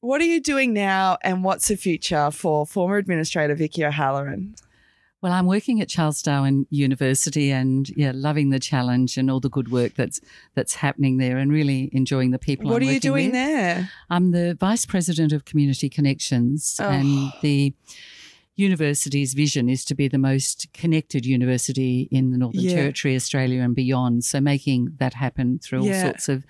[0.05, 4.55] what are you doing now and what's the future for former administrator Vicki O'Halloran?
[5.23, 9.49] Well, I'm working at Charles Darwin University and yeah, loving the challenge and all the
[9.49, 10.21] good work that's
[10.55, 12.71] that's happening there and really enjoying the people.
[12.71, 13.33] what I'm are you doing with.
[13.33, 13.91] there?
[14.11, 16.91] I'm the Vice President of Community Connections Oh.
[16.91, 17.73] and the
[18.57, 22.75] university's vision is to be the most connected university in the Northern Yeah.
[22.75, 24.25] Territory, Australia, and beyond.
[24.25, 26.45] So making that happen through all sorts of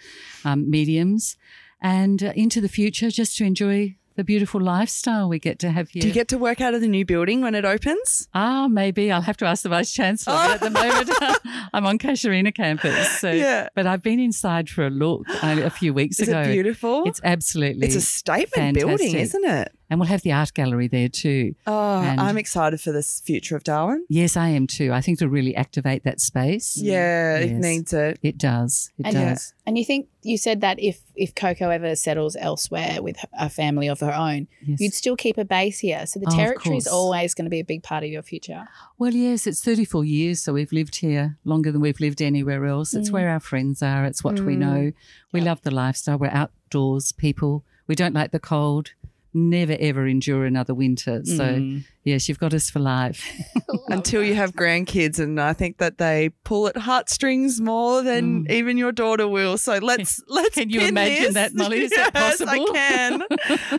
[0.44, 1.36] um, mediums
[1.80, 5.88] and uh, into the future, just to enjoy the beautiful lifestyle we get to have
[5.88, 6.00] here.
[6.02, 8.28] Do you get to work out of the new building when it opens?
[8.32, 10.34] Ah, maybe I'll have to ask the vice chancellor.
[10.36, 11.10] At the moment,
[11.74, 13.08] I'm on Casuarina campus.
[13.18, 13.68] So, Yeah.
[13.74, 16.42] but I've been inside for a look a few weeks Is ago.
[16.42, 17.02] it beautiful?
[17.06, 17.86] It's absolutely.
[17.88, 19.72] It's a statement building, isn't it?
[19.94, 21.54] And we'll have the art gallery there too.
[21.68, 24.04] Oh, And- I'm excited for this future of Darwin.
[24.08, 24.92] Yes, I am too.
[24.92, 26.76] I think to really activate that space.
[26.76, 28.18] Yeah, it needs it.
[28.20, 28.90] It does.
[28.98, 29.54] It And- does.
[29.66, 33.88] And you think you said that if if Coco ever settles elsewhere with a family
[33.88, 34.80] of her own, Yes.
[34.80, 36.06] you'd still keep a base here.
[36.06, 36.92] So the Oh, territory is course.
[36.92, 38.66] always going to be a big part of your future.
[38.98, 42.94] Well, yes, it's 34 years, so we've lived here longer than we've lived anywhere else.
[42.94, 43.12] It's Mm.
[43.12, 44.04] where our friends are.
[44.06, 44.58] It's what we Mm.
[44.58, 44.92] know.
[45.32, 45.46] We Yeah.
[45.46, 46.18] love the lifestyle.
[46.18, 47.64] We're outdoors people.
[47.86, 48.90] We don't like the cold.
[49.36, 51.24] Never ever endure another winter.
[51.24, 51.84] So Mm.
[52.04, 53.28] yes, you've got us for life.
[53.88, 58.50] Until you have grandkids, and I think that they pull at heartstrings more than Mm.
[58.52, 59.58] even your daughter will.
[59.58, 60.54] So let's let's.
[60.54, 61.34] Can you pin imagine this.
[61.34, 61.80] that, Molly?
[61.82, 62.66] Is that yes, possible?
[62.70, 63.22] I can.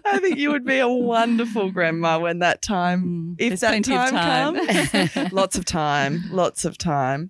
[0.05, 3.83] I think you would be a wonderful grandma when that time, Mm, if there's that
[3.85, 5.07] time, time.
[5.15, 5.31] comes.
[5.31, 7.29] lots of time, lots of time.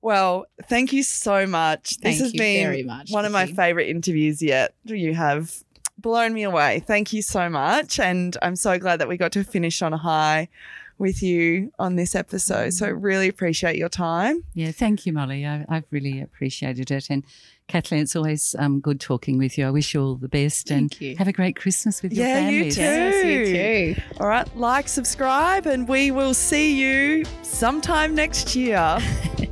[0.00, 1.96] Well, thank you so much.
[1.96, 4.74] Thank this has you been very much, one of my favorite interviews yet.
[4.86, 5.52] Do you have
[5.98, 6.80] blown me away.
[6.86, 7.98] Thank you so much.
[8.00, 10.48] And I'm so glad that we got to finish on a high
[10.96, 12.72] with you on this episode.
[12.72, 12.98] So Mm.
[13.02, 14.44] really appreciate your time.
[14.54, 15.44] Yeah, thank you, Molly.
[15.44, 17.08] I, I've really appreciated it.
[17.10, 17.24] And
[17.66, 19.66] Kathleen, it's always um, good talking with you.
[19.66, 21.16] I wish you all the best Thank and you.
[21.16, 22.80] have a great Christmas with your Yeah, you too.
[22.80, 24.02] Yes, you too.
[24.20, 28.98] All right, like, subscribe, and we will see you sometime next year.